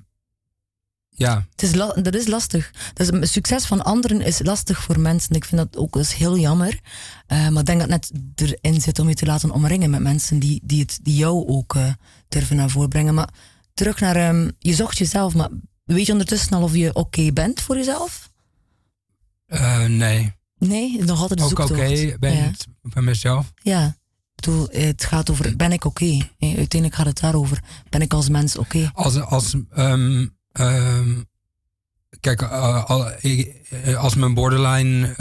ja. 1.10 1.48
Het 1.52 1.62
is 1.62 1.72
dat 2.04 2.16
is 2.16 2.28
lastig. 2.28 2.72
Dus 2.94 3.08
het 3.08 3.30
succes 3.30 3.66
van 3.66 3.84
anderen 3.84 4.22
is 4.22 4.40
lastig 4.44 4.82
voor 4.82 5.00
mensen. 5.00 5.36
Ik 5.36 5.46
vind 5.46 5.62
dat 5.62 5.82
ook 5.82 5.94
dat 5.94 6.02
is 6.02 6.14
heel 6.14 6.38
jammer. 6.38 6.80
Eh, 7.28 7.48
maar 7.48 7.60
ik 7.60 7.66
denk 7.66 7.80
dat 7.80 7.90
het 7.90 8.12
net 8.36 8.60
erin 8.62 8.82
zit 8.82 9.00
om 9.00 9.10
je 9.10 9.16
te 9.16 9.26
laten 9.26 9.52
omringen 9.52 9.90
met 9.90 10.02
mensen 10.02 10.40
die, 10.40 10.62
die, 10.64 10.82
het, 10.82 11.00
die 11.02 11.16
jou 11.16 11.48
ook 11.48 11.76
durven 12.28 12.56
naar 12.56 12.70
voren 12.70 12.90
brengen. 12.90 13.14
Maar 13.14 13.30
terug 13.74 14.00
naar, 14.00 14.16
ehm, 14.16 14.50
je 14.60 14.74
zocht 14.74 14.98
jezelf, 14.98 15.34
maar 15.34 15.50
weet 15.84 16.06
je 16.06 16.12
ondertussen 16.12 16.54
al 16.54 16.64
of 16.64 16.76
je 16.76 16.94
oké 16.94 17.32
bent 17.32 17.62
voor 17.62 17.76
jezelf? 17.76 18.32
Nee. 19.88 20.38
Nee, 20.58 21.04
nog 21.04 21.22
altijd 21.22 21.40
een 21.40 21.46
Ook 21.46 21.60
oké 21.60 21.68
zoektocht. 21.68 22.20
ben 22.20 22.36
ja. 22.36 22.52
bij 22.82 23.04
mezelf. 23.04 23.54
ja. 23.64 23.98
Bedoel, 24.40 24.68
het 24.72 25.04
gaat 25.06 25.30
over, 25.32 25.56
ben 25.56 25.72
ik 25.72 25.86
oké? 25.86 26.06
Eh, 26.06 26.56
Uiteindelijk 26.58 26.96
gaat 26.96 27.06
het 27.06 27.20
daarover. 27.22 27.60
Ben 27.90 28.02
ik 28.02 28.14
als 28.14 28.30
mens 28.30 28.58
oké? 28.58 28.90
Als, 28.94 29.20
als, 29.22 29.56
ehm, 29.74 30.26
ehm, 30.52 31.10
kijk, 32.20 32.42
eh, 32.42 32.84
eh, 33.86 33.96
als 33.98 34.16
mijn 34.16 34.34
borderline 34.34 35.16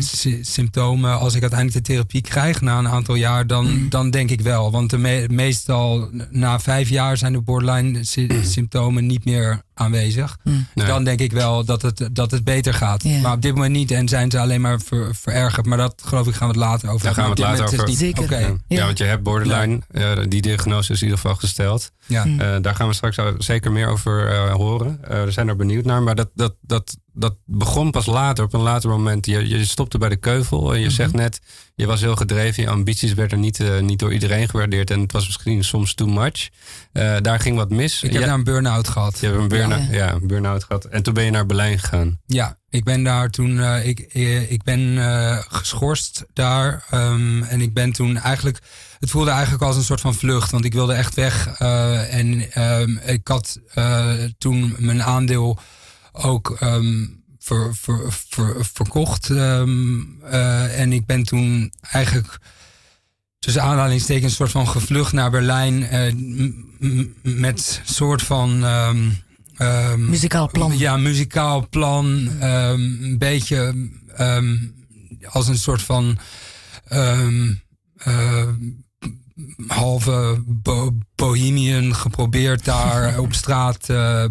sy- 0.00 0.38
symptomen, 0.42 1.18
als 1.18 1.34
ik 1.34 1.40
uiteindelijk 1.40 1.86
de 1.86 1.92
therapie 1.92 2.20
krijg 2.20 2.60
na 2.60 2.78
een 2.78 2.88
aantal 2.88 3.14
jaar, 3.14 3.46
dan, 3.46 3.64
Mhm. 3.78 3.88
dan 3.88 4.10
denk 4.10 4.30
ik 4.30 4.40
wel. 4.40 4.70
Want 4.70 4.90
de 4.90 4.98
me- 4.98 5.26
meestal 5.30 6.10
na 6.30 6.60
vijf 6.60 6.88
jaar 6.88 7.16
zijn 7.16 7.32
de 7.32 7.40
borderline 7.40 8.04
sy- 8.04 8.40
symptomen 8.56 9.06
niet 9.06 9.24
meer 9.24 9.62
aanwezig. 9.76 10.36
Nee. 10.42 10.86
Dan 10.86 11.04
denk 11.04 11.20
ik 11.20 11.32
wel 11.32 11.64
dat 11.64 11.82
het, 11.82 12.08
dat 12.12 12.30
het 12.30 12.44
beter 12.44 12.74
gaat. 12.74 13.04
Maar 13.04 13.32
op 13.32 13.42
dit 13.42 13.54
moment 13.54 13.72
niet 13.72 13.90
en 13.90 14.08
zijn 14.08 14.30
ze 14.30 14.38
alleen 14.38 14.60
maar 14.60 14.80
ver- 14.80 15.14
verergerd. 15.14 15.66
Maar 15.66 15.78
dat 15.78 16.02
geloof 16.06 16.26
ik 16.26 16.34
gaan 16.34 16.48
we 16.48 16.54
het 16.54 16.62
later 16.62 16.88
over 16.90 17.04
Daar 17.06 17.14
gaan 17.14 17.24
we 17.24 17.30
het 17.30 17.38
later 17.38 17.64
is 17.64 17.72
over. 17.72 17.86
niet- 17.88 17.98
Zeker. 17.98 18.22
Oké. 18.22 18.38
Ja. 18.38 18.54
Ja. 18.68 18.84
want 18.84 18.98
je 18.98 19.04
hebt 19.04 19.22
borderline. 19.22 19.78
eh, 19.90 20.12
die 20.28 20.42
diagnose 20.42 20.92
is 20.92 20.98
in 20.98 21.04
ieder 21.08 21.20
geval 21.20 21.36
gesteld. 21.36 21.90
Ja. 22.06 22.24
Eh, 22.38 22.56
daar 22.60 22.74
gaan 22.74 22.88
we 22.88 22.94
straks 22.94 23.18
zeker 23.38 23.72
meer 23.72 23.88
over 23.88 24.28
eh, 24.32 24.52
horen. 24.54 24.98
Eh, 25.08 25.24
we 25.24 25.30
zijn 25.30 25.48
er 25.48 25.56
benieuwd 25.56 25.84
naar. 25.84 26.02
Maar 26.02 26.14
dat, 26.14 26.30
dat, 26.34 26.54
dat, 26.60 26.96
dat 27.18 27.34
begon 27.44 27.90
pas 27.90 28.06
later, 28.06 28.44
op 28.44 28.54
een 28.54 28.60
later 28.60 28.90
moment. 28.90 29.26
Je, 29.26 29.48
je 29.48 29.64
stopte 29.64 29.98
bij 29.98 30.08
de 30.08 30.16
keuvel 30.16 30.74
en 30.74 30.80
je 30.80 30.90
zegt 30.90 31.12
net... 31.12 31.40
je 31.74 31.86
was 31.86 32.00
heel 32.00 32.16
gedreven, 32.16 32.62
je 32.62 32.68
ambities 32.68 33.14
werden 33.14 33.40
niet, 33.40 33.60
eh, 33.60 33.78
niet 33.80 33.98
door 33.98 34.12
iedereen 34.12 34.48
gewaardeerd... 34.48 34.90
en 34.90 35.00
het 35.00 35.12
was 35.12 35.24
misschien 35.26 35.64
soms 35.64 35.94
too 35.94 36.08
much. 36.08 36.48
Eh, 36.92 37.16
daar 37.20 37.40
ging 37.40 37.56
wat 37.56 37.70
mis. 37.70 38.02
Ik 38.02 38.12
heb 38.12 38.20
Ja, 38.20 38.26
daar 38.26 38.36
een 38.36 38.44
burn-out 38.44 38.88
gehad. 38.88 39.18
je 39.20 39.26
hebt 39.26 39.38
een 39.38 39.48
burn-out 39.48 39.86
Ja. 39.90 39.94
ja. 39.94 40.12
een 40.12 40.26
burn-out 40.26 40.64
gehad. 40.64 40.84
En 40.84 41.02
toen 41.02 41.14
ben 41.14 41.24
je 41.24 41.30
naar 41.30 41.46
Berlijn 41.46 41.78
gegaan. 41.78 42.20
Ja, 42.26 42.58
ik 42.70 42.84
ben 42.84 43.02
daar 43.04 43.30
toen, 43.30 43.60
eh, 43.60 43.86
ik, 43.86 44.00
ik 44.48 44.62
ben 44.62 44.98
eh, 44.98 45.38
geschorst 45.48 46.24
daar. 46.32 46.84
ehm, 46.90 47.42
en 47.42 47.60
ik 47.60 47.74
ben 47.74 47.92
toen 47.92 48.16
eigenlijk, 48.16 48.58
het 48.98 49.10
voelde 49.10 49.30
eigenlijk 49.30 49.62
als 49.62 49.76
een 49.76 49.82
soort 49.84 50.00
van 50.00 50.14
vlucht, 50.14 50.50
want 50.50 50.64
ik 50.64 50.72
wilde 50.72 50.92
echt 50.94 51.14
weg. 51.14 51.48
eh, 51.58 52.14
en 52.18 52.52
ehm, 52.52 52.96
ik 52.96 53.28
had 53.28 53.58
eh, 53.74 54.12
toen 54.38 54.74
mijn 54.78 55.02
aandeel 55.02 55.58
ook 56.16 56.56
ver, 57.38 57.74
ver, 57.74 58.12
ver- 58.28 58.64
verkocht. 58.72 59.30
ehm, 59.30 60.00
eh, 60.22 60.80
en 60.80 60.92
ik 60.92 61.06
ben 61.06 61.22
toen 61.22 61.72
eigenlijk 61.80 62.38
tussen 63.38 63.62
aanhalingstekens 63.62 64.30
een 64.30 64.36
soort 64.36 64.50
van 64.50 64.68
gevlucht 64.68 65.12
naar 65.12 65.30
Berlijn 65.30 65.82
eh, 65.82 66.12
m- 66.14 67.14
met 67.22 67.80
soort 67.84 68.22
van... 68.22 68.64
ehm, 68.64 70.08
Muzikaal 70.10 70.50
plan. 70.50 70.78
ja, 70.78 70.96
muzikaal 70.96 71.68
plan. 71.68 72.28
een 72.40 73.18
beetje 73.18 73.88
als 75.24 75.48
een 75.48 75.58
soort 75.58 75.82
van 75.82 76.18
ehm, 76.84 77.52
halve 79.66 80.42
bo 80.46 80.98
bohemian 81.36 81.94
geprobeerd 81.94 82.64
daar 82.64 83.18
op 83.24 83.34
straat 83.34 83.88
uh, 83.90 84.24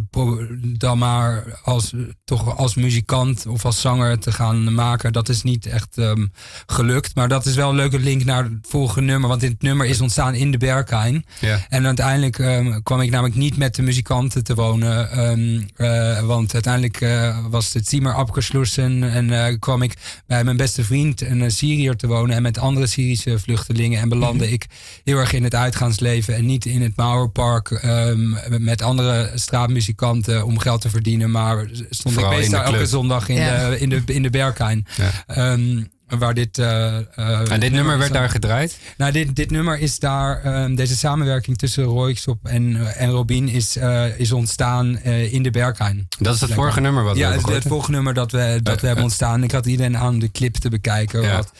dan 0.77 0.97
maar 0.97 1.59
als, 1.63 1.93
toch 2.23 2.57
als 2.57 2.75
muzikant 2.75 3.45
of 3.45 3.65
als 3.65 3.81
zanger 3.81 4.19
te 4.19 4.31
gaan 4.31 4.73
maken. 4.73 5.13
Dat 5.13 5.29
is 5.29 5.43
niet 5.43 5.65
echt 5.65 5.97
um, 5.97 6.31
gelukt. 6.65 7.15
Maar 7.15 7.27
dat 7.27 7.45
is 7.45 7.55
wel 7.55 7.69
een 7.69 7.75
leuke 7.75 7.99
link 7.99 8.23
naar 8.23 8.43
het 8.43 8.53
volgende 8.61 9.11
nummer. 9.11 9.29
Want 9.29 9.41
dit 9.41 9.61
nummer 9.61 9.85
is 9.85 10.01
ontstaan 10.01 10.33
in 10.33 10.51
de 10.51 10.57
Berghain. 10.57 11.25
Ja. 11.39 11.65
En 11.69 11.85
uiteindelijk 11.85 12.37
um, 12.37 12.83
kwam 12.83 13.01
ik 13.01 13.09
namelijk 13.09 13.35
niet 13.35 13.57
met 13.57 13.75
de 13.75 13.81
muzikanten 13.81 14.43
te 14.43 14.55
wonen. 14.55 15.19
Um, 15.29 15.65
uh, 15.77 16.19
want 16.19 16.53
uiteindelijk 16.53 17.01
uh, 17.01 17.37
was 17.49 17.73
het 17.73 17.87
Zimmer 17.87 18.13
afgesloten. 18.13 19.03
En 19.03 19.59
kwam 19.59 19.81
ik 19.81 19.93
bij 20.27 20.43
mijn 20.43 20.57
beste 20.57 20.83
vriend, 20.83 21.21
een 21.21 21.51
Syriër, 21.51 21.95
te 21.95 22.07
wonen. 22.07 22.35
En 22.35 22.41
met 22.41 22.57
andere 22.57 22.87
Syrische 22.87 23.39
vluchtelingen. 23.39 24.01
En 24.01 24.09
belandde 24.09 24.43
mm 24.43 24.43
-hmm. 24.43 24.53
ik 24.53 24.65
heel 25.03 25.17
erg 25.17 25.33
in 25.33 25.43
het 25.43 25.55
uitgaansleven. 25.55 26.35
En 26.35 26.45
niet 26.45 26.65
in 26.65 26.81
het 26.81 26.94
Mauerpark 26.95 27.69
um, 27.85 28.37
met 28.59 28.81
andere 28.81 29.31
straatmuzikanten 29.35 30.45
om 30.45 30.59
geld 30.59 30.81
te 30.81 30.89
verdienen. 30.89 31.31
Maar 31.31 31.65
stond 31.89 32.13
Vooral 32.13 32.31
ik 32.31 32.37
meestal 32.37 32.63
elke 32.63 32.85
zondag 32.85 33.29
in, 33.29 33.35
Ja. 33.35 33.69
de, 33.69 33.79
in, 33.79 33.89
de, 33.89 34.01
in 34.05 34.21
de. 34.21 34.83
Ja. 34.95 35.51
Um, 35.51 35.93
waar 36.07 36.33
dit, 36.33 36.57
uh, 36.57 36.65
uh, 36.65 37.51
En 37.51 37.59
dit 37.59 37.71
nummer 37.71 37.97
werd 37.97 38.13
daar 38.13 38.29
gedraaid? 38.29 38.77
Nou, 38.97 39.11
dit, 39.11 39.35
dit 39.35 39.51
nummer 39.51 39.79
is 39.79 39.99
daar, 39.99 40.63
um, 40.63 40.75
deze 40.75 40.95
samenwerking 40.95 41.57
tussen 41.57 41.83
Royksop 41.83 42.47
en, 42.47 42.95
en 42.95 43.09
Robin 43.09 43.49
is, 43.49 43.77
uh, 43.77 44.19
is 44.19 44.31
ontstaan 44.31 44.99
uh, 45.05 45.33
in 45.33 45.43
de 45.43 45.51
Berghain. 45.51 46.07
Dat 46.19 46.35
is 46.35 46.41
het 46.41 46.53
vorige 46.53 46.81
nummer 46.81 47.03
wat 47.03 47.13
we 47.13 47.19
Ja, 47.19 47.31
hebben 47.31 47.53
het, 47.53 47.63
het 47.63 47.87
nummer 47.87 48.13
dat 48.13 48.31
we, 48.31 48.59
dat 48.63 48.81
we 48.81 48.87
hebben 48.87 49.03
ontstaan. 49.03 49.43
Ik 49.43 49.51
had 49.51 49.65
iedereen 49.65 49.97
aan 49.97 50.19
de 50.19 50.31
clip 50.31 50.55
te 50.55 50.69
bekijken. 50.69 51.21
Ja. 51.21 51.35
Wat 51.35 51.51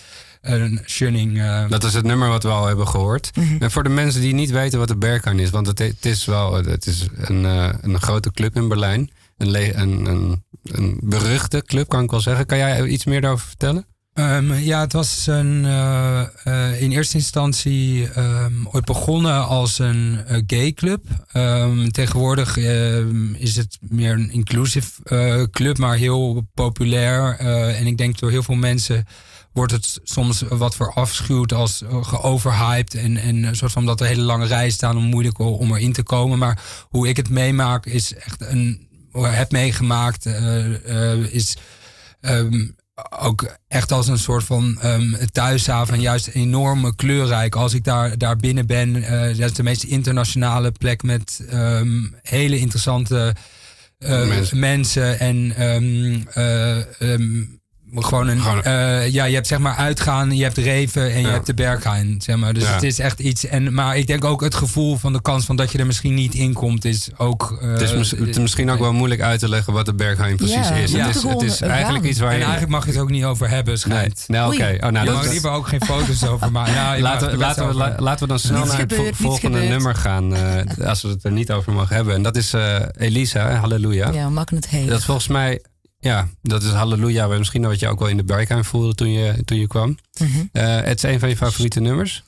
een 0.46 0.80
shunning. 0.86 1.38
uh, 1.38 1.70
Dat 1.70 1.84
is 1.84 1.94
het 1.94 2.06
nummer 2.06 2.30
wat 2.30 2.44
we 2.44 2.50
al 2.50 2.66
hebben 2.66 2.88
gehoord. 2.88 3.32
En 3.60 3.72
voor 3.72 3.84
de 3.84 3.90
mensen 3.90 4.22
die 4.22 4.34
niet 4.34 4.52
weten 4.52 4.80
wat 4.80 4.88
de 4.88 4.98
Berghain 4.98 5.40
is, 5.40 5.50
want 5.50 5.68
het, 5.68 5.80
het 5.80 6.06
is 6.06 6.26
wel 6.26 6.54
het 6.54 6.86
is 6.86 7.08
een, 7.16 7.44
uh, 7.44 7.70
een 7.82 8.02
grote 8.02 8.32
club 8.32 8.56
in 8.56 8.68
Berlijn. 8.68 9.10
Een, 9.38 9.80
een, 9.82 10.06
een, 10.06 10.44
een 10.64 11.00
beruchte 11.04 11.64
club, 11.66 11.90
kan 11.90 12.04
ik 12.04 12.12
wel 12.12 12.20
zeggen. 12.20 12.46
Kan 12.46 12.58
jij 12.58 12.86
iets 12.86 13.06
meer 13.06 13.22
daarover 13.22 13.48
vertellen? 13.48 13.86
Um, 14.20 14.54
ja, 14.54 14.80
het 14.80 14.94
was 14.94 15.28
een, 15.28 15.64
uh, 15.64 16.22
uh, 16.46 16.82
in 16.82 16.92
eerste 16.92 17.18
instantie 17.18 18.10
um, 18.20 18.68
ooit 18.72 18.86
begonnen 18.86 19.48
als 19.48 19.80
een 19.80 20.20
uh, 20.32 20.42
gay 20.48 20.74
club. 20.74 21.06
Um, 21.34 21.92
tegenwoordig 21.92 22.58
is 23.38 23.56
het 23.56 23.78
meer 23.82 24.12
een 24.14 24.32
inclusive 24.32 24.92
club, 25.52 25.78
maar 25.78 25.96
heel 25.96 26.48
populair. 26.54 27.38
en 27.76 27.88
ik 27.88 27.98
denk 27.98 28.20
door 28.20 28.30
heel 28.30 28.44
veel 28.44 28.56
mensen 28.56 29.06
wordt 29.56 29.72
het 29.72 30.00
soms 30.04 30.42
wat 30.50 30.76
verafschuwd 30.76 31.54
als 31.54 31.82
geoverhyped. 32.02 32.94
En, 32.94 33.18
en 33.18 33.44
een 33.44 33.56
soort 33.56 33.72
van 33.72 33.86
dat 33.86 34.00
er 34.02 34.08
hele 34.08 34.22
lange 34.22 34.46
rijen 34.46 34.72
staan 34.72 34.98
om 34.98 35.04
moeilijk 35.04 35.40
om 35.40 35.76
erin 35.76 35.94
te 35.94 36.04
komen. 36.04 36.38
Maar 36.38 36.62
hoe 36.90 37.08
ik 37.08 37.18
het 37.18 37.30
meemaak 37.30 37.86
is 37.86 38.14
echt 38.14 38.42
een, 38.42 38.88
heb 39.12 39.52
meegemaakt, 39.52 40.26
is 41.30 41.58
um, 42.22 42.76
ook 43.20 43.58
echt 43.68 43.92
als 43.92 44.08
een 44.08 44.18
soort 44.18 44.44
van 44.44 44.80
um, 44.84 45.18
thuishaven. 45.32 46.02
Juist 46.02 46.28
enorm 46.28 46.96
kleurrijk. 46.96 47.56
Als 47.56 47.74
ik 47.74 47.84
daar, 47.84 48.18
daar 48.18 48.36
binnen 48.36 48.68
ben, 48.68 48.96
uh, 48.96 49.10
dat 49.22 49.50
is 49.50 49.54
de 49.54 49.64
meest 49.64 49.84
internationale 49.84 50.72
plek 50.72 51.04
met 51.04 51.48
um, 51.54 52.16
hele 52.22 52.60
interessante 52.60 53.36
uh, 54.00 54.28
mensen. 54.28 54.60
mensen. 54.60 55.20
En 55.20 55.64
um, 55.74 56.28
uh, 56.38 56.78
gewoon 57.96 58.28
een. 58.28 58.40
Gewoon- 58.42 58.64
Uh, 58.68 59.10
ja, 59.10 59.26
je 59.26 59.34
hebt 59.36 59.48
zeg 59.48 59.60
maar 59.60 59.76
uitgaan, 59.76 60.36
je 60.36 60.44
hebt 60.44 60.58
Reven 60.58 61.12
en 61.12 61.20
je 61.22 61.28
Ja. 61.28 61.32
hebt 61.34 61.46
de 61.46 61.54
Berghain. 61.54 62.16
Zeg 62.22 62.36
maar. 62.36 62.54
Dus 62.54 62.64
Ja. 62.64 62.74
het 62.74 62.84
is 62.84 63.00
echt 63.00 63.20
iets. 63.20 63.46
En, 63.46 63.74
maar 63.74 63.98
ik 63.98 64.08
denk 64.08 64.26
ook 64.26 64.42
het 64.42 64.56
gevoel 64.56 64.98
van 64.98 65.14
de 65.14 65.22
kans 65.22 65.46
van 65.46 65.56
dat 65.56 65.72
je 65.72 65.78
er 65.78 65.86
misschien 65.86 66.14
niet 66.14 66.34
in 66.34 66.54
komt, 66.54 66.86
is 66.86 67.10
ook. 67.18 67.58
uh, 67.62 67.72
Het 67.72 67.82
is, 67.82 67.94
mis- 67.94 68.12
het 68.12 68.28
is 68.28 68.38
misschien 68.40 68.70
ook 68.72 68.80
wel 68.80 68.94
moeilijk 68.94 69.22
uit 69.22 69.40
te 69.40 69.50
leggen 69.50 69.74
wat 69.74 69.86
de 69.86 69.94
Berghain 69.94 70.36
precies 70.36 70.56
Ja, 70.56 70.60
is. 70.74 70.92
we 70.92 71.00
Het 71.02 71.16
is, 71.16 71.24
het 71.24 71.42
is 71.42 71.62
eigenlijk 71.62 72.06
iets 72.06 72.20
waar 72.20 72.30
En 72.32 72.36
je... 72.38 72.42
eigenlijk 72.44 72.72
mag 72.74 72.86
je 72.86 72.92
het 72.92 73.00
ook 73.00 73.10
niet 73.10 73.24
over 73.24 73.50
hebben, 73.50 73.74
Nee, 73.74 73.78
schijnt. 73.78 74.24
nou 74.28 74.54
oké. 74.54 74.78
Oh, 74.86 74.90
nou, 74.92 75.06
je 75.06 75.12
mag 75.12 75.24
er 75.26 75.32
liever 75.32 75.50
ook 75.52 75.68
geen 75.68 75.82
foto's 75.82 76.24
over 76.26 76.52
maken. 76.52 76.74
Nou, 76.74 77.00
Laten, 77.02 77.32
we- 77.32 77.38
laten, 77.38 77.64
we, 77.64 77.70
over. 77.74 77.78
la- 77.80 77.96
laten 77.98 78.20
we 78.22 78.28
dan 78.28 78.40
snel 78.40 78.60
Niets 78.64 78.72
naar 78.72 78.80
het 78.88 79.16
volgende 79.16 79.60
nummer 79.62 79.96
gaan. 79.96 80.36
eh, 80.36 80.88
als 80.88 81.02
we 81.02 81.08
het 81.08 81.24
er 81.24 81.32
niet 81.32 81.52
over 81.52 81.74
mogen 81.74 81.96
hebben. 81.96 82.14
En 82.16 82.22
dat 82.22 82.36
is 82.36 82.54
eh, 82.54 82.76
Elisa, 82.98 83.52
Halleluja. 83.56 84.12
Ja, 84.12 84.26
we 84.26 84.32
maken 84.32 84.56
het 84.56 84.70
heilig. 84.70 84.90
Dat 84.90 85.00
is 85.00 85.06
volgens 85.06 85.28
mij... 85.28 85.62
Ja, 86.06 86.28
dat 86.42 86.64
is 86.64 86.72
Halleluja. 86.72 87.28
Misschien 87.28 87.62
wat 87.62 87.80
je 87.80 87.88
ook 87.88 88.00
wel 88.00 88.08
in 88.08 88.18
de 88.18 88.24
Berghain 88.24 88.66
voelde 88.66 88.96
toen 88.96 89.12
je, 89.12 89.44
toen 89.46 89.58
je 89.58 89.68
kwam. 89.68 89.98
Mhm. 90.20 90.46
Eh, 90.52 90.82
het 90.82 91.04
is 91.04 91.04
een 91.04 91.20
van 91.20 91.30
je 91.30 91.38
favoriete 91.38 91.80
nummers. 91.80 92.24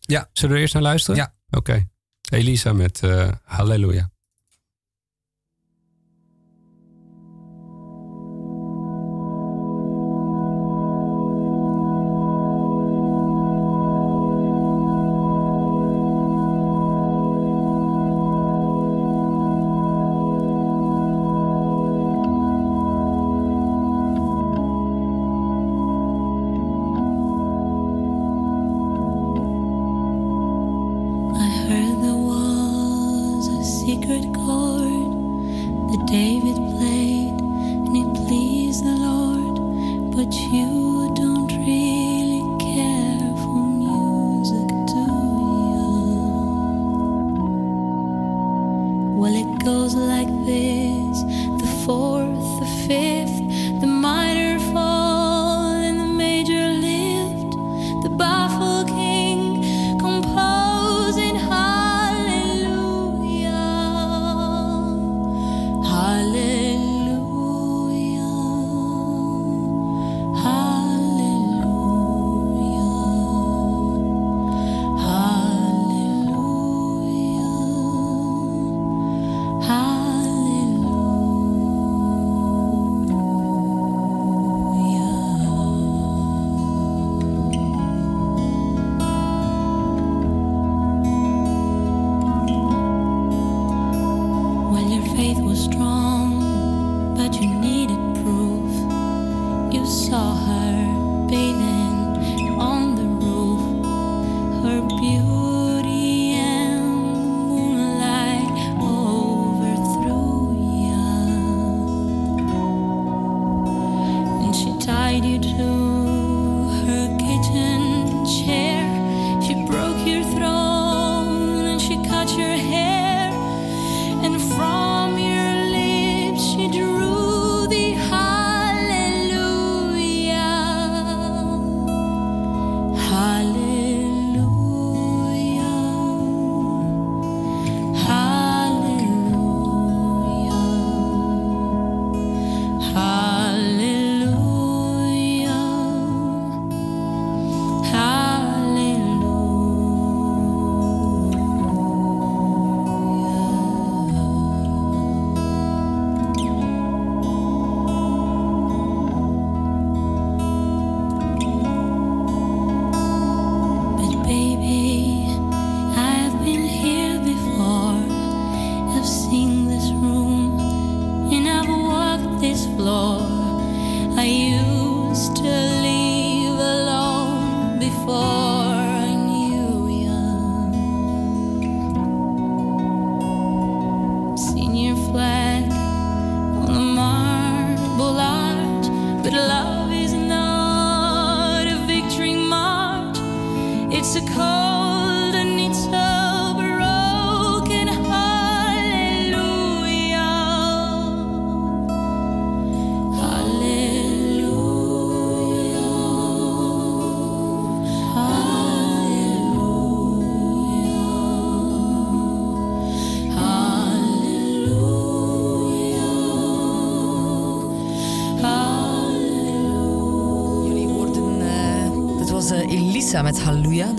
Ja. 0.00 0.28
Zullen 0.32 0.50
we 0.50 0.56
er 0.56 0.60
eerst 0.62 0.74
naar 0.74 0.82
luisteren? 0.82 1.16
Ja. 1.16 1.34
Oké. 1.50 1.88
Elisa 2.30 2.72
met 2.72 3.02
eh 3.02 3.28
Halleluja. 3.44 4.10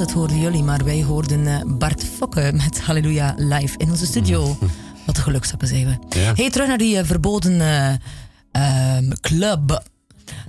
Dat 0.05 0.11
hoorden 0.11 0.39
jullie, 0.39 0.63
maar 0.63 0.83
wij 0.83 1.03
hoorden 1.03 1.47
eh, 1.47 1.61
Bart 1.65 2.03
Fokke 2.03 2.51
met 2.53 2.81
Halleluja 2.81 3.33
live 3.37 3.77
in 3.77 3.89
onze 3.89 4.05
studio. 4.05 4.57
Wat 5.05 5.17
een 5.17 5.23
gelukstappen 5.23 5.67
zijn 5.67 5.85
we. 5.85 6.19
Ja. 6.19 6.33
Hey, 6.35 6.49
terug 6.49 6.67
naar 6.67 6.77
die 6.77 6.97
eh, 6.97 7.05
verboden 7.05 7.61
eh, 7.61 7.93
ehm, 8.51 9.11
club. 9.21 9.83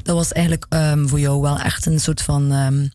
Dat 0.02 0.16
was 0.16 0.32
eigenlijk 0.32 0.66
ehm, 0.68 1.06
voor 1.06 1.20
jou 1.20 1.40
wel 1.40 1.58
echt 1.58 1.86
een 1.86 2.00
soort 2.00 2.22
van, 2.22 2.52
ehm, 2.52 2.86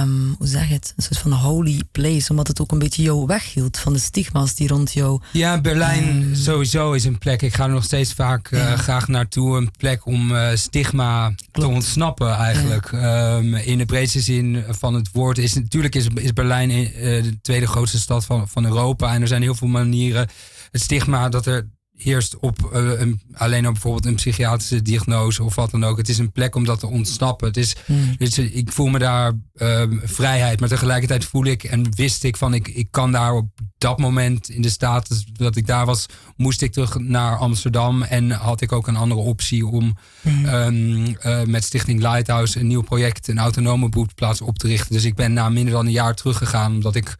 ehm, 0.00 0.32
hoe 0.38 0.46
zeg 0.46 0.68
je 0.68 0.74
het, 0.74 0.92
een 0.96 1.02
soort 1.02 1.18
van 1.18 1.32
holy 1.32 1.82
place, 1.92 2.30
omdat 2.30 2.48
het 2.48 2.60
ook 2.60 2.72
een 2.72 2.78
beetje 2.78 3.02
jou 3.02 3.26
weghield 3.26 3.78
van 3.78 3.92
de 3.92 3.98
stigma's 3.98 4.54
die 4.54 4.68
rond 4.68 4.92
jou 4.92 5.20
Ja, 5.32 5.60
Berlijn 5.60 6.36
sowieso 6.36 6.92
is 6.92 7.04
een 7.04 7.18
plek. 7.18 7.42
Ik 7.42 7.54
ga 7.54 7.64
er 7.64 7.70
nog 7.70 7.84
steeds 7.84 8.12
vaak 8.12 8.50
eh, 8.50 8.72
graag 8.72 9.08
naartoe. 9.08 9.56
Een 9.56 9.70
plek 9.78 10.06
om 10.06 10.36
eh, 10.36 10.48
stigma 10.54 11.34
te 11.52 11.66
ontsnappen 11.66 12.34
eigenlijk. 12.34 12.92
Ehm, 12.92 13.54
in 13.54 13.78
de 13.78 13.84
breedste 13.84 14.20
zin 14.20 14.64
van 14.68 14.94
het 14.94 15.08
woord. 15.12 15.38
Is, 15.38 15.54
natuurlijk 15.54 15.94
is, 15.94 16.06
is 16.14 16.32
Berlijn 16.32 16.70
eh, 16.70 17.22
de 17.22 17.38
tweede 17.42 17.66
grootste 17.66 17.98
stad 17.98 18.24
van, 18.24 18.48
van 18.48 18.64
Europa. 18.64 19.14
En 19.14 19.20
er 19.20 19.28
zijn 19.28 19.42
heel 19.42 19.54
veel 19.54 19.68
manieren. 19.68 20.28
Het 20.70 20.80
stigma 20.80 21.28
dat 21.28 21.46
er 21.46 21.68
heerst 22.02 22.38
op 22.38 22.70
eh, 22.72 23.00
een, 23.00 23.20
alleen 23.32 23.66
op 23.66 23.72
bijvoorbeeld 23.72 24.06
een 24.06 24.14
psychiatrische 24.14 24.82
diagnose 24.82 25.42
of 25.44 25.54
wat 25.54 25.70
dan 25.70 25.84
ook. 25.84 25.96
Het 25.96 26.08
is 26.08 26.18
een 26.18 26.32
plek 26.32 26.54
om 26.54 26.64
dat 26.64 26.80
te 26.80 26.86
ontsnappen. 26.86 27.46
Het 27.46 27.56
is, 27.56 27.76
dus 28.18 28.38
ik 28.38 28.72
voel 28.72 28.88
me 28.88 28.98
daar 28.98 29.32
ehm, 29.54 29.98
vrijheid, 30.02 30.60
maar 30.60 30.68
tegelijkertijd 30.68 31.24
voel 31.24 31.44
ik 31.44 31.64
en 31.64 31.94
wist 31.94 32.24
ik 32.24 32.36
van 32.36 32.54
ik, 32.54 32.68
ik 32.68 32.88
kan 32.90 33.12
daar 33.12 33.32
op 33.32 33.48
dat 33.78 33.98
moment 33.98 34.48
in 34.48 34.62
de 34.62 34.68
status 34.68 35.24
dat 35.32 35.56
ik 35.56 35.66
daar 35.66 35.86
was, 35.86 36.06
moest 36.36 36.62
ik 36.62 36.72
terug 36.72 36.98
naar 36.98 37.36
Amsterdam 37.36 38.02
en 38.02 38.30
had 38.30 38.60
ik 38.60 38.72
ook 38.72 38.86
een 38.86 38.96
andere 38.96 39.20
optie 39.20 39.66
om 39.66 39.96
ehm, 40.22 41.14
eh, 41.20 41.42
met 41.42 41.64
Stichting 41.64 42.00
Lighthouse 42.00 42.60
een 42.60 42.66
nieuw 42.66 42.82
project, 42.82 43.28
een 43.28 43.38
autonome 43.38 43.88
broedplaats 43.88 44.40
op 44.40 44.58
te 44.58 44.66
richten. 44.66 44.92
Dus 44.92 45.04
ik 45.04 45.14
ben 45.14 45.32
na 45.32 45.48
minder 45.48 45.72
dan 45.72 45.86
een 45.86 45.92
jaar 45.92 46.14
teruggegaan 46.14 46.72
omdat 46.72 46.94
ik 46.94 47.16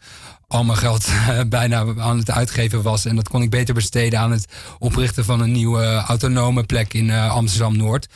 al 0.51 0.65
mijn 0.65 0.79
geld 0.79 1.05
eh, 1.29 1.41
bijna 1.49 1.85
aan 1.97 2.19
het 2.19 2.31
uitgeven 2.31 2.83
was. 2.83 3.05
En 3.05 3.17
dat 3.17 3.29
kon 3.29 3.43
ik 3.43 3.51
beter 3.51 3.75
besteden 3.75 4.19
aan 4.19 4.31
het 4.31 4.47
oprichten 4.79 5.25
van 5.25 5.41
een 5.41 5.53
nieuwe 5.53 5.83
eh, 5.83 6.05
autonome 6.05 6.63
plek 6.63 6.95
in 6.95 7.11
eh, 7.11 7.31
Amsterdam-Noord. 7.31 8.09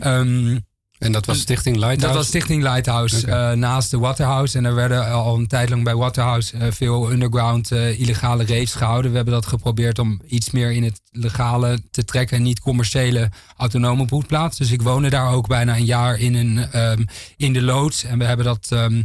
Ehm, 0.00 0.58
En 0.98 1.12
dat 1.12 1.26
was 1.26 1.40
Stichting 1.40 1.76
Lighthouse? 1.76 2.06
dat 2.06 2.14
was 2.14 2.26
Stichting 2.26 2.62
Lighthouse 2.62 3.26
naast 3.56 3.90
de 3.90 3.98
Waterhouse. 3.98 4.58
En 4.58 4.64
er 4.64 4.74
werden 4.74 5.12
al 5.12 5.38
een 5.38 5.46
tijd 5.46 5.68
lang 5.68 5.84
bij 5.84 5.94
Waterhouse 5.94 6.72
veel 6.72 7.12
underground 7.12 7.70
illegale 7.70 8.46
raves 8.46 8.74
gehouden. 8.74 9.10
We 9.10 9.16
hebben 9.16 9.34
dat 9.34 9.46
geprobeerd 9.46 9.98
om 9.98 10.20
iets 10.26 10.50
meer 10.50 10.72
in 10.72 10.82
het 10.82 11.00
legale 11.10 11.80
te 11.90 12.04
trekken 12.04 12.36
en 12.36 12.42
niet 12.42 12.60
commerciële 12.60 13.30
autonome 13.56 14.04
broedplaats. 14.04 14.58
Dus 14.58 14.70
ik 14.70 14.82
woonde 14.82 15.10
daar 15.10 15.32
ook 15.32 15.48
bijna 15.48 15.76
een 15.76 15.84
jaar 15.84 16.18
in, 16.18 16.34
een, 16.34 16.70
ehm, 16.72 17.04
in 17.36 17.52
de 17.52 17.62
loods. 17.62 18.04
En 18.04 18.18
we 18.18 18.24
hebben 18.24 18.46
dat 18.46 18.66
ehm, 18.70 19.02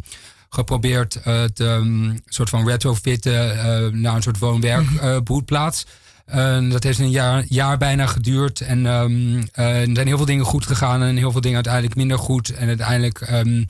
geprobeerd 0.56 1.16
eh, 1.16 1.44
te 1.44 1.66
ehm, 1.66 2.18
soort 2.26 2.50
van 2.50 2.68
retrofitten 2.68 3.60
eh, 3.60 3.92
naar 3.92 4.16
een 4.16 4.22
soort 4.22 4.40
woon-werk 4.40 4.92
eh, 5.02 5.18
broedplaats. 5.24 5.86
Eh, 6.26 6.70
dat 6.70 6.84
heeft 6.84 7.00
een 7.00 7.10
jaar, 7.10 7.44
jaar 7.48 7.78
bijna 7.78 8.06
geduurd. 8.06 8.62
En 8.62 8.86
ehm, 8.86 9.44
eh, 9.52 9.80
er 9.80 9.90
zijn 9.94 10.08
heel 10.08 10.18
veel 10.18 10.26
dingen 10.26 10.46
goed 10.46 10.66
gegaan 10.66 11.02
en 11.04 11.18
heel 11.18 11.32
veel 11.32 11.42
dingen 11.42 11.56
uiteindelijk 11.56 11.96
minder 11.96 12.18
goed. 12.18 12.50
En 12.54 12.68
uiteindelijk 12.68 13.22
ehm, 13.22 13.64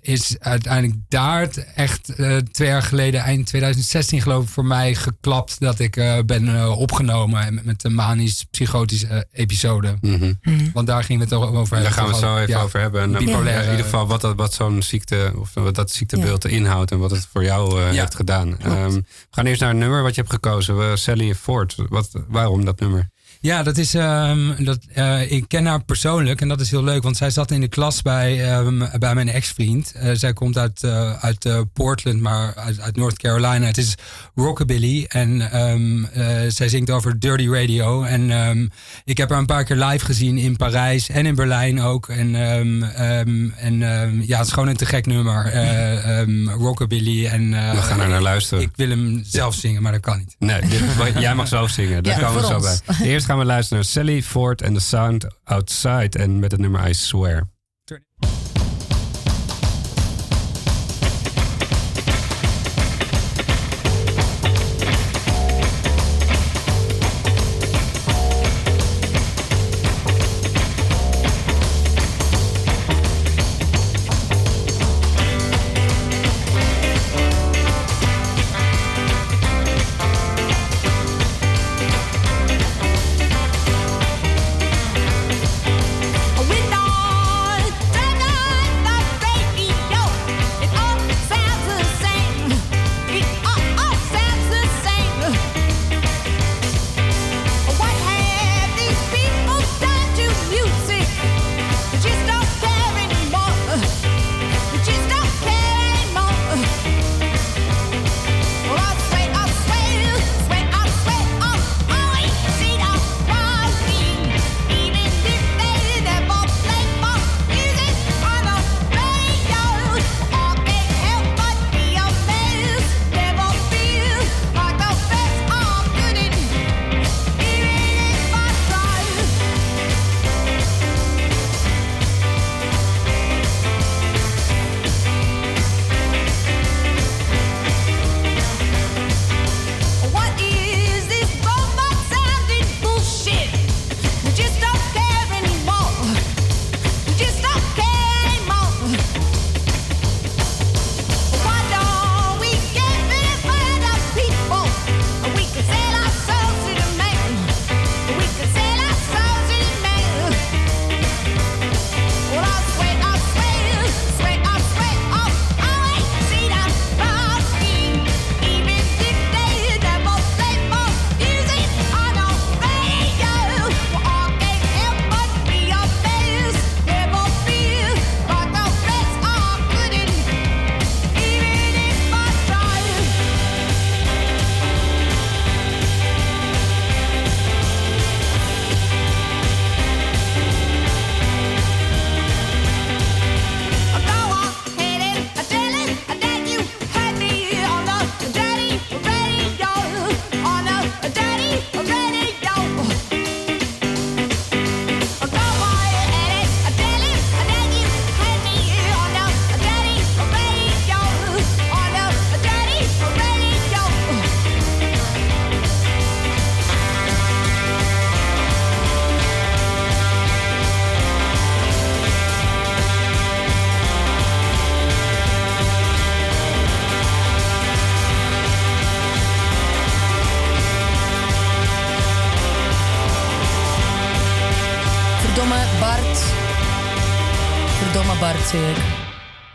is 0.00 0.36
uiteindelijk 0.38 1.00
daar 1.08 1.40
het 1.40 1.66
echt 1.74 2.08
eh, 2.08 2.36
twee 2.36 2.68
jaar 2.68 2.82
geleden, 2.82 3.20
eind 3.20 3.46
2016 3.46 4.22
geloof 4.22 4.44
ik, 4.44 4.48
voor 4.50 4.64
mij 4.64 4.94
geklapt 4.94 5.60
dat 5.60 5.78
ik 5.78 5.96
eh, 5.96 6.18
ben 6.26 6.76
opgenomen 6.76 7.54
met, 7.54 7.64
met 7.64 7.80
de 7.80 7.88
manisch-psychotische 7.90 9.26
episode. 9.32 9.94
Mhm. 10.00 10.32
Want 10.72 10.86
daar 10.86 11.04
gingen 11.04 11.28
we 11.28 11.34
het 11.34 11.44
over 11.44 11.58
hebben. 11.76 11.82
Daar 11.82 11.92
gaan 11.92 12.04
we 12.06 12.10
het 12.10 12.20
zo 12.20 12.36
even 12.36 12.48
Ja. 12.54 12.60
over 12.62 12.80
hebben. 12.80 13.02
En, 13.02 13.14
in 13.14 13.20
ieder 13.20 13.84
geval 13.84 14.06
wat, 14.06 14.20
dat, 14.20 14.36
wat 14.36 14.52
zo'n 14.54 14.82
ziekte, 14.82 15.32
of 15.36 15.50
wat 15.54 15.74
dat 15.74 15.90
ziektebeeld 15.90 16.44
inhoudt 16.46 16.90
en 16.90 16.98
wat 16.98 17.10
het 17.10 17.28
voor 17.32 17.44
jou 17.44 17.80
eh, 17.80 17.92
Ja. 17.92 18.00
heeft 18.00 18.14
gedaan. 18.14 18.58
Ehm, 18.58 18.90
we 18.90 19.04
gaan 19.30 19.46
eerst 19.46 19.60
naar 19.60 19.70
een 19.70 19.78
nummer 19.78 20.02
wat 20.02 20.14
je 20.14 20.20
hebt 20.20 20.32
gekozen. 20.32 20.78
We 20.78 20.96
Sally 20.96 21.34
Ford. 21.34 21.74
Wat, 21.88 22.01
waarom 22.28 22.64
dat 22.64 22.80
nummer? 22.80 23.10
Ja, 23.42 23.62
dat 23.62 23.78
is, 23.78 23.94
ehm, 23.94 24.64
dat, 24.64 24.78
eh, 24.94 25.30
ik 25.32 25.44
ken 25.48 25.66
haar 25.66 25.84
persoonlijk 25.84 26.40
en 26.40 26.48
dat 26.48 26.60
is 26.60 26.70
heel 26.70 26.84
leuk, 26.84 27.02
want 27.02 27.16
zij 27.16 27.30
zat 27.30 27.50
in 27.50 27.60
de 27.60 27.68
klas 27.68 28.02
bij, 28.02 28.50
ehm, 28.50 28.98
bij 28.98 29.14
mijn 29.14 29.28
ex-vriend. 29.28 29.92
Eh, 29.92 30.10
zij 30.14 30.32
komt 30.32 30.58
uit, 30.58 30.82
eh, 30.82 31.12
uit 31.24 31.44
eh, 31.44 31.60
Portland, 31.72 32.20
maar 32.20 32.54
uit, 32.54 32.80
uit 32.80 32.96
North 32.96 33.18
Carolina. 33.18 33.66
Het 33.66 33.78
is 33.78 33.94
rockabilly 34.34 35.04
en 35.08 35.50
ehm, 35.50 36.04
eh, 36.04 36.36
zij 36.48 36.68
zingt 36.68 36.90
over 36.90 37.18
Dirty 37.18 37.48
Radio. 37.48 38.02
En 38.02 38.30
ehm, 38.30 38.66
ik 39.04 39.16
heb 39.18 39.28
haar 39.30 39.38
een 39.38 39.46
paar 39.46 39.64
keer 39.64 39.76
live 39.76 40.04
gezien 40.04 40.38
in 40.38 40.56
Parijs 40.56 41.08
en 41.08 41.26
in 41.26 41.34
Berlijn 41.34 41.80
ook. 41.80 42.08
En, 42.08 42.34
ehm, 42.34 42.82
ehm, 42.82 43.48
en 43.56 43.82
ehm, 43.82 44.20
ja, 44.20 44.38
het 44.38 44.46
is 44.46 44.52
gewoon 44.52 44.68
een 44.68 44.76
te 44.76 44.86
gek 44.86 45.06
nummer. 45.06 45.46
Eh, 45.46 46.20
ehm, 46.20 46.48
rockabilly. 46.48 47.26
En, 47.26 47.50
We 47.50 47.82
gaan 47.82 48.00
er 48.00 48.08
naar 48.08 48.22
luisteren. 48.22 48.64
Ik 48.64 48.70
wil 48.76 48.88
hem 48.88 49.22
zelf 49.24 49.54
zingen, 49.54 49.82
maar 49.82 49.92
dat 49.92 50.00
kan 50.00 50.18
niet. 50.18 50.36
Nee, 50.38 50.60
dit, 50.60 50.80
jij 51.18 51.34
mag 51.34 51.48
zelf 51.48 51.70
zingen. 51.70 52.02
Daar 52.02 52.18
Ja, 52.20 52.26
komen 52.26 52.40
we 52.40 52.46
zo 52.46 52.54
ons. 52.54 52.82
bij. 52.84 52.96
Eerst 53.12 53.30
gaan 53.32 53.40
we 53.40 53.46
luisteren 53.46 53.82
naar 53.82 53.92
Sally 53.92 54.22
Ford 54.22 54.62
en 54.62 54.74
The 54.74 54.80
Sound 54.80 55.26
Outside. 55.44 56.18
En 56.18 56.38
met 56.38 56.50
het 56.50 56.60
nummer 56.60 56.88
I 56.88 56.94
Swear. 56.94 57.48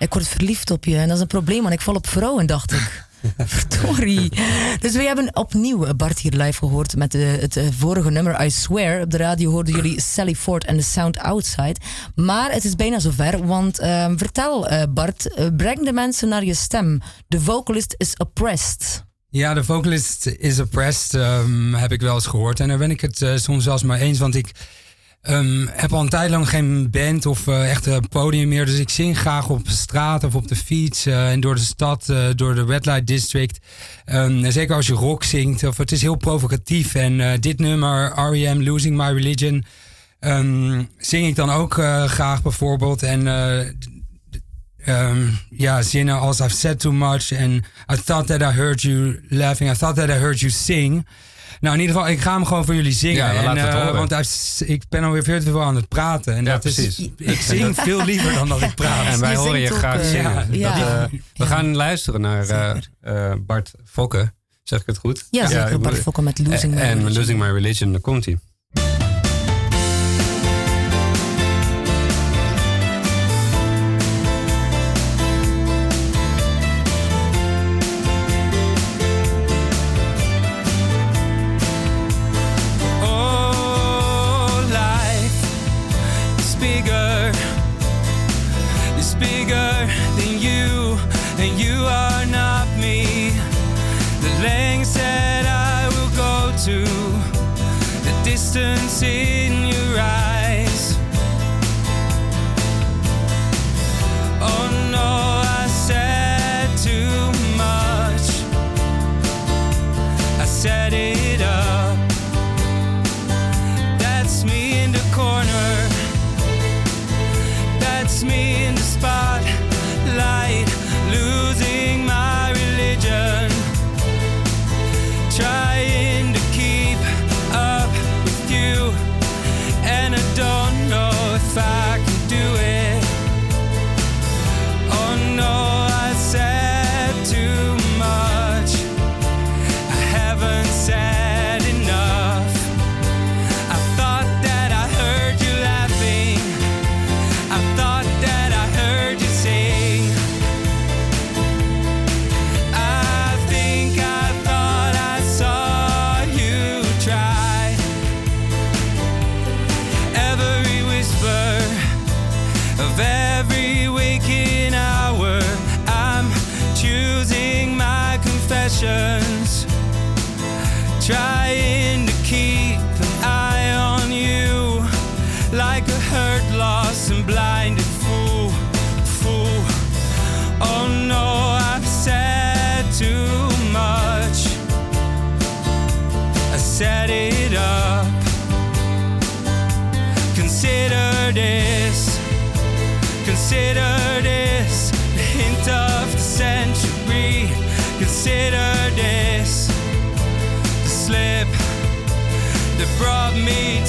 Ik 0.08 0.14
word 0.14 0.28
verliefd 0.28 0.72
op 0.72 0.86
je 0.86 0.98
en 0.98 1.08
dat 1.08 1.16
is 1.16 1.22
een 1.22 1.28
probleem, 1.28 1.62
want 1.62 1.74
ik 1.74 1.82
val 1.82 1.96
op 1.96 2.08
vrouwen, 2.08 2.46
dacht 2.46 2.72
ik. 2.72 3.06
Verdorie. 3.38 4.32
Dus 4.80 4.94
we 4.94 5.04
hebben 5.04 5.36
opnieuw 5.36 5.94
Bart 5.96 6.20
hier 6.20 6.32
live 6.32 6.58
gehoord 6.58 6.96
met 6.96 7.12
de, 7.12 7.18
het 7.18 7.58
eh, 7.58 7.68
vorige 7.78 8.12
nummer 8.12 8.46
I 8.46 8.50
Swear. 8.50 9.02
Op 9.02 9.12
de 9.12 9.18
radio 9.18 9.52
hoorden 9.52 9.76
jullie 9.76 10.02
Sally 10.02 10.36
Ford 10.36 10.66
en 10.66 10.78
The 10.78 10.84
Sound 10.84 11.20
Outside. 11.20 11.76
Maar 12.16 12.52
het 12.52 12.64
is 12.64 12.76
bijna 12.76 13.00
zover, 13.00 13.48
want 13.48 13.80
ehm, 13.80 14.18
vertel 14.18 14.68
eh, 14.68 14.84
Bart, 14.90 15.34
eh, 15.34 15.48
breng 15.58 15.86
de 15.86 15.94
mensen 15.94 16.30
naar 16.30 16.44
je 16.44 16.54
stem. 16.54 17.02
De 17.28 17.42
vocalist 17.42 17.96
is 17.98 18.14
oppressed. 18.18 19.06
Ja, 19.30 19.54
de 19.54 19.64
vocalist 19.64 20.26
is 20.26 20.60
oppressed, 20.60 21.22
ehm, 21.22 21.74
heb 21.74 21.92
ik 21.92 22.02
wel 22.02 22.16
eens 22.16 22.28
gehoord. 22.28 22.60
En 22.60 22.68
daar 22.68 22.78
ben 22.78 22.92
ik 22.92 23.02
het 23.02 23.22
eh, 23.22 23.36
soms 23.36 23.64
zelfs 23.64 23.84
maar 23.84 24.00
eens, 24.00 24.20
want 24.20 24.36
ik 24.36 24.52
ehm, 25.28 25.68
heb 25.72 25.94
al 25.94 26.02
een 26.02 26.10
tijd 26.10 26.30
lang 26.30 26.50
geen 26.50 26.90
band 26.90 27.26
of 27.26 27.48
eh, 27.48 27.70
echt 27.70 27.86
een 27.86 28.08
podium 28.08 28.48
meer. 28.48 28.66
Dus 28.66 28.80
ik 28.80 28.90
zing 28.90 29.18
graag 29.18 29.50
op 29.50 29.62
straat 29.68 30.24
of 30.24 30.36
op 30.36 30.48
de 30.48 30.56
fiets 30.56 31.06
eh, 31.06 31.32
en 31.32 31.40
door 31.40 31.56
de 31.56 31.62
stad, 31.62 32.10
eh, 32.10 32.26
door 32.36 32.56
de 32.56 32.66
Red 32.66 32.86
Light 32.86 33.08
District. 33.08 33.60
Ehm, 34.06 34.52
zeker 34.52 34.76
als 34.76 34.88
je 34.88 34.94
rock 34.94 35.24
zingt, 35.24 35.64
of 35.64 35.78
het 35.78 35.92
is 35.92 36.02
heel 36.02 36.16
provocatief. 36.16 36.96
En 36.96 37.42
dit 37.42 37.60
nummer, 37.60 38.12
R.E.M. 38.16 38.62
Losing 38.62 38.98
My 38.98 39.12
Religion, 39.12 39.66
ehm, 40.20 40.84
zing 40.98 41.28
ik 41.28 41.36
dan 41.36 41.50
ook 41.50 41.74
graag 42.08 42.42
bijvoorbeeld. 42.42 43.04
En 43.04 43.22
ja, 45.50 45.82
zinnen 45.82 46.20
als 46.20 46.40
I've 46.40 46.56
said 46.56 46.80
too 46.80 46.92
much 46.92 47.32
and 47.32 47.64
I 47.94 47.96
thought 48.06 48.28
that 48.28 48.42
I 48.42 48.56
heard 48.56 48.82
you 48.82 49.20
laughing, 49.30 49.72
I 49.72 49.78
thought 49.78 49.96
that 49.96 50.10
I 50.10 50.20
heard 50.20 50.40
you 50.40 50.52
sing. 50.52 51.06
Nou, 51.60 51.76
in 51.76 51.82
ieder 51.82 51.96
geval, 51.96 52.12
ik 52.12 52.20
ga 52.20 52.34
hem 52.34 52.46
gewoon 52.46 52.66
voor 52.66 52.76
jullie 52.76 52.92
zingen. 52.92 53.16
Ja, 53.16 53.32
we 53.32 53.38
en, 53.38 53.44
laten 53.44 53.62
het 53.64 53.74
eh, 53.74 53.80
horen. 53.80 53.96
want 53.96 54.10
hij 54.10 54.26
ik 54.68 54.84
ben 54.90 55.04
alweer 55.04 55.24
veel 55.24 55.40
te 55.40 55.46
veel 55.46 55.64
aan 55.64 55.76
het 55.76 55.88
praten. 55.88 56.36
En 56.36 56.46
Ja, 56.46 56.52
dat 56.52 56.62
precies. 56.62 57.00
Is, 57.00 57.10
ik 57.18 57.40
zing 57.42 57.76
veel 57.82 58.06
liever 58.06 58.34
dan 58.34 58.48
dat 58.48 58.62
ik 58.62 58.76
praat. 58.76 59.06
En 59.14 59.20
wij 59.20 59.32
Je 59.32 59.38
horen 59.38 59.60
je 59.60 59.68
graag 59.68 60.06
zingen. 60.06 60.48
ja. 60.52 60.80
Dat, 60.80 60.88
eh, 60.88 61.04
we 61.12 61.20
Ja. 61.34 61.46
gaan 61.46 61.76
luisteren 61.76 62.22
naar 62.22 62.48
eh, 62.50 62.78
eh, 63.02 63.34
Bart 63.40 63.72
Fokke. 63.86 64.34
Zeg 64.64 64.80
ik 64.80 64.86
het 64.86 64.98
goed? 64.98 65.26
Ja, 65.32 65.48
zeker. 65.48 65.80
Bart 65.80 65.98
Fokke 66.00 66.22
met 66.22 66.40
Losing 66.48 66.74
My 66.74 66.80
En 66.82 66.88
Religion. 66.88 67.14
Losing 67.14 67.40
My 67.40 67.48
Religion, 67.52 67.92
daar 67.92 68.02
komt 68.02 68.26
hij. 68.26 68.38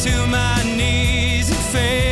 To 0.05 0.26
my 0.28 0.62
knees 0.76 1.51
and 1.51 1.59
failed. 1.59 2.07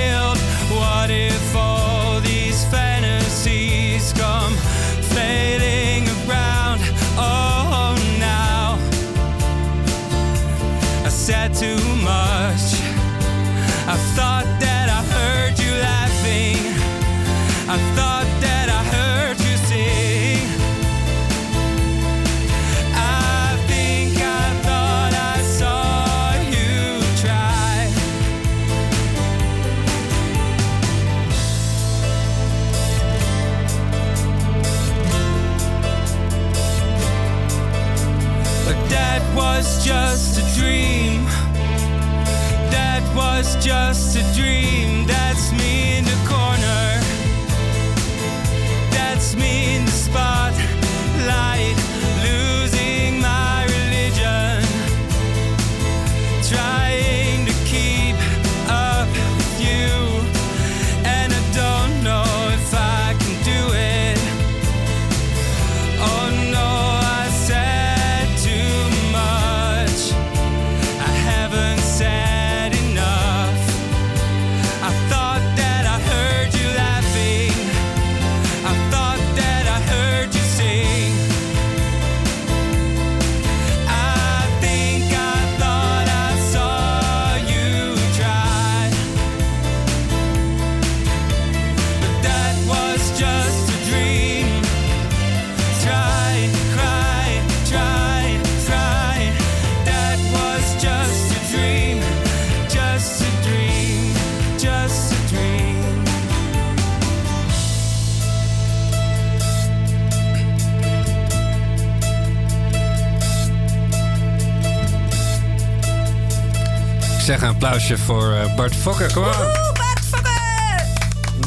Applausje 117.86 118.12
voor 118.12 118.32
eh, 118.32 118.56
Bart 118.56 118.76
Fokker. 118.76 119.12
Kom. 119.12 119.22
Woehoe, 119.22 119.72
Bart 119.72 120.00
Fokker! 120.00 120.84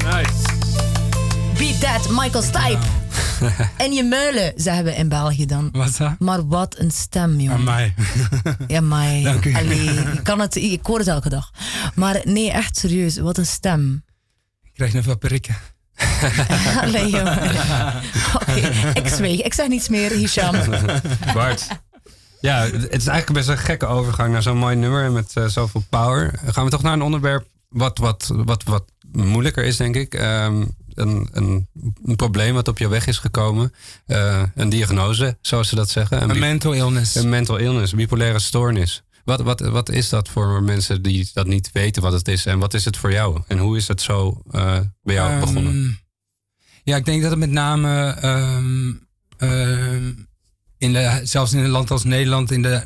Nice. 0.05 0.57
Beat 1.57 1.81
that, 1.81 2.09
Michael 2.09 2.43
Stipe. 2.43 2.79
en 3.77 3.93
je 3.93 4.03
muilen, 4.03 4.53
zeggen 4.55 4.83
we 4.83 4.95
in 4.95 5.09
België 5.09 5.45
dan. 5.45 5.69
Wat 5.71 5.97
dat? 5.97 6.19
Maar 6.19 6.47
wat 6.47 6.77
een 6.77 6.91
stem, 6.91 7.39
joh. 7.39 7.53
Aan 7.53 7.63
mij. 7.63 7.93
Ja, 8.67 8.81
maar 8.81 9.21
Dank 9.23 9.45
u. 9.45 9.55
allee, 9.55 9.89
ik, 9.89 10.23
kan 10.23 10.39
het, 10.39 10.55
ik 10.55 10.85
hoor 10.85 10.97
het 10.97 11.07
elke 11.07 11.29
dag. 11.29 11.51
Maar 11.95 12.21
nee, 12.23 12.51
echt 12.51 12.77
serieus, 12.77 13.17
wat 13.17 13.37
een 13.37 13.45
stem. 13.45 14.03
Ik 14.63 14.71
krijg 14.73 14.93
nog 14.93 15.05
wat 15.05 15.19
prikken. 15.19 15.55
Allee, 16.83 17.09
joh. 17.09 17.37
Oké, 18.41 18.67
ik 18.93 19.07
zweeg. 19.07 19.41
Ik 19.41 19.53
zeg 19.53 19.67
niets 19.67 19.89
meer, 19.89 20.11
Hisham. 20.11 20.55
Bart. 21.33 21.67
Ja, 22.41 22.61
het 22.61 22.73
is 23.01 23.07
eigenlijk 23.07 23.33
best 23.33 23.47
een 23.47 23.57
gekke 23.57 23.85
overgang 23.85 24.31
naar 24.31 24.41
zo'n 24.41 24.57
mooi 24.57 24.75
nummer 24.75 25.11
met 25.11 25.31
eh, 25.33 25.45
zoveel 25.45 25.83
power. 25.89 26.39
Gaan 26.45 26.65
we 26.65 26.69
toch 26.71 26.81
naar 26.81 26.93
een 26.93 27.01
onderwerp 27.01 27.47
wat, 27.69 27.97
wat, 27.97 28.31
wat, 28.33 28.63
wat 28.63 28.83
moeilijker 29.11 29.63
is, 29.63 29.77
denk 29.77 29.95
ik. 29.95 30.13
Ehm, 30.13 30.65
een, 30.93 31.29
een, 31.31 31.67
een 32.05 32.15
probleem 32.15 32.53
wat 32.53 32.67
op 32.67 32.77
je 32.77 32.87
weg 32.87 33.07
is 33.07 33.17
gekomen. 33.17 33.73
Eh, 34.05 34.43
een 34.55 34.69
diagnose, 34.69 35.37
zoals 35.41 35.69
ze 35.69 35.75
dat 35.75 35.89
zeggen. 35.89 36.29
Een 36.29 36.39
mental 36.39 36.73
illness. 36.73 37.15
een 37.15 37.29
mental 37.29 37.57
illness, 37.57 37.93
bipolaire 37.93 38.39
stoornis. 38.39 39.03
Wat, 39.25 39.41
wat, 39.41 39.59
wat 39.59 39.89
is 39.89 40.09
dat 40.09 40.29
voor 40.29 40.63
mensen 40.63 41.01
die 41.01 41.29
dat 41.33 41.47
niet 41.47 41.69
weten 41.71 42.01
wat 42.01 42.13
het 42.13 42.27
is? 42.27 42.45
En 42.45 42.59
wat 42.59 42.73
is 42.73 42.85
het 42.85 42.97
voor 42.97 43.11
jou? 43.11 43.41
En 43.47 43.57
hoe 43.57 43.77
is 43.77 43.87
het 43.87 44.01
zo 44.01 44.41
eh, 44.51 44.79
bij 45.01 45.15
jou 45.15 45.29
Ehm, 45.31 45.39
begonnen? 45.39 45.99
Ja, 46.83 46.95
ik 46.95 47.05
denk 47.05 47.21
dat 47.21 47.31
het 47.31 47.39
met 47.39 47.51
name 47.51 48.09
ehm, 48.11 48.91
in 50.79 50.93
de, 50.93 51.19
zelfs 51.23 51.53
in 51.53 51.59
een 51.59 51.69
land 51.69 51.91
als 51.91 52.03
Nederland, 52.03 52.51
in 52.51 52.61
de 52.61 52.81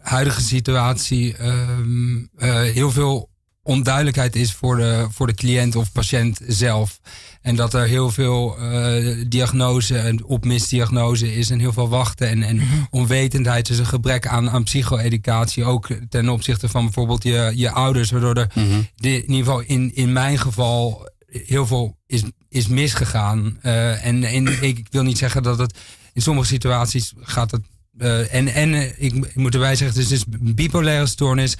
huidige 0.00 0.40
situatie, 0.40 1.36
ehm, 1.36 2.16
eh, 2.36 2.60
heel 2.60 2.90
veel 2.90 3.28
onduidelijkheid 3.62 4.36
is 4.36 4.52
voor 4.52 4.76
de, 4.76 5.06
voor 5.10 5.26
de 5.26 5.34
cliënt 5.34 5.76
of 5.76 5.92
patiënt 5.92 6.40
zelf. 6.46 7.00
En 7.42 7.56
dat 7.56 7.74
er 7.74 7.86
heel 7.86 8.10
veel 8.10 8.58
eh, 8.58 9.24
diagnose 9.28 9.98
en 9.98 10.24
op 10.24 10.44
misdiagnose 10.44 11.34
is 11.34 11.50
en 11.50 11.58
heel 11.58 11.72
veel 11.72 11.88
wachten 11.88 12.28
en, 12.28 12.42
en 12.42 12.60
onwetendheid. 12.90 13.66
Dus 13.66 13.78
een 13.78 13.86
gebrek 13.86 14.26
aan, 14.26 14.50
aan 14.50 14.62
psycho-educatie, 14.64 15.64
ook 15.64 15.88
ten 16.08 16.28
opzichte 16.28 16.68
van 16.68 16.84
bijvoorbeeld 16.84 17.22
je, 17.22 17.52
je 17.54 17.70
ouders, 17.70 18.10
waardoor 18.10 18.34
er 18.34 18.50
Mhm. 18.54 18.80
de, 18.94 19.14
in 19.14 19.20
ieder 19.30 19.36
geval 19.36 19.60
in, 19.60 19.94
in 19.94 20.12
mijn 20.12 20.38
geval 20.38 21.08
heel 21.26 21.66
veel 21.66 21.96
is, 22.06 22.22
is 22.48 22.66
misgegaan. 22.68 23.58
Eh, 23.62 24.06
en 24.06 24.24
en 24.24 24.62
ik 24.62 24.86
wil 24.90 25.02
niet 25.02 25.18
zeggen 25.18 25.42
dat 25.42 25.58
het 25.58 25.78
in 26.20 26.26
sommige 26.26 26.46
situaties 26.46 27.12
gaat 27.20 27.50
het. 27.50 27.60
eh, 27.98 28.34
en 28.34 28.48
en 28.48 28.74
eh, 28.74 28.82
ik, 28.98 29.14
ik 29.14 29.34
moet 29.34 29.54
erbij 29.54 29.76
zeggen, 29.76 30.00
het 30.00 30.10
is 30.10 30.24
dus 30.26 30.38
bipolaire 30.54 31.06
stoornis. 31.06 31.56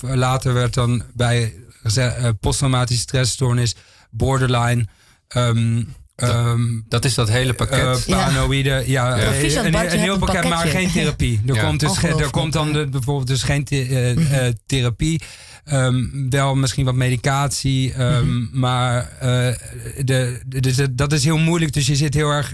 Later 0.00 0.52
werd 0.54 0.74
dan 0.74 1.02
bij 1.14 1.54
eh, 1.94 2.28
posttraumatische 2.40 3.02
stressstoornis, 3.02 3.74
borderline. 4.10 4.86
ehm, 5.28 5.82
ehm, 6.16 6.60
Dat 6.88 7.04
is 7.04 7.14
dat 7.14 7.28
hele 7.28 7.54
pakket. 7.54 8.04
Ja. 8.06 8.16
paranoïde, 8.16 8.70
ja, 8.86 9.16
Ja. 9.16 9.32
een, 9.32 9.74
een 9.74 9.98
heel 9.98 10.12
een 10.14 10.18
pakket, 10.20 10.48
maar 10.48 10.66
geen 10.66 10.90
therapie. 10.90 11.40
Er 11.46 11.54
Ja. 11.54 11.62
komt 11.64 11.80
dus 11.80 11.96
geen, 11.98 12.18
er 12.18 12.30
komt 12.30 12.52
dan 12.52 12.72
de, 12.72 12.86
bijvoorbeeld 12.88 13.26
dus 13.28 13.42
geen 13.42 13.64
the- 13.64 13.86
eh, 13.88 14.46
eh, 14.46 14.54
therapie. 14.66 15.20
Ehm, 15.64 16.04
wel 16.30 16.54
misschien 16.54 16.84
wat 16.84 16.94
medicatie, 16.94 17.92
ehm, 17.92 18.58
maar 18.60 19.12
eh, 19.20 19.28
de, 20.04 20.40
de, 20.46 20.60
de- 20.60 20.94
dat 20.94 21.12
is 21.12 21.24
heel 21.24 21.38
moeilijk. 21.38 21.72
Dus 21.72 21.86
je 21.86 21.96
zit 21.96 22.14
heel 22.14 22.30
erg. 22.30 22.52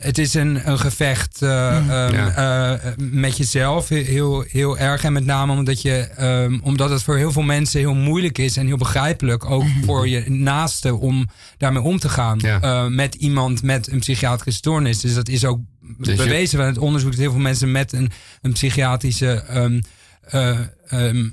Ehm, 0.00 0.06
het 0.06 0.18
is 0.18 0.34
een, 0.34 0.68
een 0.70 0.78
gevecht 0.78 1.42
eh, 1.42 1.76
ehm, 1.76 2.14
Ja. 2.14 2.78
eh, 2.78 2.92
met 2.96 3.36
jezelf, 3.36 3.88
heel, 3.88 4.44
heel 4.48 4.78
erg. 4.78 5.04
En 5.04 5.12
met 5.12 5.24
name 5.24 5.52
omdat, 5.52 5.82
je, 5.82 5.96
ehm, 5.96 6.58
omdat 6.62 6.90
het 6.90 7.02
voor 7.02 7.16
heel 7.16 7.32
veel 7.32 7.42
mensen 7.42 7.80
heel 7.80 7.94
moeilijk 7.94 8.38
is 8.38 8.56
en 8.56 8.66
heel 8.66 8.76
begrijpelijk, 8.76 9.44
ook 9.44 9.64
voor 9.84 10.08
je 10.08 10.30
naaste, 10.30 10.94
om 10.94 11.26
daarmee 11.58 11.82
om 11.82 11.98
te 11.98 12.08
gaan. 12.08 12.38
Ja. 12.42 12.60
Eh, 12.60 12.86
met 12.86 13.14
iemand 13.14 13.62
met 13.62 13.92
een 13.92 13.98
psychiatrische 13.98 14.58
stoornis. 14.58 15.00
Dus 15.00 15.14
dat 15.14 15.28
is 15.28 15.44
ook 15.44 15.60
Dus 15.98 16.16
bewezen 16.16 16.58
van 16.58 16.66
het 16.66 16.78
onderzoek 16.78 17.10
dat 17.10 17.20
heel 17.20 17.30
veel 17.30 17.40
mensen 17.40 17.70
met 17.72 17.92
een, 17.92 18.10
een 18.42 18.52
psychiatrische 18.52 19.32
ehm, 19.32 19.80
eh, 20.20 20.58
ehm, 20.88 21.28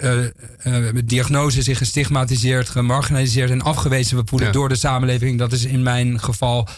eh, 0.00 0.24
eh, 0.58 0.94
diagnose 1.04 1.62
zich 1.62 1.78
gestigmatiseerd, 1.78 2.68
gemarginaliseerd 2.68 3.50
en 3.50 3.62
afgewezen 3.62 4.26
voelen 4.28 4.48
Ja. 4.48 4.54
door 4.54 4.68
de 4.68 4.76
samenleving. 4.76 5.38
Dat 5.38 5.52
is 5.52 5.64
in 5.64 5.82
mijn 5.82 6.20
geval 6.20 6.68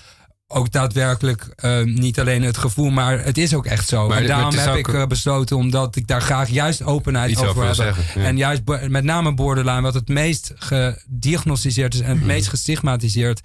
ook 0.54 0.72
daadwerkelijk 0.72 1.52
eh, 1.56 1.82
niet 1.82 2.20
alleen 2.20 2.42
het 2.42 2.56
gevoel, 2.56 2.90
maar 2.90 3.24
het 3.24 3.38
is 3.38 3.54
ook 3.54 3.66
echt 3.66 3.88
zo. 3.88 4.08
Maar 4.08 4.20
en 4.20 4.26
daarom 4.26 4.54
heb 4.54 4.74
ik 4.74 4.88
eh, 4.88 5.06
besloten, 5.06 5.56
omdat 5.56 5.96
ik 5.96 6.06
daar 6.06 6.20
graag 6.22 6.48
juist 6.48 6.82
openheid 6.82 7.36
over 7.36 7.48
over 7.48 7.62
wil 7.64 7.74
zeggen, 7.74 8.20
ja. 8.20 8.26
En 8.26 8.36
juist 8.36 8.62
met 8.88 9.04
name 9.04 9.34
borderline, 9.34 9.80
wat 9.80 9.94
het 9.94 10.08
meest 10.08 10.52
gediagnosticeerd 10.56 11.94
is 11.94 12.00
en 12.00 12.08
het 12.08 12.16
Mhm. 12.18 12.26
meest 12.26 12.48
gestigmatiseerd 12.48 13.40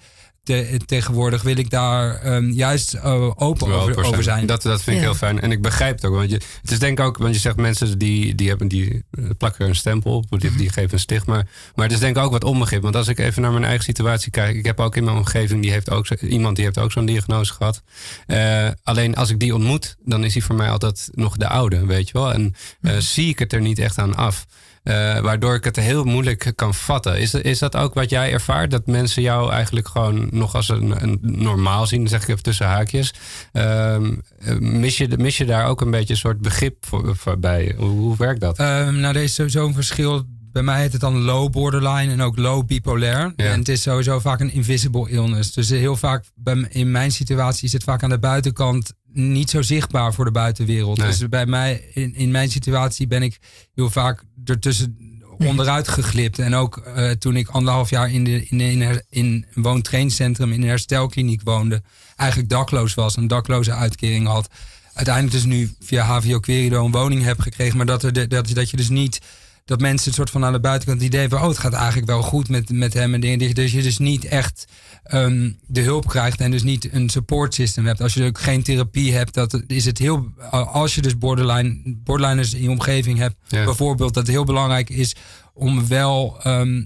te- 0.48 0.80
tegenwoordig, 0.86 1.42
wil 1.42 1.56
ik 1.56 1.70
daar 1.70 2.14
ehm, 2.14 2.50
juist 2.50 2.94
eh, 2.94 3.22
open 3.34 3.66
over, 3.72 4.04
over 4.04 4.22
zijn. 4.22 4.46
Dat, 4.46 4.62
dat 4.62 4.82
vind 4.82 4.96
ik 4.96 5.02
Ja. 5.02 5.08
heel 5.08 5.18
fijn. 5.18 5.40
En 5.40 5.52
ik 5.52 5.62
begrijp 5.62 5.94
het 5.94 6.04
ook. 6.04 6.14
Want 6.14 6.30
je, 6.30 6.40
het 6.62 6.70
is 6.70 6.78
denk 6.78 6.98
ik 6.98 7.04
ook, 7.04 7.18
want 7.18 7.34
je 7.34 7.40
zegt 7.40 7.56
mensen 7.56 7.98
die, 7.98 8.34
die, 8.34 8.48
hebben, 8.48 8.68
die 8.68 9.04
eh, 9.10 9.24
plakken 9.38 9.64
er 9.64 9.68
een 9.70 9.76
stempel 9.76 10.24
op, 10.30 10.40
die, 10.40 10.54
die 10.56 10.68
geven 10.70 10.92
een 10.92 10.98
stigma. 10.98 11.34
Maar 11.74 11.84
het 11.84 11.92
is 11.94 12.00
denk 12.00 12.16
ik 12.16 12.22
ook 12.22 12.32
wat 12.32 12.44
onbegrip. 12.44 12.82
Want 12.82 12.96
als 12.96 13.08
ik 13.08 13.18
even 13.18 13.42
naar 13.42 13.52
mijn 13.52 13.64
eigen 13.64 13.84
situatie 13.84 14.30
kijk, 14.30 14.56
ik 14.56 14.64
heb 14.66 14.80
ook 14.80 14.96
in 14.96 15.04
mijn 15.04 15.16
omgeving 15.16 15.62
die 15.62 15.70
heeft 15.70 15.90
ook 15.90 16.06
zo- 16.06 16.14
iemand 16.14 16.56
die 16.56 16.64
heeft 16.64 16.78
ook 16.78 16.92
zo'n 16.92 17.06
diagnose 17.06 17.52
gehad. 17.52 17.82
Eh, 18.26 18.68
alleen 18.82 19.14
als 19.16 19.30
ik 19.30 19.38
die 19.40 19.54
ontmoet, 19.54 19.96
dan 20.04 20.24
is 20.24 20.32
hij 20.34 20.42
voor 20.42 20.54
mij 20.56 20.70
altijd 20.70 21.08
nog 21.12 21.36
de 21.36 21.48
oude, 21.48 21.86
weet 21.86 22.06
je 22.06 22.12
wel. 22.12 22.32
En 22.32 22.54
zie 22.98 23.28
ik 23.28 23.38
het 23.38 23.52
er 23.52 23.60
niet 23.60 23.78
echt 23.78 23.98
aan 23.98 24.14
af. 24.16 24.46
Eh, 24.88 25.18
waardoor 25.18 25.54
ik 25.54 25.64
het 25.64 25.76
heel 25.76 26.04
moeilijk 26.04 26.52
kan 26.54 26.74
vatten. 26.74 27.18
Is, 27.18 27.34
is 27.34 27.58
dat 27.58 27.76
ook 27.76 27.94
wat 27.94 28.10
jij 28.10 28.32
ervaart? 28.32 28.70
Dat 28.70 28.86
mensen 28.86 29.22
jou 29.22 29.52
eigenlijk 29.52 29.88
gewoon 29.88 30.28
nog 30.30 30.54
als 30.54 30.68
een, 30.68 31.02
een 31.02 31.18
normaal 31.22 31.86
zien? 31.86 32.08
Zeg 32.08 32.22
ik 32.22 32.28
even 32.28 32.42
tussen 32.42 32.66
haakjes. 32.66 33.14
Ehm, 33.52 34.14
eh, 34.38 34.58
mis, 34.58 34.96
je, 34.96 35.08
mis 35.16 35.36
je 35.36 35.44
daar 35.44 35.66
ook 35.66 35.80
een 35.80 35.90
beetje 35.90 36.12
een 36.12 36.18
soort 36.18 36.40
begrip 36.40 36.86
voor, 36.86 37.16
voor 37.16 37.38
bij? 37.38 37.74
Hoe, 37.76 37.88
hoe 37.88 38.16
werkt 38.16 38.40
dat? 38.40 38.58
Ehm, 38.58 39.00
nou, 39.00 39.16
er 39.16 39.22
is 39.22 39.34
sowieso 39.34 39.66
een 39.66 39.74
verschil. 39.74 40.24
Bij 40.52 40.62
mij 40.62 40.80
heet 40.80 40.92
het 40.92 41.00
dan 41.00 41.18
low 41.18 41.50
borderline 41.50 42.12
en 42.12 42.20
ook 42.20 42.38
low 42.38 42.66
bipolair. 42.66 43.32
Ja. 43.36 43.44
En 43.44 43.58
het 43.58 43.68
is 43.68 43.82
sowieso 43.82 44.20
vaak 44.20 44.40
een 44.40 44.52
invisible 44.52 45.10
illness. 45.10 45.52
Dus 45.52 45.68
heel 45.68 45.96
vaak, 45.96 46.24
bij, 46.34 46.66
in 46.68 46.90
mijn 46.90 47.12
situatie, 47.12 47.66
is 47.66 47.72
het 47.72 47.84
vaak 47.84 48.02
aan 48.02 48.10
de 48.10 48.18
buitenkant 48.18 48.92
niet 49.12 49.50
zo 49.50 49.62
zichtbaar 49.62 50.14
voor 50.14 50.24
de 50.24 50.30
buitenwereld. 50.30 50.98
Nee. 50.98 51.06
Dus 51.06 51.28
bij 51.28 51.46
mij, 51.46 51.84
in, 51.94 52.14
in 52.14 52.30
mijn 52.30 52.50
situatie, 52.50 53.06
ben 53.06 53.22
ik 53.22 53.38
heel 53.74 53.90
vaak 53.90 54.22
ertussen 54.44 54.96
onderuit 55.38 55.88
geglipt. 55.88 56.38
En 56.38 56.54
ook 56.54 56.76
eh, 56.76 57.10
toen 57.10 57.36
ik 57.36 57.48
anderhalf 57.48 57.90
jaar 57.90 58.10
in, 58.10 58.24
de, 58.24 58.46
in, 58.46 58.58
de, 58.58 58.70
in, 58.70 58.82
her- 58.82 59.02
in 59.10 59.46
een 59.54 59.62
woontraincentrum 59.62 60.52
in 60.52 60.62
een 60.62 60.68
herstelkliniek 60.68 61.40
woonde, 61.44 61.82
eigenlijk 62.16 62.50
dakloos 62.50 62.94
was, 62.94 63.16
een 63.16 63.28
dakloze 63.28 63.72
uitkering 63.72 64.26
had. 64.26 64.48
Uiteindelijk 64.92 65.34
dus 65.34 65.44
nu 65.44 65.70
via 65.80 66.04
HVO 66.04 66.40
Querido 66.40 66.84
een 66.84 66.90
woning 66.90 67.22
heb 67.22 67.40
gekregen, 67.40 67.76
maar 67.76 67.86
dat, 67.86 68.02
er 68.02 68.12
de, 68.12 68.26
dat, 68.26 68.48
dat 68.54 68.70
je 68.70 68.76
dus 68.76 68.88
niet 68.88 69.20
dat 69.68 69.80
mensen 69.80 70.08
een 70.08 70.14
soort 70.14 70.30
van 70.30 70.44
aan 70.44 70.52
de 70.52 70.60
buitenkant 70.60 70.98
het 70.98 71.06
idee 71.06 71.20
hebben, 71.20 71.40
oh, 71.40 71.48
het 71.48 71.58
gaat 71.58 71.72
eigenlijk 71.72 72.06
wel 72.06 72.22
goed 72.22 72.48
met, 72.48 72.70
met 72.70 72.94
hem 72.94 73.14
en 73.14 73.20
dingen. 73.20 73.54
Dus 73.54 73.72
je 73.72 73.82
dus 73.82 73.98
niet 73.98 74.24
echt 74.24 74.64
ehm, 75.02 75.50
de 75.66 75.80
hulp 75.80 76.06
krijgt 76.06 76.40
en 76.40 76.50
dus 76.50 76.62
niet 76.62 76.92
een 76.92 77.08
support 77.08 77.54
system 77.54 77.86
hebt. 77.86 78.00
Als 78.00 78.14
je 78.14 78.24
ook 78.24 78.38
geen 78.38 78.62
therapie 78.62 79.14
hebt, 79.14 79.34
dat 79.34 79.62
is 79.66 79.84
het 79.84 79.98
heel, 79.98 80.28
als 80.50 80.94
je 80.94 81.02
dus 81.02 81.18
borderline, 81.18 81.80
borderliners 81.84 82.54
in 82.54 82.62
je 82.62 82.70
omgeving 82.70 83.18
hebt, 83.18 83.36
Ja. 83.48 83.64
bijvoorbeeld, 83.64 84.14
dat 84.14 84.26
het 84.26 84.34
heel 84.34 84.44
belangrijk 84.44 84.90
is 84.90 85.14
om 85.54 85.88
wel, 85.88 86.36
ehm, 86.42 86.82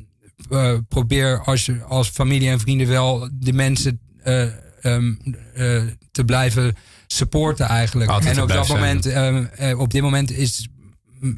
eh, 0.50 0.74
probeer 0.88 1.42
als, 1.44 1.66
je, 1.66 1.82
als 1.82 2.08
familie 2.08 2.48
en 2.48 2.60
vrienden 2.60 2.88
wel 2.88 3.28
de 3.32 3.52
mensen 3.52 4.00
eh, 4.22 4.42
ehm, 4.80 5.14
eh, 5.54 5.82
te 6.12 6.24
blijven 6.24 6.76
supporten 7.06 7.66
eigenlijk. 7.66 8.10
Altijd 8.10 8.36
en 8.36 8.42
op 8.42 8.48
dat 8.48 8.68
moment, 8.68 9.06
op 9.76 9.90
dit 9.90 10.02
moment 10.02 10.30
is, 10.30 10.68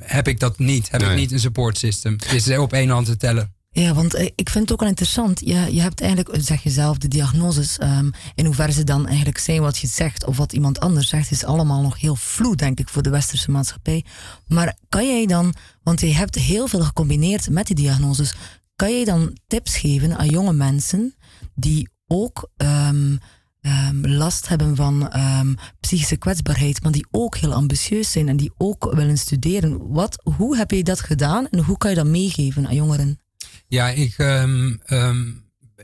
heb 0.00 0.28
ik 0.28 0.40
dat 0.40 0.58
niet. 0.58 0.90
Heb 0.90 1.00
Nee. 1.00 1.10
ik 1.10 1.16
niet 1.16 1.32
een 1.32 1.40
support 1.40 1.78
system. 1.78 2.12
Het 2.12 2.32
is 2.32 2.48
er 2.48 2.60
op 2.60 2.72
één 2.72 2.88
hand 2.88 3.06
te 3.06 3.16
tellen. 3.16 3.52
Ja, 3.70 3.94
want 3.94 4.14
eh, 4.14 4.24
ik 4.34 4.48
vind 4.50 4.64
het 4.64 4.72
ook 4.72 4.80
wel 4.80 4.88
interessant. 4.88 5.40
Je, 5.40 5.74
je 5.74 5.80
hebt 5.80 6.00
eigenlijk, 6.00 6.44
zeg 6.44 6.62
je 6.62 6.70
zelf, 6.70 6.98
de 6.98 7.08
diagnoses. 7.08 7.78
ehm, 7.78 8.10
in 8.34 8.44
hoeverre 8.44 8.72
ze 8.72 8.84
dan 8.84 9.06
eigenlijk 9.06 9.38
zijn 9.38 9.60
wat 9.60 9.78
je 9.78 9.86
zegt 9.86 10.24
of 10.26 10.36
wat 10.36 10.52
iemand 10.52 10.80
anders 10.80 11.08
zegt, 11.08 11.30
is 11.30 11.44
allemaal 11.44 11.82
nog 11.82 12.00
heel 12.00 12.16
vloe, 12.16 12.56
denk 12.56 12.78
ik, 12.78 12.88
voor 12.88 13.02
de 13.02 13.10
westerse 13.10 13.50
maatschappij. 13.50 14.04
Maar 14.46 14.76
kan 14.88 15.06
jij 15.06 15.26
dan, 15.26 15.54
want 15.82 16.00
je 16.00 16.06
hebt 16.14 16.34
heel 16.34 16.68
veel 16.68 16.80
gecombineerd 16.82 17.50
met 17.50 17.66
die 17.66 17.76
diagnoses, 17.76 18.34
kan 18.76 18.90
jij 18.90 19.04
dan 19.04 19.36
tips 19.46 19.76
geven 19.76 20.18
aan 20.18 20.28
jonge 20.28 20.52
mensen 20.52 21.14
die 21.54 21.88
ook 22.06 22.50
ehm, 22.56 23.16
ehm, 23.64 24.06
last 24.06 24.48
hebben 24.48 24.76
van 24.76 25.10
ehm, 25.10 25.54
psychische 25.80 26.16
kwetsbaarheid, 26.16 26.82
maar 26.82 26.92
die 26.92 27.06
ook 27.10 27.36
heel 27.36 27.52
ambitieus 27.52 28.12
zijn 28.12 28.28
en 28.28 28.36
die 28.36 28.52
ook 28.56 28.92
willen 28.94 29.18
studeren? 29.18 29.92
Wat, 29.92 30.22
hoe 30.36 30.56
heb 30.56 30.70
je 30.70 30.82
dat 30.82 31.00
gedaan 31.00 31.48
en 31.48 31.58
hoe 31.58 31.78
kan 31.78 31.90
je 31.90 31.96
dat 31.96 32.06
meegeven 32.06 32.66
aan 32.66 32.74
jongeren? 32.74 33.20
Ja, 33.68 33.88
ik, 33.88 34.14
ehm, 34.16 34.68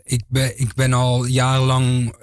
ik, 0.02 0.24
ben, 0.28 0.60
ik 0.60 0.74
ben 0.74 0.92
al 0.92 1.24
jarenlang 1.24 2.14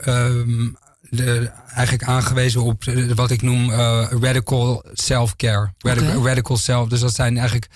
de, 1.10 1.52
eigenlijk 1.74 2.04
aangewezen 2.04 2.62
op 2.64 2.84
wat 3.16 3.32
ik 3.32 3.42
noem 3.42 3.72
eh, 3.72 4.08
radical 4.22 4.86
self-care. 4.94 5.74
Radical 6.24 6.58
self. 6.58 6.90
Dus 6.90 7.00
dat 7.00 7.16
zijn 7.16 7.38
eigenlijk 7.38 7.68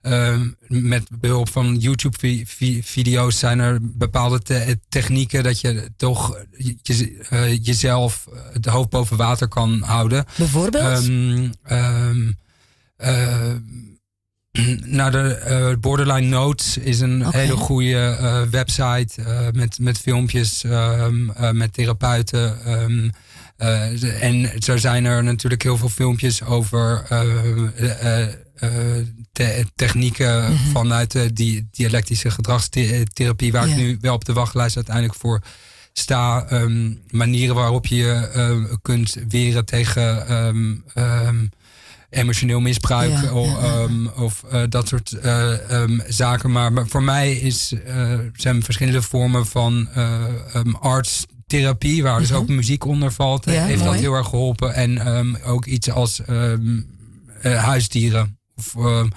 ehm, 0.00 0.48
met 0.68 1.08
behulp 1.20 1.48
van 1.50 1.76
YouTube-video's 1.76 3.38
zijn 3.38 3.58
er 3.58 3.78
bepaalde 3.82 4.42
te- 4.42 4.78
technieken 4.88 5.42
dat 5.42 5.60
je 5.60 5.90
toch 5.96 6.38
je, 6.82 7.18
eh, 7.28 7.64
jezelf 7.64 8.26
het 8.52 8.66
hoofd 8.66 8.88
boven 8.90 9.16
water 9.16 9.48
kan 9.48 9.82
houden. 9.82 10.24
Bijvoorbeeld? 10.36 11.08
Eh, 12.96 13.52
nou, 14.98 15.10
de 15.10 15.34
eh, 15.34 15.76
Borderline 15.80 16.26
Notes 16.26 16.76
is 16.78 17.00
een 17.00 17.32
hele 17.32 17.56
goede 17.56 17.96
eh, 17.98 18.42
website 18.42 19.22
eh, 19.22 19.46
met, 19.52 19.78
met 19.78 19.98
filmpjes, 19.98 20.64
eh, 20.64 21.06
met 21.52 21.72
therapeuten. 21.72 22.56
Ehm, 23.58 24.04
eh, 24.04 24.22
en 24.22 24.50
zo 24.62 24.76
zijn 24.76 25.04
er 25.04 25.24
natuurlijk 25.24 25.62
heel 25.62 25.76
veel 25.76 25.88
filmpjes 25.88 26.42
over 26.44 27.04
eh, 27.08 28.22
eh, 28.22 28.28
te- 29.32 29.64
technieken 29.74 30.58
vanuit 30.72 31.10
de 31.12 31.32
die 31.32 31.68
dialectische 31.70 32.30
gedragstherapie, 32.30 33.52
waar 33.52 33.68
ik 33.68 33.76
nu 33.76 33.98
wel 34.00 34.14
op 34.14 34.24
de 34.24 34.32
wachtlijst 34.32 34.76
uiteindelijk 34.76 35.14
voor 35.14 35.40
sta. 35.92 36.46
ehm, 36.48 36.92
manieren 37.10 37.54
waarop 37.54 37.86
je 37.86 37.96
je 37.96 38.12
eh, 38.12 38.74
kunt 38.82 39.16
weren 39.28 39.64
tegen 39.64 40.26
ehm, 40.28 40.74
ehm, 40.94 41.46
emotioneel 42.10 42.60
misbruik 42.60 43.10
Ja, 43.22 43.28
o- 43.30 43.44
ja, 43.46 43.50
ja. 43.66 43.82
ehm, 43.82 44.06
of 44.06 44.44
dat 44.68 44.88
soort 44.88 45.12
ehm, 45.12 45.98
zaken. 46.08 46.50
Maar, 46.52 46.72
maar 46.72 46.86
voor 46.86 47.02
mij 47.02 47.32
is, 47.32 47.72
eh, 47.86 48.18
zijn 48.36 48.62
verschillende 48.62 49.02
vormen 49.02 49.46
van 49.46 49.88
eh 49.94 50.24
ehm, 50.54 50.70
artstherapie, 51.52 52.02
waar 52.02 52.18
dus 52.20 52.32
ook 52.32 52.48
muziek 52.48 52.84
onder 52.84 53.12
valt, 53.12 53.46
Mhm. 53.46 53.54
Ja, 53.54 53.64
heeft 53.64 53.78
mooi. 53.78 53.90
dat 53.92 54.00
heel 54.00 54.14
erg 54.14 54.28
geholpen. 54.28 54.74
En 54.74 54.98
ehm, 54.98 55.34
ook 55.44 55.64
iets 55.66 55.90
als 55.90 56.20
ehm, 56.24 56.80
eh, 57.42 57.64
huisdieren. 57.64 58.36
Of 58.56 58.74
ehm, 58.76 59.08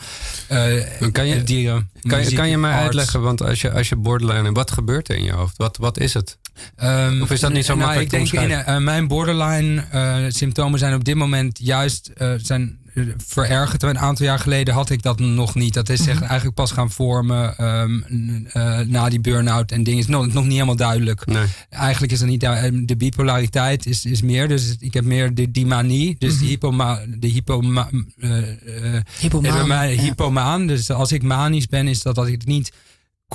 eh, 0.47 1.11
Kan 1.11 1.27
je- 1.27 1.43
dieren. 1.43 1.89
Kan 2.01 2.17
je, 2.17 2.23
muziek, 2.23 2.38
kan 2.38 2.49
je 2.49 2.57
mij 2.57 2.71
arts. 2.71 2.84
uitleggen, 2.84 3.21
want 3.21 3.41
als 3.43 3.61
je, 3.61 3.71
als 3.71 3.89
je 3.89 3.95
borderline 3.95 4.43
hebt, 4.43 4.55
wat 4.55 4.71
gebeurt 4.71 5.09
er 5.09 5.15
in 5.15 5.23
je 5.23 5.32
hoofd? 5.32 5.57
Wat, 5.57 5.77
wat 5.77 5.99
is 5.99 6.13
het? 6.13 6.38
Ehm, 6.75 7.21
Of 7.21 7.32
is 7.32 7.39
dat 7.39 7.53
niet 7.53 7.65
zo 7.65 7.73
nou, 7.75 7.86
makkelijk 7.86 8.13
Ik 8.13 8.25
te 8.29 8.36
denk 8.38 8.51
in 8.51 8.57
eh, 8.65 8.77
mijn 8.77 9.07
borderline 9.07 9.84
eh, 9.91 10.17
symptomen 10.27 10.79
zijn 10.79 10.93
op 10.93 11.03
dit 11.03 11.15
moment 11.15 11.59
juist 11.61 12.07
eh, 12.15 12.34
zijn 12.38 12.61
eh, 12.61 12.80
verergerd. 13.27 13.83
Een 13.83 13.99
aantal 13.99 14.25
jaar 14.25 14.39
geleden 14.39 14.73
had 14.73 14.89
ik 14.89 15.01
dat 15.01 15.19
nog 15.19 15.55
niet. 15.55 15.73
Dat 15.73 15.89
is 15.89 16.07
echt 16.07 16.21
eigenlijk 16.21 16.55
pas 16.55 16.71
gaan 16.71 16.91
vormen 16.91 17.57
ehm, 17.57 17.99
eh, 18.47 18.79
na 18.79 19.09
die 19.09 19.19
burn-out 19.21 19.71
en 19.71 19.83
dingen. 19.83 19.99
Is 19.99 20.07
nog, 20.07 20.33
nog 20.33 20.43
niet 20.43 20.53
helemaal 20.53 20.75
duidelijk. 20.75 21.25
Nee. 21.25 21.45
Eigenlijk 21.69 22.11
is 22.13 22.19
dat 22.19 22.27
niet 22.27 22.39
du- 22.39 22.85
de 22.85 22.95
bipolariteit 22.97 23.85
is, 23.85 24.05
is 24.05 24.21
meer. 24.21 24.47
Dus 24.47 24.75
ik 24.79 24.93
heb 24.93 25.03
meer 25.05 25.33
de, 25.33 25.51
die 25.51 25.65
manie. 25.65 26.15
Dus 26.19 26.39
de 26.39 26.45
hypoma, 26.45 26.99
de 27.17 27.27
hypoma, 27.27 27.89
eh, 28.19 28.95
eh, 28.95 29.01
Hypomaan, 29.19 29.67
mij 29.67 29.95
ja. 29.95 30.01
hypomaan. 30.01 30.67
Dus 30.67 30.89
als 30.91 31.11
ik 31.11 31.23
manisch 31.23 31.67
ben, 31.67 31.87
is 31.87 32.01
dat 32.01 32.15
dat 32.15 32.27
ik 32.27 32.33
het 32.33 32.45
niet 32.45 32.71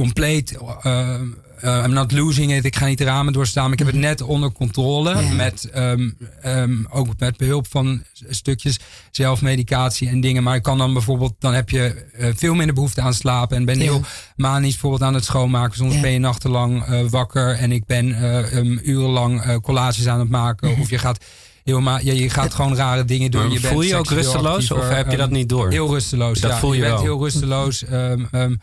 compleet. 0.03 0.57
eh, 0.83 1.15
eh, 1.61 1.83
I'm 1.85 1.93
not 1.93 2.13
losing 2.13 2.53
it. 2.57 2.65
Ik 2.65 2.77
ga 2.77 2.87
niet 2.87 2.99
de 2.99 3.05
ramen 3.05 3.33
doorstaan. 3.33 3.63
Maar 3.65 3.73
ik 3.73 3.79
heb 3.79 3.87
het 3.87 3.97
net 3.97 4.23
onder 4.23 4.53
controle. 4.53 5.11
Ja. 5.23 5.33
Met, 5.33 5.71
ehm, 5.71 6.11
ehm, 6.41 6.75
ook 6.91 7.09
met 7.19 7.37
behulp 7.37 7.67
van 7.71 8.03
stukjes 8.29 8.79
zelfmedicatie 9.11 10.09
en 10.09 10.21
dingen. 10.21 10.43
Maar 10.43 10.57
ik 10.57 10.63
kan 10.63 10.79
dan 10.79 10.93
bijvoorbeeld, 10.93 11.35
dan 11.39 11.55
heb 11.55 11.71
je 11.71 12.05
eh, 12.13 12.29
veel 12.35 12.55
minder 12.55 12.75
behoefte 12.75 13.01
aan 13.01 13.15
slapen. 13.15 13.57
En 13.57 13.65
ben 13.65 13.77
Ja. 13.77 13.83
heel 13.83 14.03
manisch 14.37 14.71
bijvoorbeeld 14.71 15.03
aan 15.03 15.15
het 15.15 15.25
schoonmaken. 15.25 15.77
Soms 15.77 15.95
Ja. 15.95 16.01
ben 16.01 16.11
je 16.11 16.19
nachtenlang 16.19 16.85
wakker. 17.11 17.55
En 17.55 17.73
ik 17.73 17.87
ben 17.87 18.13
eh, 18.13 18.57
um, 18.57 18.81
urenlang 18.83 19.61
collages 19.61 20.07
aan 20.07 20.21
het 20.21 20.29
maken. 20.29 20.71
Mhm. 20.71 20.81
Of 20.81 20.91
je 20.91 20.99
gaat. 20.99 21.25
Heel 21.65 21.81
ma 21.81 21.99
je, 22.03 22.15
je 22.15 22.31
gaat 22.31 22.55
gewoon 22.55 22.77
rare 22.77 23.05
dingen 23.05 23.31
doen. 23.31 23.51
Je 23.51 23.61
bent 23.61 23.73
voel 23.73 23.83
je 23.83 23.89
je 23.89 23.97
ook 23.97 24.11
rusteloos 24.11 24.53
actiever, 24.55 24.77
of 24.79 24.89
heb 24.89 25.11
je 25.11 25.17
dat 25.17 25.27
ehm, 25.27 25.37
niet 25.37 25.49
door? 25.49 25.71
Heel 25.71 25.89
rusteloos. 25.89 26.41
Dat 26.41 26.51
ja. 26.51 26.59
voel 26.59 26.73
je 26.73 26.81
bent 26.81 26.93
wel. 26.93 27.03
heel 27.03 27.23
rusteloos. 27.23 27.85
Ehm, 27.85 28.25
ehm, 28.31 28.55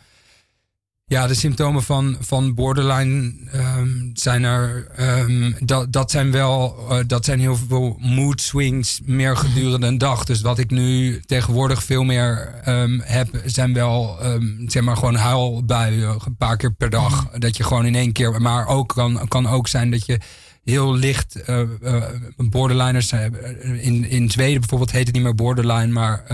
ja, 1.06 1.26
de 1.26 1.34
symptomen 1.34 1.82
van, 1.82 2.16
van 2.20 2.54
borderline 2.54 3.32
ehm, 3.52 3.88
zijn 4.12 4.44
er. 4.44 4.86
ehm, 4.96 5.52
dat, 5.58 5.92
dat 5.92 6.10
zijn 6.10 6.30
wel. 6.30 6.76
eh, 6.90 6.98
dat 7.06 7.24
zijn 7.24 7.40
heel 7.40 7.56
veel 7.56 7.96
mood 8.00 8.40
swings 8.40 9.00
meer 9.04 9.36
gedurende 9.36 9.86
een 9.86 9.98
dag. 9.98 10.24
Dus 10.24 10.40
wat 10.40 10.58
ik 10.58 10.70
nu 10.70 11.20
tegenwoordig 11.26 11.84
veel 11.84 12.04
meer 12.04 12.54
ehm, 12.64 12.98
heb, 13.02 13.28
zijn 13.44 13.74
wel. 13.74 14.18
zeg 14.66 14.82
maar 14.82 14.96
gewoon 14.96 15.14
huilbuien. 15.14 16.18
Een 16.26 16.36
paar 16.36 16.56
keer 16.56 16.72
per 16.72 16.90
dag. 16.90 17.30
Dat 17.30 17.56
je 17.56 17.64
gewoon 17.64 17.86
in 17.86 17.94
één 17.94 18.12
keer. 18.12 18.42
Maar 18.42 18.66
ook 18.66 18.88
kan, 18.88 19.28
kan 19.28 19.46
ook 19.46 19.68
zijn 19.68 19.90
dat 19.90 20.06
je 20.06 20.18
heel 20.64 20.94
licht 20.94 21.42
eh, 21.42 21.60
eh, 21.82 22.02
borderliners. 22.36 23.12
In, 23.80 24.04
in 24.08 24.30
Zweden 24.30 24.60
bijvoorbeeld 24.60 24.90
heet 24.92 25.06
het 25.06 25.14
niet 25.14 25.24
meer 25.24 25.34
borderline, 25.34 25.92
maar 25.92 26.24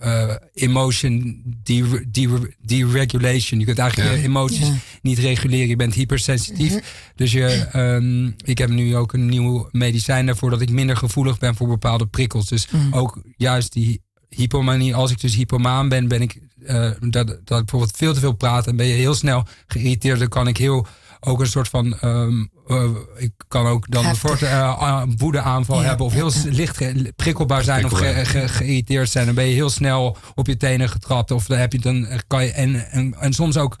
eh, 0.00 0.34
emotion 0.54 1.42
de- 1.62 2.04
de- 2.10 2.54
deregulation. 2.62 3.60
Je 3.60 3.66
kunt 3.66 3.78
eigenlijk 3.78 4.10
Ja. 4.10 4.16
je 4.16 4.22
emoties 4.22 4.66
Ja. 4.66 4.74
niet 5.02 5.18
reguleren. 5.18 5.68
Je 5.68 5.76
bent 5.76 5.94
hypersensitief. 5.94 6.78
Dus 7.14 7.32
je, 7.32 7.46
ehm, 7.46 8.26
ik 8.44 8.58
heb 8.58 8.68
nu 8.70 8.96
ook 8.96 9.12
een 9.12 9.26
nieuw 9.28 9.68
medicijn 9.72 10.26
daarvoor 10.26 10.50
dat 10.50 10.60
ik 10.60 10.70
minder 10.70 10.96
gevoelig 10.96 11.38
ben 11.38 11.54
voor 11.54 11.68
bepaalde 11.68 12.06
prikkels. 12.06 12.48
Dus 12.48 12.68
ook 12.90 13.22
juist 13.36 13.72
die 13.72 14.02
hypomanie. 14.28 14.94
Als 14.94 15.10
ik 15.10 15.20
dus 15.20 15.34
hypomaan 15.34 15.88
ben, 15.88 16.08
ben 16.08 16.22
ik 16.22 16.38
eh, 16.64 16.90
dat, 17.00 17.26
dat 17.26 17.28
ik 17.36 17.44
bijvoorbeeld 17.44 17.96
veel 17.96 18.14
te 18.14 18.20
veel 18.20 18.32
praat 18.32 18.66
en 18.66 18.76
ben 18.76 18.86
je 18.86 18.92
heel 18.94 19.14
snel 19.14 19.46
geïrriteerd. 19.66 20.18
Dan 20.18 20.28
kan 20.28 20.46
ik 20.48 20.56
heel 20.56 20.86
ook 21.20 21.40
een 21.40 21.46
soort 21.46 21.68
van. 21.68 21.98
ehm, 21.98 22.44
eh, 22.66 22.90
ik 23.16 23.32
kan 23.48 23.66
ook 23.66 23.90
dan 23.90 24.02
een 24.04 24.08
Heftig. 24.10 24.28
soort 24.38 24.42
uh, 24.42 25.02
woedeaanval 25.16 25.80
Ja, 25.80 25.86
hebben. 25.88 26.06
Of 26.06 26.12
heel 26.12 26.30
ja. 26.32 26.40
licht 26.44 26.82
prikkelbaar 27.16 27.62
zijn 27.64 27.84
of 27.84 27.90
ge- 27.92 27.96
Prikkelbaar. 27.98 28.26
ge- 28.26 28.48
geïrriteerd 28.48 29.10
zijn. 29.10 29.26
Dan 29.26 29.34
ben 29.34 29.44
je 29.46 29.54
heel 29.54 29.70
snel 29.70 30.16
op 30.34 30.46
je 30.46 30.56
tenen 30.56 30.88
getrapt. 30.88 31.30
Of 31.30 31.46
dan 31.46 31.58
heb 31.58 31.72
je 31.72 31.78
dan 31.78 32.08
kan 32.26 32.44
je. 32.44 32.50
En, 32.52 32.90
en, 32.90 33.14
en 33.20 33.32
soms 33.32 33.56
ook. 33.56 33.76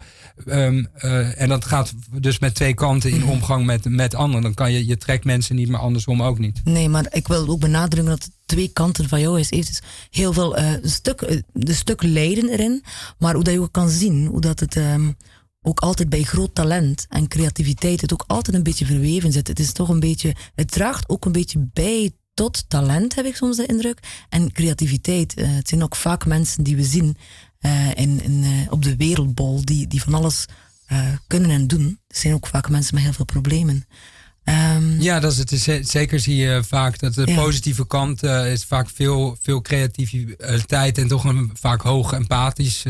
ehm, 0.46 0.84
eh, 0.94 1.40
en 1.40 1.48
dat 1.48 1.64
gaat 1.64 1.92
dus 2.20 2.38
met 2.38 2.54
twee 2.54 2.74
kanten 2.74 3.10
in 3.10 3.24
omgang 3.26 3.66
met, 3.66 3.84
met 3.84 4.14
anderen. 4.14 4.42
Dan 4.42 4.54
kan 4.54 4.72
je, 4.72 4.86
je 4.86 4.96
trekt 4.96 5.24
mensen 5.24 5.56
niet, 5.56 5.68
maar 5.68 5.80
andersom 5.80 6.22
ook 6.22 6.38
niet. 6.38 6.60
Nee, 6.64 6.88
maar 6.88 7.06
ik 7.10 7.28
wil 7.28 7.48
ook 7.48 7.60
benadrukken 7.60 8.10
dat 8.18 8.30
twee 8.46 8.68
kanten 8.72 9.08
van 9.08 9.20
jou 9.20 9.38
is. 9.40 9.50
Heeft 9.50 9.66
dus 9.68 9.82
heel 10.10 10.32
veel 10.32 10.56
eh, 10.56 10.72
stuk, 10.82 11.20
eh, 11.20 11.38
de 11.52 11.74
stuk 11.74 12.02
lijden 12.02 12.48
erin, 12.48 12.84
maar 13.18 13.34
hoe 13.34 13.44
dat 13.44 13.52
je 13.52 13.60
ook 13.60 13.72
kan 13.72 13.88
zien, 13.88 14.26
hoe 14.26 14.40
dat 14.40 14.60
het 14.60 14.76
ehm, 14.76 15.10
ook 15.62 15.80
altijd 15.80 16.08
bij 16.08 16.22
groot 16.22 16.54
talent 16.54 17.06
en 17.08 17.28
creativiteit 17.28 18.00
het 18.00 18.12
ook 18.12 18.24
altijd 18.26 18.56
een 18.56 18.62
beetje 18.62 18.86
verweven 18.86 19.32
zit. 19.32 19.48
Het 19.48 19.58
is 19.58 19.72
toch 19.72 19.88
een 19.88 20.00
beetje, 20.00 20.34
het 20.54 20.70
draagt 20.70 21.08
ook 21.08 21.24
een 21.24 21.32
beetje 21.32 21.68
bij 21.72 22.10
tot 22.34 22.64
talent, 22.68 23.14
heb 23.14 23.24
ik 23.24 23.36
soms 23.36 23.56
de 23.56 23.66
indruk, 23.66 23.98
en 24.28 24.52
creativiteit. 24.52 25.34
Eh, 25.34 25.46
het 25.54 25.68
zijn 25.68 25.82
ook 25.82 25.96
vaak 25.96 26.26
mensen 26.26 26.62
die 26.64 26.76
we 26.76 26.84
zien 26.84 27.16
eh, 27.58 27.88
in, 27.94 28.22
in, 28.22 28.42
eh, 28.44 28.72
op 28.72 28.82
de 28.82 28.96
wereldbol, 28.96 29.64
die, 29.64 29.86
die 29.86 30.02
van 30.02 30.14
alles 30.14 30.44
kunnen 31.26 31.50
en 31.50 31.66
doen. 31.66 31.98
Het 32.08 32.16
zijn 32.16 32.34
ook 32.34 32.46
vaak 32.46 32.68
mensen 32.70 32.94
met 32.94 33.04
heel 33.04 33.12
veel 33.12 33.24
problemen. 33.24 33.86
Ehm, 34.44 35.00
Ja, 35.00 35.20
dat 35.20 35.32
is 35.32 35.38
het. 35.38 35.50
Ze- 35.50 35.80
Zeker 35.84 36.20
zie 36.20 36.36
je 36.36 36.62
vaak 36.66 36.98
dat 36.98 37.14
de 37.14 37.26
Ja. 37.26 37.34
positieve 37.34 37.86
kant 37.86 38.22
is 38.22 38.64
vaak 38.64 38.88
veel, 38.90 39.36
veel 39.40 39.60
creativiteit 39.62 40.98
en 40.98 41.08
toch 41.08 41.24
een 41.24 41.50
vaak 41.54 41.80
hoog 41.82 42.12
empathisch 42.12 42.82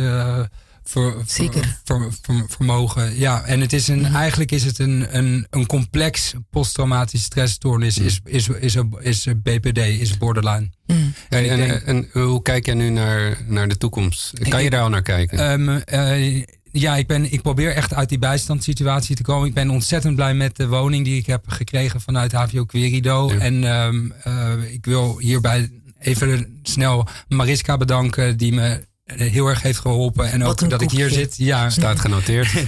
ver- 0.91 1.15
Zeker. 1.27 1.79
ver- 1.85 2.13
ver- 2.23 2.45
vermogen. 2.49 3.19
Ja, 3.19 3.43
en 3.45 3.61
het 3.61 3.73
is 3.73 3.89
een, 3.89 4.05
eigenlijk 4.07 4.53
is 4.53 4.65
het 4.65 4.79
een, 4.79 5.17
een, 5.17 5.47
een 5.51 5.67
complex 5.67 6.35
posttraumatische 6.51 7.25
stressstoornis. 7.27 7.99
Is, 7.99 8.21
is, 8.25 8.49
is, 8.49 8.77
is, 9.01 9.27
is 9.27 9.35
BPD, 9.43 9.79
is 9.79 10.19
borderline. 10.19 10.71
En, 10.87 11.15
ik 11.45 11.51
en, 11.51 11.57
denk- 11.57 11.83
en 11.83 12.09
hoe 12.13 12.43
kijk 12.43 12.67
jij 12.67 12.75
nu 12.75 12.89
naar, 12.89 13.39
naar 13.47 13.69
de 13.69 13.77
toekomst? 13.77 14.49
Kan 14.49 14.63
je 14.63 14.71
daar 14.71 14.83
al 14.83 14.89
naar 14.89 15.03
kijken? 15.03 15.39
Ehm, 15.39 15.69
eh, 15.69 16.45
ja, 16.73 16.97
ik, 16.97 17.07
ben, 17.07 17.33
ik 17.33 17.43
probeer 17.43 17.75
echt 17.75 17.95
uit 17.95 18.09
die 18.09 18.19
bijstandssituatie 18.19 19.17
te 19.17 19.23
komen. 19.23 19.49
Ik 19.49 19.55
ben 19.55 19.71
ontzettend 19.71 20.15
blij 20.15 20.35
met 20.35 20.57
de 20.57 20.67
woning 20.69 21.05
die 21.05 21.19
ik 21.19 21.27
heb 21.27 21.45
gekregen 21.49 22.01
vanuit 22.01 22.33
HVO 22.33 22.65
Querido. 22.65 23.33
Ja. 23.33 23.39
En 23.39 23.65
ehm, 23.65 24.11
eh, 24.23 24.73
ik 24.73 24.85
wil 24.85 25.19
hierbij 25.19 25.71
even 25.99 26.61
snel 26.63 27.09
Mariska 27.29 27.77
bedanken, 27.77 28.37
die 28.37 28.53
me 28.53 28.89
heel 29.17 29.47
erg 29.47 29.63
heeft 29.63 29.79
geholpen. 29.79 30.31
En 30.31 30.41
Wat 30.43 30.63
ook 30.63 30.71
dat 30.71 30.83
ik 30.83 30.91
hier 30.91 31.11
zit. 31.11 31.35
Ja, 31.37 31.71
Staat 31.71 32.01
genoteerd. 32.01 32.49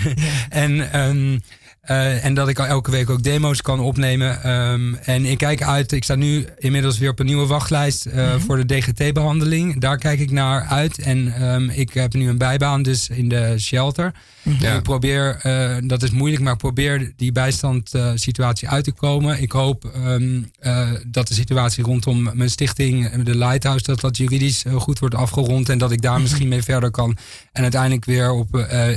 en, 0.49 0.93
ehm, 0.93 1.38
eh, 1.83 2.24
en 2.24 2.35
dat 2.35 2.49
ik 2.49 2.59
al 2.59 2.66
elke 2.66 2.91
week 2.91 3.11
ook 3.11 3.22
demo's 3.22 3.62
kan 3.62 3.80
opnemen. 3.80 4.43
Ehm, 4.43 4.95
en 4.95 5.24
ik 5.24 5.39
kijk 5.39 5.62
uit. 5.62 5.93
Ik 5.93 6.05
sta 6.05 6.14
nu 6.14 6.47
inmiddels 6.59 6.99
weer 6.99 7.11
op 7.11 7.18
een 7.18 7.26
nieuwe 7.26 7.47
wachtlijst 7.47 8.07
eh, 8.07 8.35
voor 8.39 8.57
de 8.57 8.74
DGT-behandeling. 8.74 9.80
Daar 9.80 9.99
kijk 9.99 10.20
ik 10.20 10.30
naar 10.30 10.66
uit. 10.66 10.99
En 10.99 11.35
ehm, 11.35 11.68
ik 11.68 11.93
heb 11.93 12.14
nu 12.14 12.28
een 12.28 12.39
bijbaan 12.39 12.83
dus 12.83 13.09
in 13.09 13.28
de 13.28 13.55
shelter. 13.59 14.12
Ja. 14.59 14.76
Ik 14.76 14.83
probeer, 14.83 15.37
eh, 15.43 15.76
dat 15.85 16.03
is 16.03 16.11
moeilijk, 16.11 16.43
maar 16.43 16.53
ik 16.53 16.59
probeer 16.59 17.12
die 17.16 17.33
bijstandssituatie 17.33 18.68
uit 18.68 18.85
te 18.85 18.93
komen. 18.93 19.43
Ik 19.43 19.53
hoop 19.53 19.85
ehm, 19.85 20.43
eh, 20.59 20.91
dat 21.07 21.28
de 21.28 21.35
situatie 21.35 21.85
rondom 21.85 22.30
mijn 22.35 22.51
stichting, 22.51 23.22
de 23.22 23.37
Lighthouse, 23.37 23.85
dat 23.85 24.01
dat 24.01 24.16
juridisch 24.16 24.64
goed 24.74 24.99
wordt 24.99 25.14
afgerond. 25.14 25.68
En 25.68 25.78
dat 25.78 25.93
ik 25.93 26.03
daar 26.03 26.20
misschien 26.20 26.49
mee 26.49 26.62
verder 26.62 26.91
kan. 26.91 27.16
En 27.53 27.62
uiteindelijk 27.62 28.05
weer 28.05 28.30
op 28.30 28.49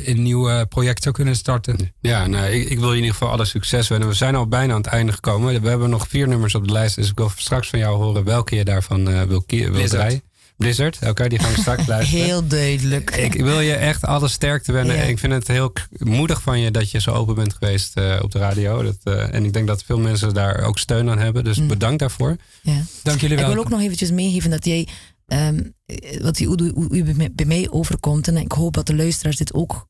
een 0.05 0.23
nieuw 0.23 0.65
project 0.65 1.03
zou 1.03 1.15
kunnen 1.15 1.35
starten. 1.35 1.93
Ja, 2.01 2.27
nou, 2.27 2.51
ik, 2.51 2.74
ik 2.75 2.81
wil 2.81 2.91
je 2.91 2.97
in 2.97 3.03
ieder 3.03 3.17
geval 3.17 3.33
alle 3.33 3.45
succes 3.45 3.87
wensen. 3.87 4.09
We 4.09 4.15
zijn 4.15 4.35
al 4.35 4.47
bijna 4.47 4.73
aan 4.73 4.81
het 4.81 4.87
einde 4.91 5.11
gekomen. 5.11 5.61
We 5.61 5.69
hebben 5.69 5.89
nog 5.89 6.07
vier 6.09 6.27
nummers 6.27 6.55
op 6.55 6.65
de 6.67 6.71
lijst. 6.73 6.95
Dus 6.95 7.09
ik 7.09 7.17
wil 7.17 7.31
straks 7.35 7.69
van 7.69 7.79
jou 7.79 7.95
horen 8.03 8.23
welke 8.23 8.55
je 8.55 8.65
daarvan 8.65 9.09
eh, 9.09 9.21
wil, 9.21 9.41
kie- 9.41 9.61
wil 9.63 9.71
Blizzard. 9.71 10.01
draaien. 10.01 10.21
Blizzard, 10.57 10.99
oké, 11.07 11.27
die 11.27 11.39
gaan 11.39 11.53
we 11.53 11.59
straks 11.59 11.87
luisteren. 11.87 12.25
Heel 12.25 12.47
duidelijk. 12.47 13.11
Ik 13.15 13.33
wil 13.33 13.59
je 13.59 13.73
echt 13.73 14.05
alle 14.05 14.27
sterkte 14.27 14.71
wensen. 14.71 14.95
Ja. 14.95 15.01
Ik 15.03 15.19
vind 15.19 15.33
het 15.33 15.47
heel 15.47 15.73
moedig 15.97 16.41
van 16.41 16.59
je 16.59 16.71
dat 16.71 16.91
je 16.91 17.01
zo 17.01 17.11
open 17.11 17.35
bent 17.35 17.53
geweest 17.53 17.97
eh, 17.97 18.19
op 18.21 18.31
de 18.31 18.39
radio. 18.39 18.83
Dat, 18.83 18.97
eh, 19.03 19.33
en 19.33 19.45
ik 19.45 19.53
denk 19.53 19.67
dat 19.67 19.83
veel 19.83 19.99
mensen 19.99 20.33
daar 20.33 20.63
ook 20.63 20.77
steun 20.79 21.09
aan 21.09 21.17
hebben. 21.19 21.43
Dus 21.43 21.59
Mm. 21.59 21.67
bedankt 21.67 21.99
daarvoor. 21.99 22.35
Ja. 22.61 22.81
Dank 23.03 23.21
jullie 23.21 23.37
Ik 23.37 23.43
wel. 23.43 23.53
wil 23.53 23.63
ook 23.63 23.69
nog 23.69 23.81
eventjes 23.81 24.11
meegeven 24.11 24.49
dat 24.49 24.65
jij, 24.65 24.87
ehm, 25.27 25.59
eh, 25.85 26.21
wat 26.21 26.39
u, 26.39 26.45
u 26.91 27.03
bij 27.03 27.13
mij- 27.13 27.31
bij 27.33 27.45
mij 27.45 27.67
overkomt, 27.69 28.27
en 28.27 28.37
ik 28.37 28.51
hoop 28.51 28.73
dat 28.73 28.87
de 28.87 28.95
luisteraars 28.95 29.37
dit 29.37 29.53
ook 29.53 29.87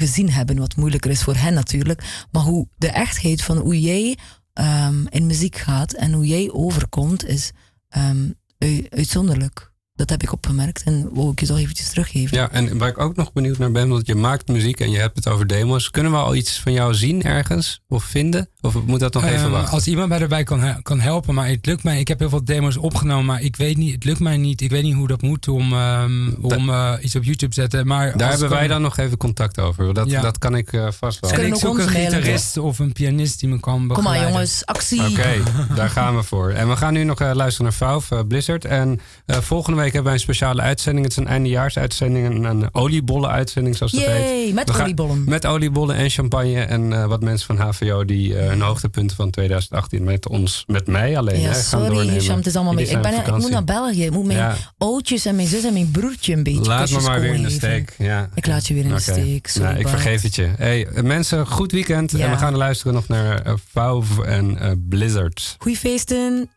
gezien 0.00 0.30
hebben, 0.30 0.58
wat 0.58 0.76
moeilijker 0.76 1.10
is 1.10 1.22
voor 1.22 1.34
hen 1.36 1.54
natuurlijk, 1.54 2.26
maar 2.30 2.42
hoe 2.42 2.68
de 2.76 2.88
echtheid 2.88 3.42
van 3.42 3.56
hoe 3.58 3.80
jij 3.80 4.16
ehm, 4.52 5.06
in 5.08 5.26
muziek 5.26 5.56
gaat 5.56 5.92
en 5.92 6.12
hoe 6.12 6.26
jij 6.26 6.50
overkomt 6.52 7.26
is 7.26 7.50
ehm, 7.88 8.24
u- 8.58 8.86
uitzonderlijk. 8.90 9.68
Dat 9.94 10.10
heb 10.10 10.22
ik 10.22 10.32
opgemerkt 10.32 10.82
en 10.82 11.14
wou 11.14 11.32
ik 11.32 11.40
je 11.40 11.46
toch 11.46 11.58
eventjes 11.58 11.88
teruggeven. 11.88 12.36
Ja, 12.36 12.50
en 12.50 12.78
waar 12.78 12.88
ik 12.88 12.98
ook 12.98 13.16
nog 13.16 13.32
benieuwd 13.32 13.58
naar 13.58 13.70
ben, 13.72 13.88
want 13.88 14.06
je 14.06 14.14
maakt 14.14 14.48
muziek 14.48 14.80
en 14.80 14.90
je 14.90 14.98
hebt 14.98 15.16
het 15.16 15.28
over 15.28 15.46
demos. 15.46 15.90
Kunnen 15.90 16.12
we 16.12 16.18
al 16.18 16.34
iets 16.34 16.60
van 16.60 16.72
jou 16.72 16.94
zien 16.94 17.22
ergens 17.22 17.80
of 17.88 18.04
vinden? 18.04 18.48
Of 18.62 18.76
moet 18.86 19.00
dat 19.00 19.14
nog 19.14 19.24
even 19.24 19.36
Ehm, 19.38 19.50
wachten? 19.50 19.72
als 19.72 19.86
iemand 19.86 20.08
mij 20.08 20.20
erbij 20.20 20.42
kan, 20.44 20.82
kan 20.82 21.00
helpen, 21.00 21.34
maar 21.34 21.48
het 21.48 21.66
lukt 21.66 21.82
mij. 21.82 22.00
Ik 22.00 22.08
heb 22.08 22.18
heel 22.18 22.28
veel 22.28 22.44
demos 22.44 22.76
opgenomen, 22.76 23.24
maar 23.24 23.40
ik 23.42 23.56
weet 23.56 23.76
niet, 23.76 23.94
het 23.94 24.04
lukt 24.04 24.20
mij 24.20 24.36
niet. 24.36 24.60
Ik 24.60 24.70
weet 24.70 24.82
niet 24.82 24.94
hoe 24.94 25.06
dat 25.08 25.22
moet 25.22 25.48
om, 25.48 25.72
ehm, 25.72 26.30
om 26.40 26.68
eh, 26.70 26.92
iets 27.00 27.16
op 27.16 27.24
YouTube 27.24 27.54
te 27.54 27.60
zetten. 27.60 27.86
Maar 27.86 28.16
Daar 28.16 28.30
hebben 28.30 28.48
wij 28.48 28.66
dan 28.66 28.82
nog 28.82 28.96
even 28.98 29.16
contact 29.16 29.58
over. 29.60 29.94
Dat, 29.94 30.10
Ja. 30.10 30.20
dat 30.20 30.38
kan 30.38 30.54
ik 30.56 30.72
eh, 30.72 30.88
vast 30.90 31.20
wel. 31.20 31.30
Kunnen 31.30 31.48
ik 31.48 31.54
ook 31.54 31.60
zoek 31.60 31.78
een 31.78 31.88
gitarist 31.88 32.56
of 32.56 32.78
een 32.78 32.92
pianist 32.92 33.40
die 33.40 33.48
me 33.48 33.60
kan 33.60 33.72
Kom 33.74 33.88
begeleiden. 33.88 34.22
maar 34.22 34.30
jongens, 34.32 34.66
actie. 34.66 35.08
Oké, 35.08 35.42
daar 35.76 35.88
gaan 35.90 36.16
we 36.16 36.22
voor. 36.22 36.50
En 36.50 36.68
we 36.68 36.76
gaan 36.76 36.92
nu 36.92 37.04
nog 37.04 37.20
eh, 37.20 37.30
luisteren 37.32 37.64
naar 37.78 37.88
Valve, 37.88 38.24
Blizzard. 38.26 38.64
En 38.64 39.00
eh, 39.26 39.36
volgende 39.36 39.76
week 39.76 39.86
hebben 39.92 40.04
wij 40.04 40.14
een 40.14 40.20
speciale 40.20 40.62
uitzending. 40.62 41.04
Het 41.06 41.16
is 41.16 41.22
een 41.22 41.28
eindejaarsuitzending, 41.30 42.26
een, 42.26 42.44
een 42.44 42.68
oliebollen-uitzending 42.74 43.76
zoals 43.76 43.92
dat 43.92 44.00
heet. 44.04 44.08
Yay, 44.44 44.52
met 44.52 44.66
We 44.68 44.72
gaan- 44.74 44.82
oliebollen. 44.82 45.24
Met 45.24 45.46
oliebollen 45.46 45.96
en 45.96 46.10
champagne 46.10 46.60
en 46.60 46.92
eh, 46.92 47.06
wat 47.06 47.20
mensen 47.22 47.46
van 47.56 47.66
HVO 47.66 48.04
die 48.04 48.34
eh, 48.50 48.58
hun 48.58 48.66
hoogtepunten 48.66 49.16
van 49.16 49.30
2018 49.30 50.04
met 50.04 50.28
ons, 50.28 50.64
met 50.66 50.86
mij 50.86 51.18
alleen 51.18 51.40
Ja, 51.40 51.46
hè, 51.48 51.52
gaan 51.54 51.62
sorry 51.62 51.86
doornemen. 51.88 52.14
Hisham, 52.14 52.36
het 52.36 52.46
is 52.46 52.54
allemaal 52.56 52.74
mee. 52.74 52.86
Ik, 52.86 53.02
ben, 53.02 53.14
ik 53.14 53.36
moet 53.36 53.50
naar 53.50 53.64
België. 53.64 54.04
Ik 54.04 54.10
moet 54.10 54.24
mijn 54.26 54.38
Ja. 54.38 54.56
oudjes 54.78 55.24
en 55.26 55.36
mijn 55.36 55.48
zus 55.48 55.64
en 55.64 55.72
mijn 55.72 55.90
broertje 55.90 56.32
een 56.32 56.42
beetje 56.42 56.64
Laat 56.64 56.90
me 56.90 57.00
maar 57.00 57.20
weer 57.20 57.34
in 57.34 57.42
de 57.42 57.50
steek. 57.50 57.94
Ja. 57.98 58.28
Ik 58.34 58.46
laat 58.46 58.66
je 58.66 58.74
weer 58.74 58.84
in 58.84 58.90
de 58.94 59.00
steek. 59.00 59.46
Sorry, 59.46 59.66
Nou, 59.68 59.78
ik 59.78 59.84
Bart. 59.84 60.00
vergeef 60.00 60.22
het 60.22 60.34
je. 60.34 60.48
Hey, 60.56 60.86
mensen, 61.02 61.46
goed 61.46 61.72
weekend. 61.72 62.10
Ja. 62.10 62.18
En 62.24 62.30
we 62.30 62.36
gaan 62.36 62.56
luisteren 62.56 62.94
nog 62.94 63.08
naar 63.08 63.42
Valve 63.72 64.24
en 64.24 64.58
eh, 64.58 64.70
Blizzard. 64.88 65.54
Goeie 65.58 65.76
feesten. 65.78 66.50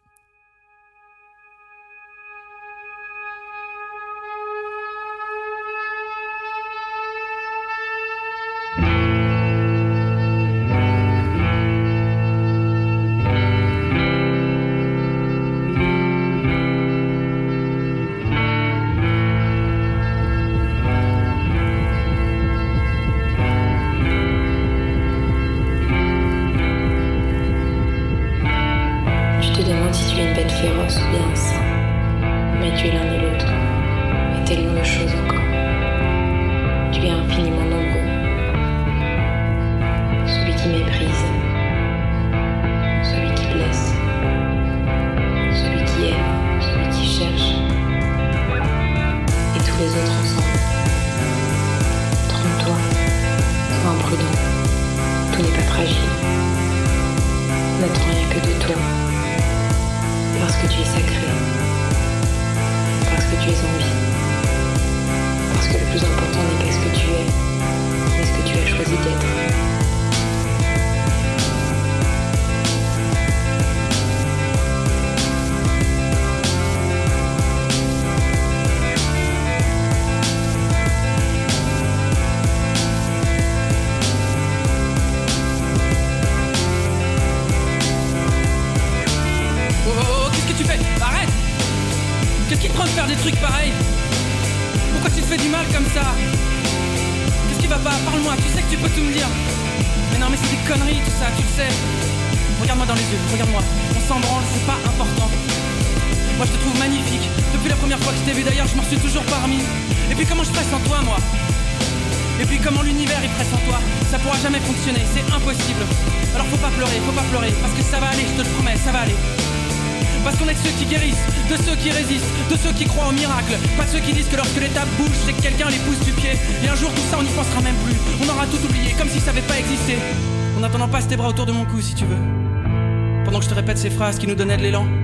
Nous 134.36 134.45
de 134.45 134.63
l'élan. 134.63 135.03